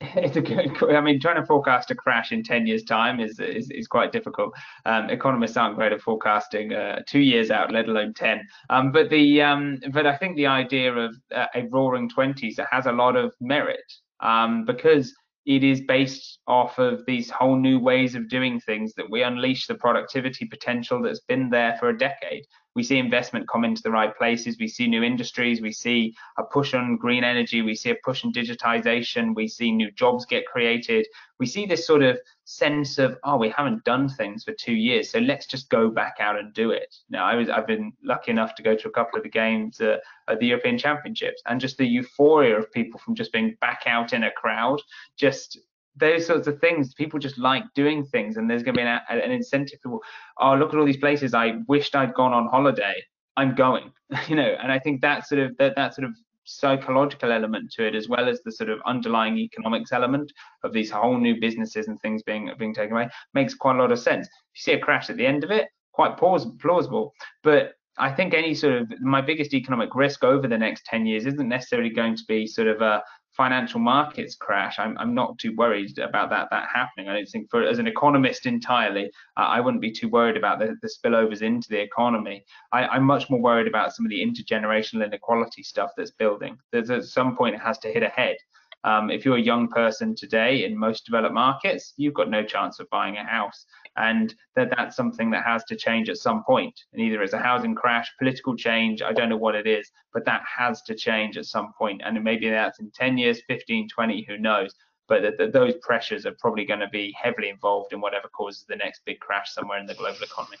It's 0.00 0.36
a 0.36 0.42
good. 0.42 0.94
I 0.94 1.00
mean, 1.00 1.18
trying 1.18 1.40
to 1.40 1.46
forecast 1.46 1.90
a 1.90 1.94
crash 1.94 2.30
in 2.30 2.42
10 2.44 2.66
years' 2.66 2.84
time 2.84 3.20
is 3.20 3.40
is, 3.40 3.70
is 3.70 3.88
quite 3.88 4.12
difficult. 4.12 4.54
Um, 4.84 5.10
economists 5.10 5.56
aren't 5.56 5.76
great 5.76 5.92
at 5.92 6.00
forecasting 6.00 6.72
uh, 6.72 7.00
two 7.06 7.20
years 7.20 7.50
out, 7.50 7.72
let 7.72 7.88
alone 7.88 8.14
10. 8.14 8.46
Um, 8.70 8.92
but 8.92 9.08
the 9.08 9.42
um, 9.42 9.80
but 9.92 10.06
I 10.06 10.16
think 10.16 10.36
the 10.36 10.46
idea 10.46 10.94
of 10.94 11.16
uh, 11.34 11.46
a 11.54 11.66
Roaring 11.70 12.08
Twenties 12.08 12.60
has 12.70 12.84
a 12.84 12.92
lot 12.92 13.16
of 13.16 13.34
merit 13.40 13.92
um, 14.20 14.64
because 14.66 15.14
it 15.48 15.64
is 15.64 15.80
based 15.80 16.40
off 16.46 16.78
of 16.78 17.04
these 17.06 17.30
whole 17.30 17.56
new 17.56 17.80
ways 17.80 18.14
of 18.14 18.28
doing 18.28 18.60
things 18.60 18.92
that 18.94 19.10
we 19.10 19.22
unleash 19.22 19.66
the 19.66 19.74
productivity 19.74 20.44
potential 20.44 21.00
that's 21.02 21.20
been 21.20 21.48
there 21.48 21.74
for 21.80 21.88
a 21.88 21.98
decade 21.98 22.44
we 22.78 22.84
see 22.84 22.98
investment 22.98 23.48
come 23.48 23.64
into 23.64 23.82
the 23.82 23.90
right 23.90 24.16
places. 24.16 24.56
We 24.56 24.68
see 24.68 24.86
new 24.86 25.02
industries. 25.02 25.60
We 25.60 25.72
see 25.72 26.14
a 26.38 26.44
push 26.44 26.74
on 26.74 26.96
green 26.96 27.24
energy. 27.24 27.60
We 27.60 27.74
see 27.74 27.90
a 27.90 27.96
push 28.04 28.24
on 28.24 28.32
digitization. 28.32 29.34
We 29.34 29.48
see 29.48 29.72
new 29.72 29.90
jobs 29.90 30.24
get 30.24 30.46
created. 30.46 31.04
We 31.40 31.46
see 31.46 31.66
this 31.66 31.84
sort 31.84 32.04
of 32.04 32.20
sense 32.44 32.98
of, 32.98 33.18
oh, 33.24 33.36
we 33.36 33.48
haven't 33.48 33.82
done 33.82 34.08
things 34.08 34.44
for 34.44 34.52
two 34.52 34.74
years, 34.74 35.10
so 35.10 35.18
let's 35.18 35.46
just 35.46 35.68
go 35.70 35.90
back 35.90 36.18
out 36.20 36.38
and 36.38 36.54
do 36.54 36.70
it. 36.70 36.94
Now, 37.10 37.26
I 37.26 37.34
was, 37.34 37.48
I've 37.48 37.66
been 37.66 37.92
lucky 38.04 38.30
enough 38.30 38.54
to 38.54 38.62
go 38.62 38.76
to 38.76 38.88
a 38.88 38.92
couple 38.92 39.18
of 39.18 39.24
the 39.24 39.28
games 39.28 39.80
uh, 39.80 39.96
at 40.28 40.38
the 40.38 40.46
European 40.46 40.78
Championships, 40.78 41.42
and 41.46 41.60
just 41.60 41.78
the 41.78 41.86
euphoria 41.86 42.56
of 42.56 42.70
people 42.70 43.00
from 43.00 43.16
just 43.16 43.32
being 43.32 43.56
back 43.60 43.82
out 43.86 44.12
in 44.12 44.22
a 44.22 44.30
crowd, 44.30 44.80
just 45.16 45.58
those 45.98 46.26
sorts 46.26 46.46
of 46.46 46.58
things 46.60 46.94
people 46.94 47.18
just 47.18 47.38
like 47.38 47.64
doing 47.74 48.04
things 48.04 48.36
and 48.36 48.48
there's 48.48 48.62
going 48.62 48.74
to 48.74 48.78
be 48.78 48.86
an, 48.86 49.00
an 49.08 49.30
incentive 49.30 49.80
people 49.82 50.00
oh 50.38 50.54
look 50.54 50.72
at 50.72 50.78
all 50.78 50.86
these 50.86 50.96
places 50.96 51.34
i 51.34 51.54
wished 51.66 51.94
i'd 51.96 52.14
gone 52.14 52.32
on 52.32 52.46
holiday. 52.46 52.94
I'm 53.36 53.54
going. 53.54 53.92
You 54.28 54.36
know 54.36 54.56
and 54.62 54.72
i 54.72 54.78
think 54.78 55.02
that 55.02 55.26
sort 55.28 55.40
of 55.42 55.56
that, 55.58 55.76
that 55.76 55.94
sort 55.94 56.06
of 56.06 56.14
psychological 56.44 57.30
element 57.30 57.70
to 57.72 57.86
it 57.86 57.94
as 57.94 58.08
well 58.08 58.26
as 58.26 58.40
the 58.42 58.50
sort 58.50 58.70
of 58.70 58.78
underlying 58.86 59.36
economics 59.36 59.92
element 59.92 60.32
of 60.64 60.72
these 60.72 60.90
whole 60.90 61.18
new 61.18 61.38
businesses 61.38 61.88
and 61.88 62.00
things 62.00 62.22
being 62.22 62.50
being 62.58 62.72
taken 62.72 62.94
away 62.94 63.08
makes 63.34 63.54
quite 63.54 63.76
a 63.76 63.78
lot 63.78 63.92
of 63.92 63.98
sense. 63.98 64.26
If 64.26 64.32
you 64.54 64.72
see 64.72 64.72
a 64.72 64.80
crash 64.80 65.10
at 65.10 65.18
the 65.18 65.26
end 65.26 65.44
of 65.44 65.50
it 65.50 65.68
quite 65.98 66.16
plausible. 66.16 67.12
But 67.42 67.72
I 67.98 68.12
think 68.12 68.32
any 68.32 68.54
sort 68.54 68.74
of 68.74 69.00
my 69.00 69.20
biggest 69.20 69.52
economic 69.52 69.96
risk 69.96 70.22
over 70.22 70.46
the 70.46 70.56
next 70.56 70.84
10 70.86 71.06
years 71.06 71.26
isn't 71.26 71.48
necessarily 71.48 71.90
going 71.90 72.16
to 72.16 72.22
be 72.28 72.46
sort 72.46 72.68
of 72.68 72.80
a 72.80 73.02
financial 73.38 73.78
markets 73.78 74.34
crash, 74.34 74.78
I'm, 74.78 74.98
I'm 74.98 75.14
not 75.14 75.38
too 75.38 75.54
worried 75.56 75.98
about 75.98 76.28
that 76.30 76.48
that 76.50 76.68
happening. 76.74 77.08
I 77.08 77.14
don't 77.14 77.28
think 77.28 77.48
for 77.48 77.62
as 77.62 77.78
an 77.78 77.86
economist 77.86 78.44
entirely, 78.44 79.06
uh, 79.38 79.46
I 79.56 79.60
wouldn't 79.60 79.80
be 79.80 79.92
too 79.92 80.08
worried 80.08 80.36
about 80.36 80.58
the, 80.58 80.76
the 80.82 80.90
spillovers 80.90 81.40
into 81.40 81.68
the 81.70 81.80
economy. 81.80 82.44
I, 82.72 82.96
am 82.96 83.04
much 83.04 83.30
more 83.30 83.40
worried 83.40 83.68
about 83.68 83.94
some 83.94 84.04
of 84.04 84.10
the 84.10 84.20
intergenerational 84.20 85.06
inequality 85.06 85.62
stuff 85.62 85.92
that's 85.96 86.10
building. 86.10 86.58
There's 86.72 86.90
at 86.90 87.04
some 87.04 87.36
point 87.36 87.54
it 87.54 87.60
has 87.60 87.78
to 87.78 87.92
hit 87.92 88.02
a 88.02 88.08
head. 88.08 88.36
Um, 88.84 89.10
if 89.10 89.24
you're 89.24 89.36
a 89.36 89.40
young 89.40 89.68
person 89.68 90.14
today 90.14 90.64
in 90.64 90.76
most 90.76 91.06
developed 91.06 91.34
markets, 91.34 91.94
you've 91.96 92.14
got 92.14 92.30
no 92.30 92.42
chance 92.44 92.80
of 92.80 92.90
buying 92.90 93.16
a 93.16 93.24
house 93.24 93.66
and 93.98 94.34
that 94.54 94.70
that's 94.74 94.96
something 94.96 95.30
that 95.30 95.44
has 95.44 95.64
to 95.64 95.76
change 95.76 96.08
at 96.08 96.16
some 96.16 96.42
point. 96.44 96.80
and 96.92 97.02
either 97.02 97.22
it's 97.22 97.32
a 97.32 97.38
housing 97.38 97.74
crash 97.74 98.10
political 98.18 98.56
change 98.56 99.02
i 99.02 99.12
don't 99.12 99.28
know 99.28 99.36
what 99.36 99.54
it 99.54 99.66
is 99.66 99.90
but 100.14 100.24
that 100.24 100.42
has 100.44 100.80
to 100.82 100.94
change 100.94 101.36
at 101.36 101.44
some 101.44 101.72
point. 101.76 102.00
and 102.04 102.22
maybe 102.22 102.48
that's 102.48 102.78
in 102.80 102.90
10 102.92 103.18
years 103.18 103.42
15 103.46 103.88
20 103.88 104.24
who 104.28 104.38
knows 104.38 104.74
but 105.08 105.22
the, 105.22 105.32
the, 105.38 105.50
those 105.50 105.74
pressures 105.80 106.26
are 106.26 106.36
probably 106.38 106.66
going 106.66 106.80
to 106.80 106.88
be 106.88 107.14
heavily 107.20 107.48
involved 107.48 107.92
in 107.92 108.00
whatever 108.00 108.28
causes 108.28 108.64
the 108.68 108.76
next 108.76 109.00
big 109.04 109.18
crash 109.20 109.52
somewhere 109.52 109.78
in 109.78 109.86
the 109.86 109.94
global 109.94 110.22
economy 110.22 110.58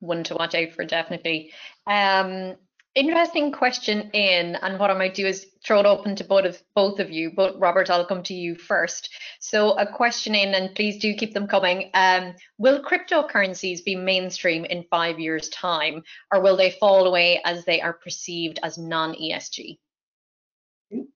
one 0.00 0.24
to 0.24 0.34
watch 0.34 0.54
out 0.54 0.72
for 0.72 0.84
definitely 0.84 1.52
um, 1.86 2.56
interesting 2.94 3.52
question 3.52 4.10
in 4.12 4.54
and 4.56 4.78
what 4.78 4.90
i 4.90 4.94
might 4.94 5.14
do 5.14 5.26
is 5.26 5.46
throw 5.64 5.80
it 5.80 5.86
open 5.86 6.14
to 6.14 6.24
both 6.24 6.44
of 6.44 6.62
both 6.74 7.00
of 7.00 7.10
you 7.10 7.32
but 7.34 7.58
robert 7.58 7.88
i'll 7.88 8.04
come 8.04 8.22
to 8.22 8.34
you 8.34 8.54
first. 8.54 9.08
So 9.40 9.72
a 9.78 9.86
question 9.86 10.34
in 10.34 10.54
and 10.54 10.74
please 10.74 10.98
do 10.98 11.14
keep 11.14 11.34
them 11.34 11.46
coming. 11.46 11.90
Um, 11.94 12.34
will 12.58 12.82
cryptocurrencies 12.82 13.84
be 13.84 13.96
mainstream 13.96 14.64
in 14.64 14.84
five 14.90 15.18
years 15.18 15.48
time 15.48 16.02
or 16.32 16.40
will 16.40 16.56
they 16.56 16.70
fall 16.70 17.06
away 17.06 17.40
as 17.44 17.64
they 17.64 17.80
are 17.80 17.94
perceived 17.94 18.60
as 18.62 18.78
non-esg 18.78 19.78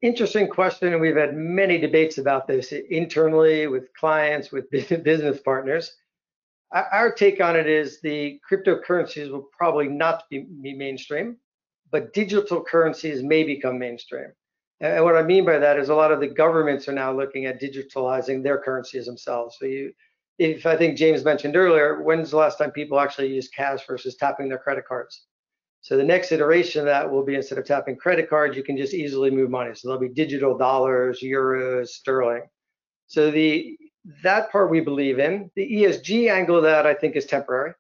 interesting 0.01 0.49
question 0.49 0.93
and 0.93 1.01
we've 1.03 1.17
had 1.17 1.37
many 1.37 1.79
debates 1.79 2.17
about 2.17 2.47
this 2.47 2.73
internally 2.73 3.67
with 3.67 3.93
clients 3.95 4.51
with 4.51 4.71
business 4.71 5.41
partners. 5.41 5.93
Our 6.73 7.12
take 7.12 7.41
on 7.41 7.57
it 7.57 7.67
is 7.67 8.01
the 8.01 8.41
cryptocurrencies 8.51 9.31
will 9.31 9.49
probably 9.57 9.89
not 9.89 10.25
be, 10.31 10.47
be 10.62 10.75
mainstream 10.75 11.37
but 11.90 12.12
digital 12.12 12.62
currencies 12.62 13.22
may 13.22 13.44
become 13.44 13.79
mainstream. 13.79 14.33
And 14.81 15.05
what 15.05 15.16
I 15.16 15.22
mean 15.22 15.44
by 15.44 15.59
that 15.59 15.79
is 15.79 15.88
a 15.88 15.94
lot 15.94 16.12
of 16.12 16.20
the 16.20 16.27
governments 16.27 16.88
are 16.88 16.92
now 16.92 17.12
looking 17.12 17.46
at 17.46 17.61
digitalizing 17.61 18.42
their 18.42 18.59
currencies 18.59 19.07
themselves. 19.07 19.57
So 19.59 19.66
you, 19.66 19.92
if 20.38 20.66
I 20.66 20.77
think 20.77 20.99
James 20.99 21.25
mentioned 21.25 21.57
earlier, 21.57 22.03
when's 22.03 22.31
the 22.31 22.37
last 22.37 22.59
time 22.59 22.70
people 22.72 23.01
actually 23.01 23.35
use 23.35 23.49
cash 23.49 23.87
versus 23.87 24.16
tapping 24.16 24.49
their 24.49 24.59
credit 24.59 24.87
cards? 24.87 25.25
So 25.81 25.96
the 25.96 26.05
next 26.05 26.33
iteration 26.33 26.81
of 26.81 26.87
that 26.87 27.11
will 27.11 27.25
be 27.25 27.37
instead 27.37 27.59
of 27.59 27.64
tapping 27.64 27.96
credit 27.96 28.29
cards, 28.29 28.57
you 28.57 28.64
can 28.64 28.77
just 28.77 28.92
easily 28.92 29.31
move 29.31 29.51
money. 29.51 29.75
So 29.75 29.88
there'll 29.88 30.01
be 30.01 30.12
digital 30.12 30.59
dollars, 30.59 31.20
euros, 31.22 31.88
sterling. 31.88 32.42
So 33.07 33.31
the 33.31 33.79
that 34.22 34.51
part 34.51 34.70
we 34.70 34.81
believe 34.81 35.18
in. 35.18 35.51
The 35.57 35.68
ESG 35.68 36.31
angle 36.31 36.57
of 36.57 36.62
that 36.64 36.87
I 36.87 36.94
think 36.94 37.16
is 37.16 37.27
temporary. 37.27 37.72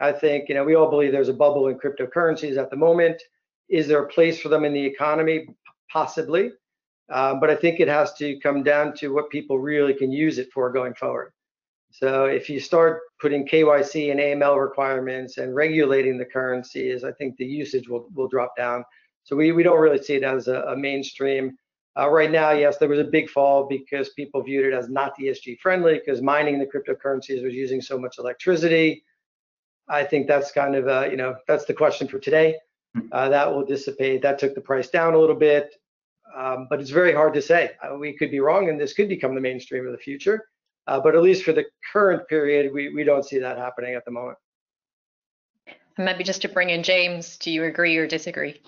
I 0.00 0.12
think 0.12 0.48
you 0.48 0.54
know 0.54 0.64
we 0.64 0.74
all 0.74 0.90
believe 0.90 1.12
there's 1.12 1.28
a 1.28 1.34
bubble 1.34 1.68
in 1.68 1.78
cryptocurrencies 1.78 2.56
at 2.56 2.70
the 2.70 2.76
moment. 2.76 3.22
Is 3.70 3.86
there 3.86 4.02
a 4.02 4.08
place 4.08 4.40
for 4.40 4.48
them 4.48 4.64
in 4.64 4.72
the 4.72 4.84
economy? 4.84 5.46
Possibly. 5.90 6.50
Uh, 7.10 7.34
but 7.34 7.50
I 7.50 7.56
think 7.56 7.80
it 7.80 7.88
has 7.88 8.12
to 8.14 8.38
come 8.40 8.62
down 8.62 8.94
to 8.96 9.12
what 9.12 9.30
people 9.30 9.58
really 9.58 9.94
can 9.94 10.12
use 10.12 10.38
it 10.38 10.48
for 10.52 10.70
going 10.70 10.94
forward. 10.94 11.32
So 11.90 12.26
if 12.26 12.48
you 12.48 12.60
start 12.60 13.00
putting 13.20 13.46
KYC 13.46 14.12
and 14.12 14.20
AML 14.20 14.60
requirements 14.60 15.38
and 15.38 15.54
regulating 15.54 16.18
the 16.18 16.24
currencies, 16.24 17.02
I 17.02 17.12
think 17.12 17.36
the 17.36 17.44
usage 17.44 17.88
will, 17.88 18.08
will 18.14 18.28
drop 18.28 18.56
down. 18.56 18.84
So 19.24 19.34
we, 19.34 19.50
we 19.50 19.64
don't 19.64 19.80
really 19.80 20.02
see 20.02 20.14
it 20.14 20.22
as 20.22 20.46
a, 20.46 20.62
a 20.62 20.76
mainstream. 20.76 21.56
Uh, 21.98 22.08
right 22.08 22.30
now, 22.30 22.52
yes, 22.52 22.78
there 22.78 22.88
was 22.88 23.00
a 23.00 23.04
big 23.04 23.28
fall 23.28 23.66
because 23.66 24.10
people 24.10 24.42
viewed 24.42 24.66
it 24.66 24.72
as 24.72 24.88
not 24.88 25.18
ESG 25.18 25.58
friendly 25.58 25.94
because 25.94 26.22
mining 26.22 26.60
the 26.60 26.66
cryptocurrencies 26.66 27.42
was 27.42 27.54
using 27.54 27.80
so 27.80 27.98
much 27.98 28.18
electricity. 28.18 29.02
I 29.88 30.04
think 30.04 30.28
that's 30.28 30.52
kind 30.52 30.76
of, 30.76 30.86
uh, 30.86 31.08
you 31.10 31.16
know, 31.16 31.34
that's 31.48 31.64
the 31.64 31.74
question 31.74 32.06
for 32.06 32.20
today. 32.20 32.56
Hmm. 32.94 33.06
uh, 33.12 33.28
that 33.28 33.52
will 33.52 33.64
dissipate. 33.64 34.22
That 34.22 34.38
took 34.38 34.54
the 34.54 34.60
price 34.60 34.90
down 34.90 35.14
a 35.14 35.18
little 35.18 35.36
bit, 35.36 35.74
um, 36.36 36.66
but 36.68 36.80
it's 36.80 36.90
very 36.90 37.12
hard 37.12 37.34
to 37.34 37.42
say. 37.42 37.72
Uh, 37.82 37.96
we 37.96 38.16
could 38.16 38.30
be 38.30 38.40
wrong, 38.40 38.68
and 38.68 38.80
this 38.80 38.92
could 38.92 39.08
become 39.08 39.34
the 39.34 39.40
mainstream 39.40 39.86
of 39.86 39.92
the 39.92 39.98
future. 39.98 40.44
Uh, 40.86 40.98
but 40.98 41.14
at 41.14 41.22
least 41.22 41.44
for 41.44 41.52
the 41.52 41.64
current 41.92 42.26
period, 42.28 42.72
we, 42.72 42.92
we 42.92 43.04
don't 43.04 43.24
see 43.24 43.38
that 43.38 43.58
happening 43.58 43.94
at 43.94 44.04
the 44.04 44.10
moment. 44.10 44.38
And 45.96 46.04
maybe 46.04 46.24
just 46.24 46.42
to 46.42 46.48
bring 46.48 46.70
in 46.70 46.82
James, 46.82 47.36
do 47.36 47.50
you 47.50 47.64
agree 47.64 47.96
or 47.96 48.06
disagree? 48.06 48.60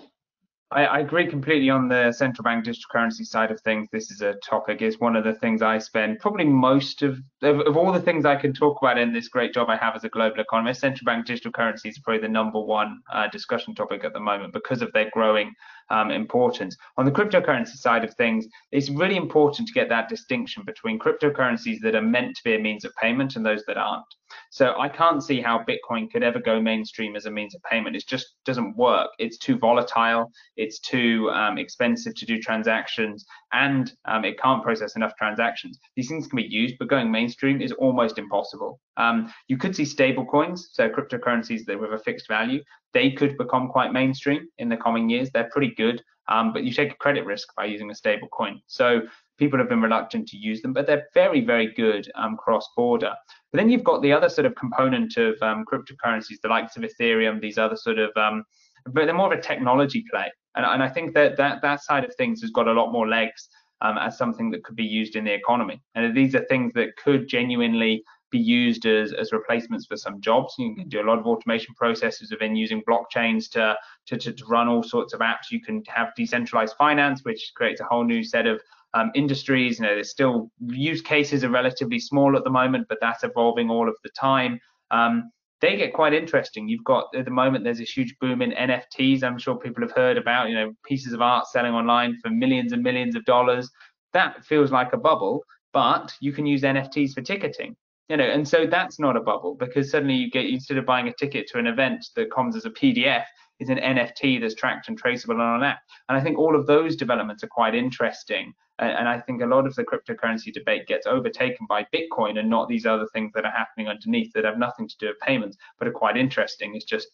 I, 0.73 0.85
I, 0.85 0.99
agree 0.99 1.27
completely 1.27 1.69
on 1.69 1.87
the 1.87 2.11
central 2.11 2.43
bank 2.43 2.65
digital 2.65 2.87
currency 2.91 3.23
side 3.23 3.51
of 3.51 3.61
things. 3.61 3.89
This 3.91 4.09
is 4.11 4.21
a 4.21 4.33
topic. 4.35 4.81
It's 4.81 4.99
one 4.99 5.15
of 5.15 5.23
the 5.23 5.33
things 5.35 5.61
I 5.61 5.77
spend 5.77 6.19
probably 6.19 6.45
most 6.45 7.03
of, 7.03 7.19
of, 7.41 7.59
of 7.61 7.77
all 7.77 7.91
the 7.91 8.01
things 8.01 8.25
I 8.25 8.35
can 8.35 8.53
talk 8.53 8.79
about 8.81 8.97
in 8.97 9.13
this 9.13 9.27
great 9.27 9.53
job 9.53 9.69
I 9.69 9.77
have 9.77 9.95
as 9.95 10.03
a 10.03 10.09
global 10.09 10.39
economist. 10.39 10.81
Central 10.81 11.05
bank 11.05 11.25
digital 11.25 11.51
currency 11.51 11.89
is 11.89 11.99
probably 11.99 12.21
the 12.21 12.27
number 12.27 12.59
one 12.59 12.99
uh, 13.13 13.27
discussion 13.27 13.75
topic 13.75 14.03
at 14.03 14.13
the 14.13 14.19
moment 14.19 14.53
because 14.53 14.81
of 14.81 14.91
their 14.93 15.09
growing 15.13 15.53
um, 15.89 16.11
importance. 16.11 16.75
On 16.97 17.05
the 17.05 17.11
cryptocurrency 17.11 17.75
side 17.75 18.03
of 18.03 18.13
things, 18.15 18.47
it's 18.71 18.89
really 18.89 19.15
important 19.15 19.67
to 19.67 19.73
get 19.73 19.89
that 19.89 20.09
distinction 20.09 20.63
between 20.65 20.99
cryptocurrencies 20.99 21.79
that 21.81 21.95
are 21.95 22.01
meant 22.01 22.35
to 22.35 22.43
be 22.43 22.55
a 22.55 22.59
means 22.59 22.85
of 22.85 22.93
payment 23.01 23.35
and 23.35 23.45
those 23.45 23.63
that 23.67 23.77
aren't. 23.77 24.05
So 24.49 24.75
I 24.79 24.89
can't 24.89 25.23
see 25.23 25.41
how 25.41 25.63
Bitcoin 25.63 26.11
could 26.11 26.23
ever 26.23 26.39
go 26.39 26.61
mainstream 26.61 27.15
as 27.15 27.25
a 27.25 27.31
means 27.31 27.55
of 27.55 27.61
payment. 27.63 27.95
It 27.95 28.05
just 28.07 28.35
doesn't 28.45 28.75
work. 28.75 29.09
It's 29.19 29.37
too 29.37 29.57
volatile. 29.57 30.31
It's 30.57 30.79
too 30.79 31.29
um, 31.31 31.57
expensive 31.57 32.15
to 32.15 32.25
do 32.25 32.39
transactions, 32.39 33.25
and 33.51 33.91
um, 34.05 34.25
it 34.25 34.39
can't 34.39 34.63
process 34.63 34.95
enough 34.95 35.13
transactions. 35.17 35.79
These 35.95 36.09
things 36.09 36.27
can 36.27 36.37
be 36.37 36.43
used, 36.43 36.75
but 36.79 36.87
going 36.87 37.11
mainstream 37.11 37.61
is 37.61 37.71
almost 37.73 38.17
impossible. 38.17 38.79
Um, 38.97 39.31
you 39.47 39.57
could 39.57 39.75
see 39.75 39.85
stable 39.85 40.25
coins, 40.25 40.69
so 40.71 40.89
cryptocurrencies 40.89 41.65
that 41.65 41.79
with 41.79 41.93
a 41.93 41.99
fixed 41.99 42.27
value, 42.27 42.61
they 42.93 43.11
could 43.11 43.37
become 43.37 43.69
quite 43.69 43.91
mainstream 43.91 44.47
in 44.57 44.69
the 44.69 44.77
coming 44.77 45.09
years. 45.09 45.29
They're 45.31 45.49
pretty 45.51 45.73
good, 45.75 46.01
um, 46.27 46.53
but 46.53 46.63
you 46.63 46.73
take 46.73 46.91
a 46.91 46.95
credit 46.95 47.25
risk 47.25 47.49
by 47.55 47.65
using 47.65 47.89
a 47.91 47.95
stable 47.95 48.27
coin. 48.29 48.61
So 48.67 49.01
people 49.37 49.59
have 49.59 49.69
been 49.69 49.81
reluctant 49.81 50.27
to 50.29 50.37
use 50.37 50.61
them, 50.61 50.73
but 50.73 50.87
they're 50.87 51.07
very, 51.13 51.41
very 51.41 51.73
good 51.73 52.09
um, 52.15 52.37
cross-border. 52.37 53.13
But 53.51 53.57
then 53.57 53.69
you've 53.69 53.83
got 53.83 54.01
the 54.01 54.13
other 54.13 54.29
sort 54.29 54.45
of 54.45 54.55
component 54.55 55.17
of 55.17 55.35
um, 55.41 55.65
cryptocurrencies, 55.71 56.39
the 56.41 56.49
likes 56.49 56.77
of 56.77 56.83
Ethereum, 56.83 57.41
these 57.41 57.57
other 57.57 57.75
sort 57.75 57.99
of, 57.99 58.11
um, 58.15 58.43
but 58.85 59.05
they're 59.05 59.13
more 59.13 59.33
of 59.33 59.37
a 59.37 59.41
technology 59.41 60.03
play. 60.11 60.31
And, 60.55 60.65
and, 60.65 60.83
I 60.83 60.89
think 60.89 61.13
that, 61.15 61.35
that 61.37 61.61
that 61.61 61.83
side 61.83 62.03
of 62.03 62.13
things 62.15 62.41
has 62.41 62.51
got 62.51 62.67
a 62.67 62.73
lot 62.73 62.91
more 62.91 63.07
legs 63.07 63.49
um, 63.81 63.97
as 63.97 64.17
something 64.17 64.51
that 64.51 64.63
could 64.63 64.75
be 64.75 64.83
used 64.83 65.15
in 65.15 65.25
the 65.25 65.33
economy. 65.33 65.81
And 65.95 66.15
these 66.15 66.35
are 66.35 66.45
things 66.45 66.73
that 66.73 66.95
could 66.97 67.27
genuinely 67.27 68.03
be 68.33 68.39
used 68.39 68.85
as, 68.85 69.13
as 69.13 69.31
replacements 69.31 69.85
for 69.85 69.95
some 69.95 70.19
jobs. 70.19 70.55
You 70.57 70.75
can 70.75 70.89
do 70.89 71.01
a 71.01 71.07
lot 71.07 71.19
of 71.19 71.27
automation 71.27 71.73
processes 71.75 72.31
within 72.31 72.55
using 72.55 72.81
blockchains 72.89 73.49
to, 73.51 73.77
to, 74.07 74.17
to, 74.17 74.33
to 74.33 74.45
run 74.45 74.67
all 74.67 74.83
sorts 74.83 75.13
of 75.13 75.21
apps. 75.21 75.51
You 75.51 75.61
can 75.61 75.83
have 75.87 76.09
decentralized 76.17 76.75
finance, 76.75 77.21
which 77.23 77.51
creates 77.55 77.79
a 77.79 77.85
whole 77.85 78.03
new 78.03 78.23
set 78.23 78.47
of 78.47 78.59
um, 78.95 79.11
industries. 79.15 79.79
You 79.79 79.85
know, 79.85 79.93
there's 79.93 80.09
still 80.09 80.51
use 80.59 81.01
cases 81.01 81.43
are 81.43 81.49
relatively 81.49 81.99
small 81.99 82.35
at 82.35 82.43
the 82.43 82.49
moment, 82.49 82.87
but 82.89 82.97
that's 82.99 83.23
evolving 83.23 83.69
all 83.69 83.87
of 83.87 83.95
the 84.03 84.09
time. 84.09 84.59
Um, 84.91 85.31
they 85.61 85.77
get 85.77 85.93
quite 85.93 86.13
interesting. 86.13 86.67
You've 86.67 86.83
got 86.83 87.05
at 87.15 87.25
the 87.25 87.31
moment 87.31 87.63
there's 87.63 87.79
a 87.79 87.85
huge 87.85 88.15
boom 88.19 88.41
in 88.41 88.51
NFTs. 88.51 89.23
I'm 89.23 89.37
sure 89.37 89.55
people 89.55 89.81
have 89.81 89.93
heard 89.93 90.17
about 90.17 90.49
you 90.49 90.55
know 90.55 90.73
pieces 90.83 91.13
of 91.13 91.21
art 91.21 91.47
selling 91.47 91.73
online 91.73 92.17
for 92.21 92.29
millions 92.29 92.73
and 92.73 92.83
millions 92.83 93.15
of 93.15 93.23
dollars. 93.25 93.69
That 94.11 94.43
feels 94.43 94.71
like 94.71 94.91
a 94.91 94.97
bubble, 94.97 95.43
but 95.71 96.13
you 96.19 96.33
can 96.33 96.45
use 96.45 96.63
NFTs 96.63 97.13
for 97.13 97.21
ticketing. 97.21 97.77
You 98.09 98.17
know, 98.17 98.25
and 98.25 98.47
so 98.47 98.67
that's 98.67 98.99
not 98.99 99.15
a 99.15 99.21
bubble 99.21 99.55
because 99.55 99.89
suddenly 99.89 100.15
you 100.15 100.29
get 100.29 100.45
instead 100.45 100.77
of 100.77 100.85
buying 100.85 101.07
a 101.07 101.13
ticket 101.13 101.47
to 101.47 101.57
an 101.57 101.67
event 101.67 102.05
that 102.15 102.31
comes 102.31 102.55
as 102.55 102.65
a 102.65 102.69
PDF, 102.69 103.23
is 103.59 103.69
an 103.69 103.77
NFT 103.77 104.41
that's 104.41 104.55
tracked 104.55 104.89
and 104.89 104.97
traceable 104.97 105.39
on 105.39 105.57
an 105.57 105.63
app. 105.63 105.79
And 106.09 106.17
I 106.17 106.21
think 106.21 106.37
all 106.37 106.55
of 106.55 106.67
those 106.67 106.95
developments 106.95 107.43
are 107.43 107.47
quite 107.47 107.75
interesting. 107.75 108.53
And 108.79 109.07
I 109.07 109.19
think 109.19 109.41
a 109.41 109.45
lot 109.45 109.67
of 109.67 109.75
the 109.75 109.83
cryptocurrency 109.83 110.51
debate 110.51 110.87
gets 110.87 111.05
overtaken 111.05 111.67
by 111.69 111.85
Bitcoin 111.93 112.39
and 112.39 112.49
not 112.49 112.67
these 112.67 112.87
other 112.87 113.07
things 113.13 113.31
that 113.35 113.45
are 113.45 113.51
happening 113.51 113.87
underneath 113.87 114.33
that 114.33 114.45
have 114.45 114.57
nothing 114.57 114.87
to 114.87 114.97
do 114.97 115.07
with 115.07 115.19
payments, 115.19 115.57
but 115.77 115.87
are 115.87 115.91
quite 115.91 116.17
interesting. 116.17 116.75
It's 116.75 116.83
just 116.83 117.09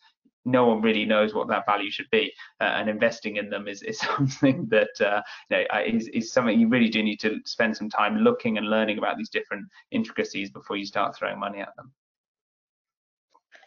no 0.46 0.66
one 0.66 0.82
really 0.82 1.06
knows 1.06 1.34
what 1.34 1.48
that 1.48 1.66
value 1.66 1.92
should 1.92 2.10
be, 2.12 2.32
uh, 2.62 2.66
and 2.66 2.90
investing 2.90 3.38
in 3.38 3.50
them 3.50 3.68
is, 3.68 3.82
is 3.82 4.00
something 4.18 4.68
that 4.70 5.00
uh, 5.02 5.22
you 5.50 5.58
know, 5.58 5.80
is, 5.86 6.08
is 6.10 6.32
something 6.32 6.60
you 6.60 6.68
really 6.68 6.90
do 6.90 7.04
need 7.04 7.20
to 7.20 7.40
spend 7.46 7.76
some 7.76 7.90
time 7.90 8.18
looking 8.18 8.58
and 8.58 8.70
learning 8.70 8.98
about 8.98 9.18
these 9.18 9.30
different 9.30 9.66
intricacies 9.92 10.50
before 10.50 10.78
you 10.78 10.86
start 10.86 11.16
throwing 11.16 11.40
money 11.40 11.60
at 11.60 11.76
them. 11.76 11.92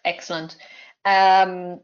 Excellent. 0.04 0.56
Um, 1.04 1.80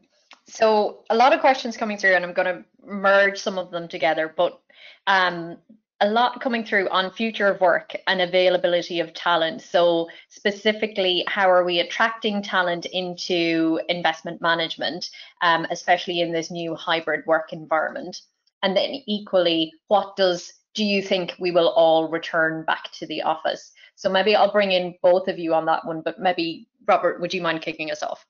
so 0.47 1.03
a 1.09 1.15
lot 1.15 1.33
of 1.33 1.39
questions 1.39 1.77
coming 1.77 1.97
through, 1.97 2.13
and 2.13 2.25
I'm 2.25 2.33
going 2.33 2.57
to 2.57 2.65
merge 2.85 3.39
some 3.39 3.57
of 3.57 3.71
them 3.71 3.87
together, 3.87 4.33
but 4.35 4.59
um, 5.07 5.57
a 6.01 6.09
lot 6.09 6.39
coming 6.39 6.63
through 6.63 6.87
on 6.89 7.11
future 7.11 7.47
of 7.47 7.59
work 7.59 7.93
and 8.07 8.21
availability 8.21 8.99
of 8.99 9.13
talent. 9.13 9.61
So 9.61 10.07
specifically, 10.29 11.25
how 11.27 11.49
are 11.49 11.65
we 11.65 11.79
attracting 11.79 12.41
talent 12.41 12.85
into 12.85 13.81
investment 13.89 14.41
management, 14.41 15.09
um, 15.41 15.65
especially 15.71 16.21
in 16.21 16.31
this 16.31 16.51
new 16.51 16.73
hybrid 16.75 17.25
work 17.25 17.51
environment? 17.51 18.21
And 18.63 18.75
then 18.75 19.01
equally, 19.07 19.73
what 19.87 20.15
does 20.15 20.53
do 20.73 20.85
you 20.85 21.01
think 21.01 21.33
we 21.39 21.51
will 21.51 21.69
all 21.69 22.09
return 22.09 22.63
back 22.63 22.91
to 22.93 23.07
the 23.07 23.21
office? 23.21 23.71
So 23.95 24.09
maybe 24.09 24.35
I'll 24.35 24.51
bring 24.51 24.71
in 24.71 24.95
both 25.01 25.27
of 25.27 25.37
you 25.37 25.53
on 25.53 25.65
that 25.65 25.85
one, 25.85 26.01
but 26.01 26.19
maybe 26.19 26.69
Robert, 26.87 27.19
would 27.19 27.33
you 27.33 27.41
mind 27.41 27.61
kicking 27.61 27.91
us 27.91 28.01
off? 28.01 28.25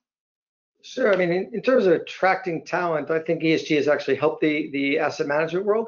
Sure. 0.81 1.13
I 1.13 1.17
mean, 1.17 1.31
in, 1.31 1.49
in, 1.53 1.61
terms 1.61 1.85
of 1.85 1.93
attracting 1.93 2.65
talent, 2.65 3.11
I 3.11 3.19
think 3.19 3.43
ESG 3.43 3.75
has 3.75 3.87
actually 3.87 4.15
helped 4.15 4.41
the 4.41 4.71
the 4.71 4.97
asset 4.97 5.27
management 5.27 5.65
world. 5.65 5.87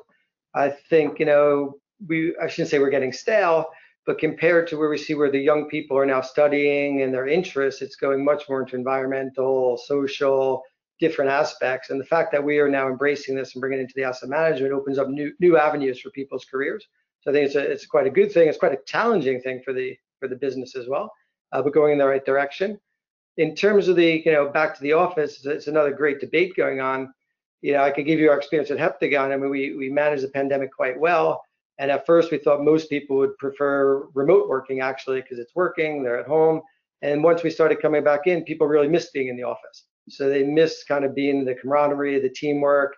I 0.54 0.70
think 0.90 1.20
you 1.20 1.26
know 1.26 1.76
we 2.08 2.36
I 2.42 2.48
shouldn't 2.48 2.70
say 2.70 2.80
we're 2.80 2.90
getting 2.90 3.14
stale, 3.14 3.66
but 4.06 4.20
compared 4.20 4.68
to 4.68 4.78
where 4.78 4.90
we 4.90 4.98
see 4.98 5.14
where 5.14 5.32
the 5.32 5.40
young 5.40 5.70
people 5.70 5.98
are 5.98 6.06
now 6.06 6.22
studying 6.22 7.02
and 7.02 7.14
their 7.14 7.28
interests, 7.28 7.82
it's 7.82 7.96
going 7.96 8.24
much 8.24 8.48
more 8.50 8.62
into 8.62 8.76
environmental, 8.76 9.78
social, 9.78 10.64
different 11.00 11.32
aspects. 11.32 11.90
And 11.90 12.00
the 12.00 12.06
fact 12.06 12.32
that 12.32 12.44
we 12.44 12.60
are 12.60 12.70
now 12.70 12.88
embracing 12.88 13.36
this 13.36 13.54
and 13.56 13.62
bringing 13.62 13.80
it 13.80 13.84
into 13.84 13.94
the 13.96 14.04
asset 14.04 14.30
management 14.30 14.74
opens 14.74 14.98
up 14.98 15.10
new 15.10 15.32
new 15.40 15.58
avenues 15.58 16.00
for 16.00 16.10
people's 16.12 16.46
careers. 16.46 16.86
So 17.22 17.32
I 17.32 17.34
think 17.34 17.46
it's 17.48 17.56
a, 17.56 17.62
it's 17.62 17.86
quite 17.86 18.08
a 18.08 18.12
good 18.12 18.32
thing. 18.32 18.48
It's 18.48 18.58
quite 18.58 18.74
a 18.74 18.80
challenging 18.86 19.42
thing 19.42 19.62
for 19.64 19.74
the 19.74 19.96
for 20.20 20.28
the 20.28 20.36
business 20.36 20.76
as 20.76 20.88
well, 20.88 21.12
uh, 21.52 21.62
but 21.62 21.74
going 21.74 21.94
in 21.94 21.98
the 21.98 22.06
right 22.06 22.26
direction 22.26 22.80
in 23.38 23.56
terms 23.56 23.88
of 23.88 23.96
the, 23.96 24.22
you 24.26 24.32
know, 24.32 24.50
back 24.50 24.76
to 24.76 24.82
the 24.82 24.94
office, 24.94 25.46
it's 25.46 25.68
another 25.68 25.92
great 25.92 26.20
debate 26.20 26.54
going 26.56 26.80
on. 26.80 27.14
You 27.62 27.74
know, 27.74 27.84
I 27.84 27.92
could 27.92 28.06
give 28.06 28.20
you 28.20 28.30
our 28.30 28.38
experience 28.38 28.72
at 28.72 28.78
Heptagon. 28.78 29.32
I 29.32 29.38
mean, 29.38 29.50
we, 29.50 29.76
we 29.76 29.90
managed 29.90 30.24
the 30.24 30.30
pandemic 30.30 30.72
quite 30.74 31.00
well. 31.00 31.44
And 31.80 31.90
at 31.90 32.06
first, 32.06 32.32
we 32.32 32.38
thought 32.38 32.64
most 32.64 32.90
people 32.90 33.18
would 33.18 33.38
prefer 33.38 34.08
remote 34.14 34.48
working 34.48 34.82
actually 34.82 35.22
because 35.22 35.40
it's 35.40 35.56
working, 35.56 36.04
they're 36.04 36.20
at 36.20 36.28
home. 36.28 36.62
And 37.02 37.24
once 37.24 37.42
we 37.42 37.50
started 37.50 37.82
coming 37.82 38.04
back 38.04 38.28
in, 38.28 38.44
people 38.44 38.68
really 38.68 38.88
missed 38.88 39.14
being 39.14 39.30
in 39.30 39.36
the 39.36 39.44
office. 39.44 39.86
So 40.10 40.30
they 40.30 40.44
missed 40.44 40.88
kind 40.88 41.06
of 41.06 41.16
being 41.16 41.46
the 41.46 41.56
camaraderie, 41.56 42.20
the 42.20 42.30
teamwork, 42.30 42.96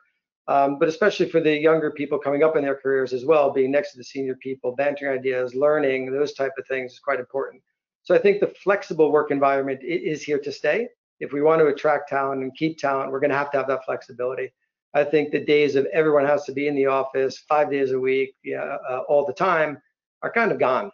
um, 0.48 0.80
but 0.80 0.90
especially 0.90 1.30
for 1.30 1.40
the 1.40 1.58
younger 1.58 1.92
people 1.92 2.18
coming 2.20 2.44
up 2.44 2.58
in 2.58 2.64
their 2.64 2.76
careers 2.76 3.14
as 3.14 3.24
well, 3.24 3.52
being 3.52 3.72
next 3.72 3.92
to 3.94 3.98
the 3.98 4.04
senior 4.04 4.36
people, 4.36 4.76
bantering 4.76 5.18
ideas, 5.18 5.56
learning, 5.56 6.12
those 6.12 6.34
type 6.34 6.52
of 6.58 6.68
things 6.68 6.94
is 6.94 7.00
quite 7.00 7.20
important. 7.20 7.62
So 8.04 8.14
I 8.14 8.18
think 8.18 8.42
the 8.42 8.54
flexible 8.62 9.12
work 9.12 9.32
environment 9.32 9.80
is 9.82 10.22
here 10.22 10.40
to 10.40 10.52
stay. 10.52 10.90
If 11.24 11.32
we 11.32 11.42
want 11.42 11.60
to 11.62 11.68
attract 11.68 12.10
talent 12.10 12.44
and 12.44 12.54
keep 12.54 12.78
talent, 12.78 13.10
we're 13.10 13.22
going 13.22 13.32
to 13.32 13.38
have 13.38 13.52
to 13.52 13.58
have 13.58 13.68
that 13.68 13.86
flexibility. 13.86 14.52
I 14.94 15.04
think 15.06 15.32
the 15.32 15.40
days 15.40 15.76
of 15.76 15.86
everyone 15.94 16.26
has 16.26 16.44
to 16.44 16.52
be 16.52 16.68
in 16.68 16.76
the 16.76 16.88
office 16.88 17.38
five 17.48 17.72
days 17.72 17.92
a 17.94 18.00
week, 18.00 18.36
yeah, 18.44 18.78
uh, 18.90 19.04
all 19.08 19.26
the 19.26 19.34
time, 19.34 19.82
are 20.22 20.32
kind 20.32 20.52
of 20.52 20.60
gone, 20.60 20.92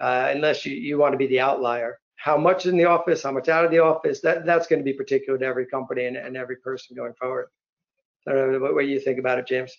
uh, 0.00 0.28
unless 0.34 0.64
you, 0.64 0.74
you 0.74 0.98
want 0.98 1.12
to 1.12 1.18
be 1.18 1.26
the 1.26 1.40
outlier. 1.40 1.98
How 2.14 2.36
much 2.38 2.66
in 2.66 2.76
the 2.76 2.84
office, 2.84 3.24
how 3.24 3.32
much 3.32 3.48
out 3.48 3.64
of 3.64 3.72
the 3.72 3.80
office, 3.80 4.20
that, 4.20 4.46
that's 4.46 4.68
going 4.68 4.78
to 4.78 4.84
be 4.84 4.92
particular 4.92 5.36
to 5.36 5.44
every 5.44 5.66
company 5.66 6.06
and, 6.06 6.16
and 6.16 6.36
every 6.36 6.56
person 6.56 6.94
going 6.94 7.14
forward. 7.14 7.48
I 8.28 8.32
don't 8.32 8.52
know 8.52 8.60
what, 8.60 8.74
what 8.74 8.86
you 8.86 9.00
think 9.00 9.18
about 9.18 9.40
it, 9.40 9.48
James. 9.48 9.76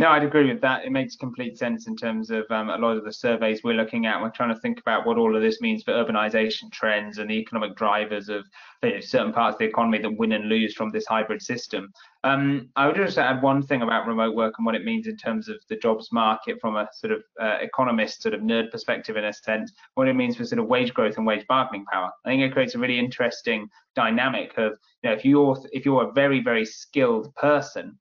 No, 0.00 0.10
I'd 0.10 0.22
agree 0.22 0.46
with 0.46 0.60
that. 0.60 0.84
It 0.84 0.92
makes 0.92 1.16
complete 1.16 1.58
sense 1.58 1.88
in 1.88 1.96
terms 1.96 2.30
of 2.30 2.44
um, 2.50 2.70
a 2.70 2.78
lot 2.78 2.96
of 2.96 3.04
the 3.04 3.12
surveys 3.12 3.64
we're 3.64 3.74
looking 3.74 4.06
at. 4.06 4.22
We're 4.22 4.30
trying 4.30 4.54
to 4.54 4.60
think 4.60 4.78
about 4.78 5.04
what 5.04 5.18
all 5.18 5.34
of 5.34 5.42
this 5.42 5.60
means 5.60 5.82
for 5.82 5.92
urbanization 5.92 6.70
trends 6.70 7.18
and 7.18 7.28
the 7.28 7.34
economic 7.34 7.74
drivers 7.74 8.28
of 8.28 8.46
you 8.84 8.94
know, 8.94 9.00
certain 9.00 9.32
parts 9.32 9.56
of 9.56 9.58
the 9.58 9.64
economy 9.64 9.98
that 9.98 10.16
win 10.16 10.30
and 10.30 10.48
lose 10.48 10.74
from 10.74 10.90
this 10.90 11.04
hybrid 11.04 11.42
system. 11.42 11.92
Um, 12.22 12.68
I 12.76 12.86
would 12.86 12.94
just 12.94 13.18
add 13.18 13.42
one 13.42 13.60
thing 13.60 13.82
about 13.82 14.06
remote 14.06 14.36
work 14.36 14.54
and 14.58 14.66
what 14.66 14.76
it 14.76 14.84
means 14.84 15.08
in 15.08 15.16
terms 15.16 15.48
of 15.48 15.56
the 15.68 15.74
jobs 15.74 16.12
market 16.12 16.60
from 16.60 16.76
a 16.76 16.88
sort 16.92 17.12
of 17.12 17.24
uh, 17.40 17.58
economist 17.60 18.22
sort 18.22 18.34
of 18.34 18.40
nerd 18.40 18.70
perspective 18.70 19.16
in 19.16 19.24
a 19.24 19.32
sense, 19.32 19.72
what 19.94 20.06
it 20.06 20.14
means 20.14 20.36
for 20.36 20.44
sort 20.44 20.60
of 20.60 20.68
wage 20.68 20.94
growth 20.94 21.16
and 21.16 21.26
wage 21.26 21.44
bargaining 21.48 21.84
power. 21.86 22.12
I 22.24 22.28
think 22.28 22.42
it 22.42 22.52
creates 22.52 22.76
a 22.76 22.78
really 22.78 23.00
interesting 23.00 23.68
dynamic 23.96 24.56
of, 24.58 24.74
you 25.02 25.10
know, 25.10 25.16
if 25.16 25.24
you're 25.24 25.58
if 25.72 25.84
you're 25.84 26.08
a 26.08 26.12
very 26.12 26.40
very 26.40 26.64
skilled 26.64 27.34
person, 27.34 27.98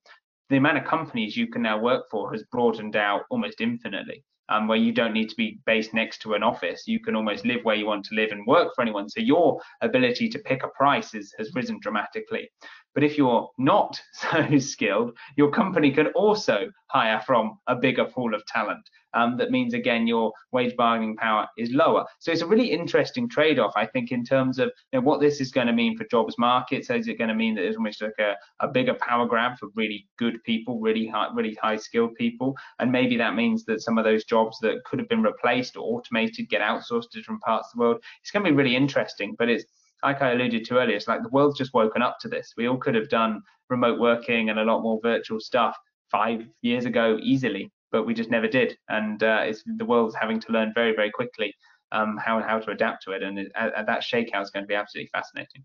the 0.50 0.58
amount 0.58 0.78
of 0.78 0.86
companies 0.86 1.36
you 1.36 1.48
can 1.48 1.62
now 1.62 1.80
work 1.80 2.06
for 2.10 2.32
has 2.32 2.44
broadened 2.52 2.96
out 2.96 3.24
almost 3.30 3.62
infinitely. 3.62 4.24
Um, 4.50 4.70
where 4.70 4.78
you 4.78 4.94
don't 4.94 5.12
need 5.12 5.28
to 5.28 5.36
be 5.36 5.60
based 5.66 5.94
next 5.94 6.22
to 6.22 6.34
an 6.34 6.42
office. 6.42 6.88
You 6.88 7.02
can 7.02 7.18
almost 7.18 7.46
live 7.46 7.66
where 7.66 7.76
you 7.76 7.86
want 7.86 8.06
to 8.06 8.16
live 8.16 8.32
and 8.32 8.48
work 8.48 8.74
for 8.74 8.82
anyone. 8.82 9.10
So 9.10 9.20
your 9.20 9.60
ability 9.82 10.30
to 10.30 10.40
pick 10.40 10.64
a 10.64 10.70
price 10.70 11.14
is, 11.14 11.36
has 11.38 11.52
risen 11.54 11.80
dramatically. 11.82 12.50
But 12.94 13.04
if 13.04 13.18
you're 13.18 13.50
not 13.58 14.00
so 14.14 14.60
skilled, 14.60 15.18
your 15.36 15.52
company 15.52 15.92
can 15.92 16.08
also 16.08 16.72
hire 16.88 17.22
from 17.26 17.60
a 17.68 17.76
bigger 17.76 18.06
pool 18.06 18.34
of 18.34 18.46
talent 18.46 18.88
um, 19.18 19.38
that 19.38 19.52
means 19.52 19.74
again 19.74 20.06
your 20.06 20.32
wage 20.52 20.76
bargaining 20.76 21.16
power 21.16 21.48
is 21.58 21.72
lower. 21.72 22.06
So 22.20 22.32
it's 22.32 22.42
a 22.42 22.48
really 22.48 22.72
interesting 22.72 23.28
trade-off, 23.28 23.74
I 23.76 23.86
think, 23.86 24.12
in 24.12 24.24
terms 24.24 24.60
of 24.60 24.68
you 24.92 25.00
know, 25.00 25.06
what 25.06 25.22
this 25.22 25.42
is 25.42 25.52
going 25.52 25.68
to 25.68 25.74
mean 25.74 25.98
for 25.98 26.06
jobs 26.06 26.36
markets. 26.38 26.90
Is 26.90 27.08
it 27.08 27.18
going 27.18 27.30
to 27.30 27.36
mean 27.36 27.56
that 27.56 27.62
there's 27.62 27.78
almost 27.78 28.02
like 28.02 28.20
a, 28.20 28.36
a 28.60 28.68
bigger 28.68 28.94
power 28.94 29.26
grab 29.26 29.58
for 29.58 29.70
really 29.76 30.08
good 30.18 30.44
people, 30.44 30.80
really 30.80 31.08
high, 31.08 31.30
really 31.34 31.58
high 31.62 31.78
skilled 31.78 32.16
people, 32.16 32.56
and 32.80 32.92
maybe 32.92 33.18
that 33.18 33.36
means 33.36 33.66
that 33.66 33.82
some 33.82 33.98
of 33.98 34.04
those 34.04 34.24
jobs 34.26 34.60
that 34.60 34.84
could 34.86 35.00
have 35.00 35.10
been 35.10 35.24
replaced 35.24 35.78
or 35.78 35.98
automated 35.98 36.50
get 36.50 36.62
outsourced 36.62 37.10
to 37.12 37.20
different 37.20 37.42
parts 37.42 37.70
of 37.70 37.78
the 37.78 37.82
world. 37.82 38.04
It's 38.22 38.32
going 38.32 38.46
to 38.46 38.52
be 38.52 38.56
really 38.56 38.76
interesting, 38.76 39.36
but 39.38 39.50
it's 39.50 39.66
like 40.08 40.22
I 40.22 40.32
alluded 40.32 40.64
to 40.66 40.78
earlier, 40.80 40.96
it's 40.96 41.08
like 41.08 41.22
the 41.22 41.36
world's 41.38 41.58
just 41.58 41.74
woken 41.74 42.02
up 42.02 42.18
to 42.22 42.30
this. 42.30 42.54
We 42.56 42.68
all 42.68 42.78
could 42.78 42.96
have 42.96 43.10
done 43.10 43.42
remote 43.70 44.00
working 44.00 44.50
and 44.50 44.60
a 44.60 44.64
lot 44.64 44.82
more 44.82 45.00
virtual 45.04 45.40
stuff 45.42 45.76
five 46.10 46.48
years 46.62 46.86
ago 46.86 47.20
easily, 47.22 47.70
but 47.92 48.06
we 48.06 48.14
just 48.14 48.32
never 48.32 48.48
did. 48.48 48.78
And 48.88 49.22
uh, 49.22 49.42
it's 49.44 49.64
the 49.66 49.84
world's 49.86 50.16
having 50.16 50.40
to 50.40 50.52
learn 50.54 50.72
very, 50.74 50.96
very 50.96 51.12
quickly 51.12 51.54
um, 51.92 52.18
how 52.26 52.42
how 52.42 52.58
to 52.60 52.72
adapt 52.72 53.04
to 53.04 53.12
it. 53.12 53.22
And 53.22 53.38
it, 53.38 53.52
uh, 53.56 53.84
that 53.84 54.02
shakeout 54.02 54.44
is 54.44 54.50
going 54.50 54.64
to 54.64 54.68
be 54.68 54.76
absolutely 54.76 55.10
fascinating. 55.12 55.64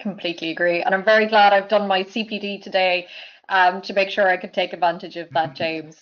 Completely 0.00 0.50
agree, 0.50 0.82
and 0.82 0.94
I'm 0.94 1.04
very 1.04 1.26
glad 1.26 1.52
I've 1.52 1.68
done 1.68 1.86
my 1.86 2.02
CPD 2.02 2.62
today 2.62 3.06
um, 3.48 3.82
to 3.82 3.92
make 3.92 4.10
sure 4.10 4.26
I 4.26 4.38
could 4.38 4.54
take 4.54 4.72
advantage 4.72 5.16
of 5.16 5.28
that, 5.30 5.54
James. 5.62 5.96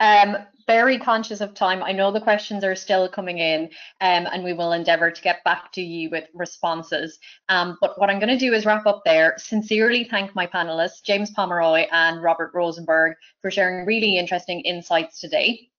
Um, 0.00 0.36
very 0.68 0.98
conscious 0.98 1.40
of 1.40 1.54
time. 1.54 1.82
I 1.82 1.92
know 1.92 2.12
the 2.12 2.20
questions 2.20 2.62
are 2.62 2.74
still 2.74 3.08
coming 3.08 3.38
in, 3.38 3.70
um, 4.02 4.28
and 4.30 4.44
we 4.44 4.52
will 4.52 4.72
endeavour 4.72 5.10
to 5.10 5.22
get 5.22 5.42
back 5.42 5.72
to 5.72 5.80
you 5.80 6.10
with 6.10 6.24
responses. 6.34 7.18
Um, 7.48 7.78
but 7.80 7.98
what 7.98 8.10
I'm 8.10 8.18
going 8.18 8.28
to 8.28 8.38
do 8.38 8.52
is 8.52 8.66
wrap 8.66 8.86
up 8.86 9.00
there. 9.04 9.34
Sincerely 9.38 10.04
thank 10.04 10.34
my 10.34 10.46
panelists, 10.46 11.02
James 11.02 11.30
Pomeroy 11.30 11.86
and 11.90 12.22
Robert 12.22 12.52
Rosenberg, 12.52 13.16
for 13.40 13.50
sharing 13.50 13.86
really 13.86 14.18
interesting 14.18 14.60
insights 14.60 15.20
today. 15.20 15.70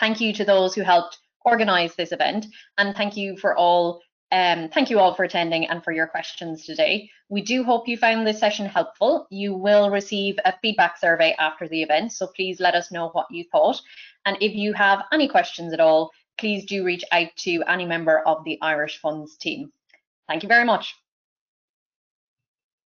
Thank 0.00 0.22
you 0.22 0.32
to 0.32 0.44
those 0.44 0.74
who 0.74 0.80
helped 0.80 1.18
organise 1.44 1.94
this 1.94 2.12
event, 2.12 2.46
and 2.78 2.96
thank 2.96 3.18
you 3.18 3.36
for 3.36 3.54
all 3.54 4.00
um, 4.32 4.68
thank 4.68 4.90
you 4.90 4.98
all 4.98 5.14
for 5.14 5.24
attending 5.24 5.66
and 5.66 5.82
for 5.84 5.92
your 5.92 6.06
questions 6.06 6.64
today. 6.64 7.10
We 7.28 7.42
do 7.42 7.62
hope 7.64 7.88
you 7.88 7.96
found 7.96 8.26
this 8.26 8.40
session 8.40 8.66
helpful. 8.66 9.26
You 9.30 9.54
will 9.54 9.90
receive 9.90 10.38
a 10.44 10.54
feedback 10.60 10.98
survey 10.98 11.34
after 11.38 11.68
the 11.68 11.82
event, 11.82 12.12
so 12.12 12.26
please 12.28 12.60
let 12.60 12.74
us 12.74 12.90
know 12.90 13.08
what 13.10 13.26
you 13.30 13.44
thought. 13.52 13.80
And 14.26 14.36
if 14.40 14.54
you 14.54 14.72
have 14.72 15.04
any 15.12 15.28
questions 15.28 15.72
at 15.72 15.80
all, 15.80 16.10
please 16.38 16.64
do 16.64 16.84
reach 16.84 17.04
out 17.12 17.28
to 17.38 17.62
any 17.68 17.84
member 17.84 18.20
of 18.20 18.44
the 18.44 18.58
Irish 18.60 18.98
Funds 18.98 19.36
team. 19.36 19.72
Thank 20.26 20.42
you 20.42 20.48
very 20.48 20.64
much. 20.64 20.94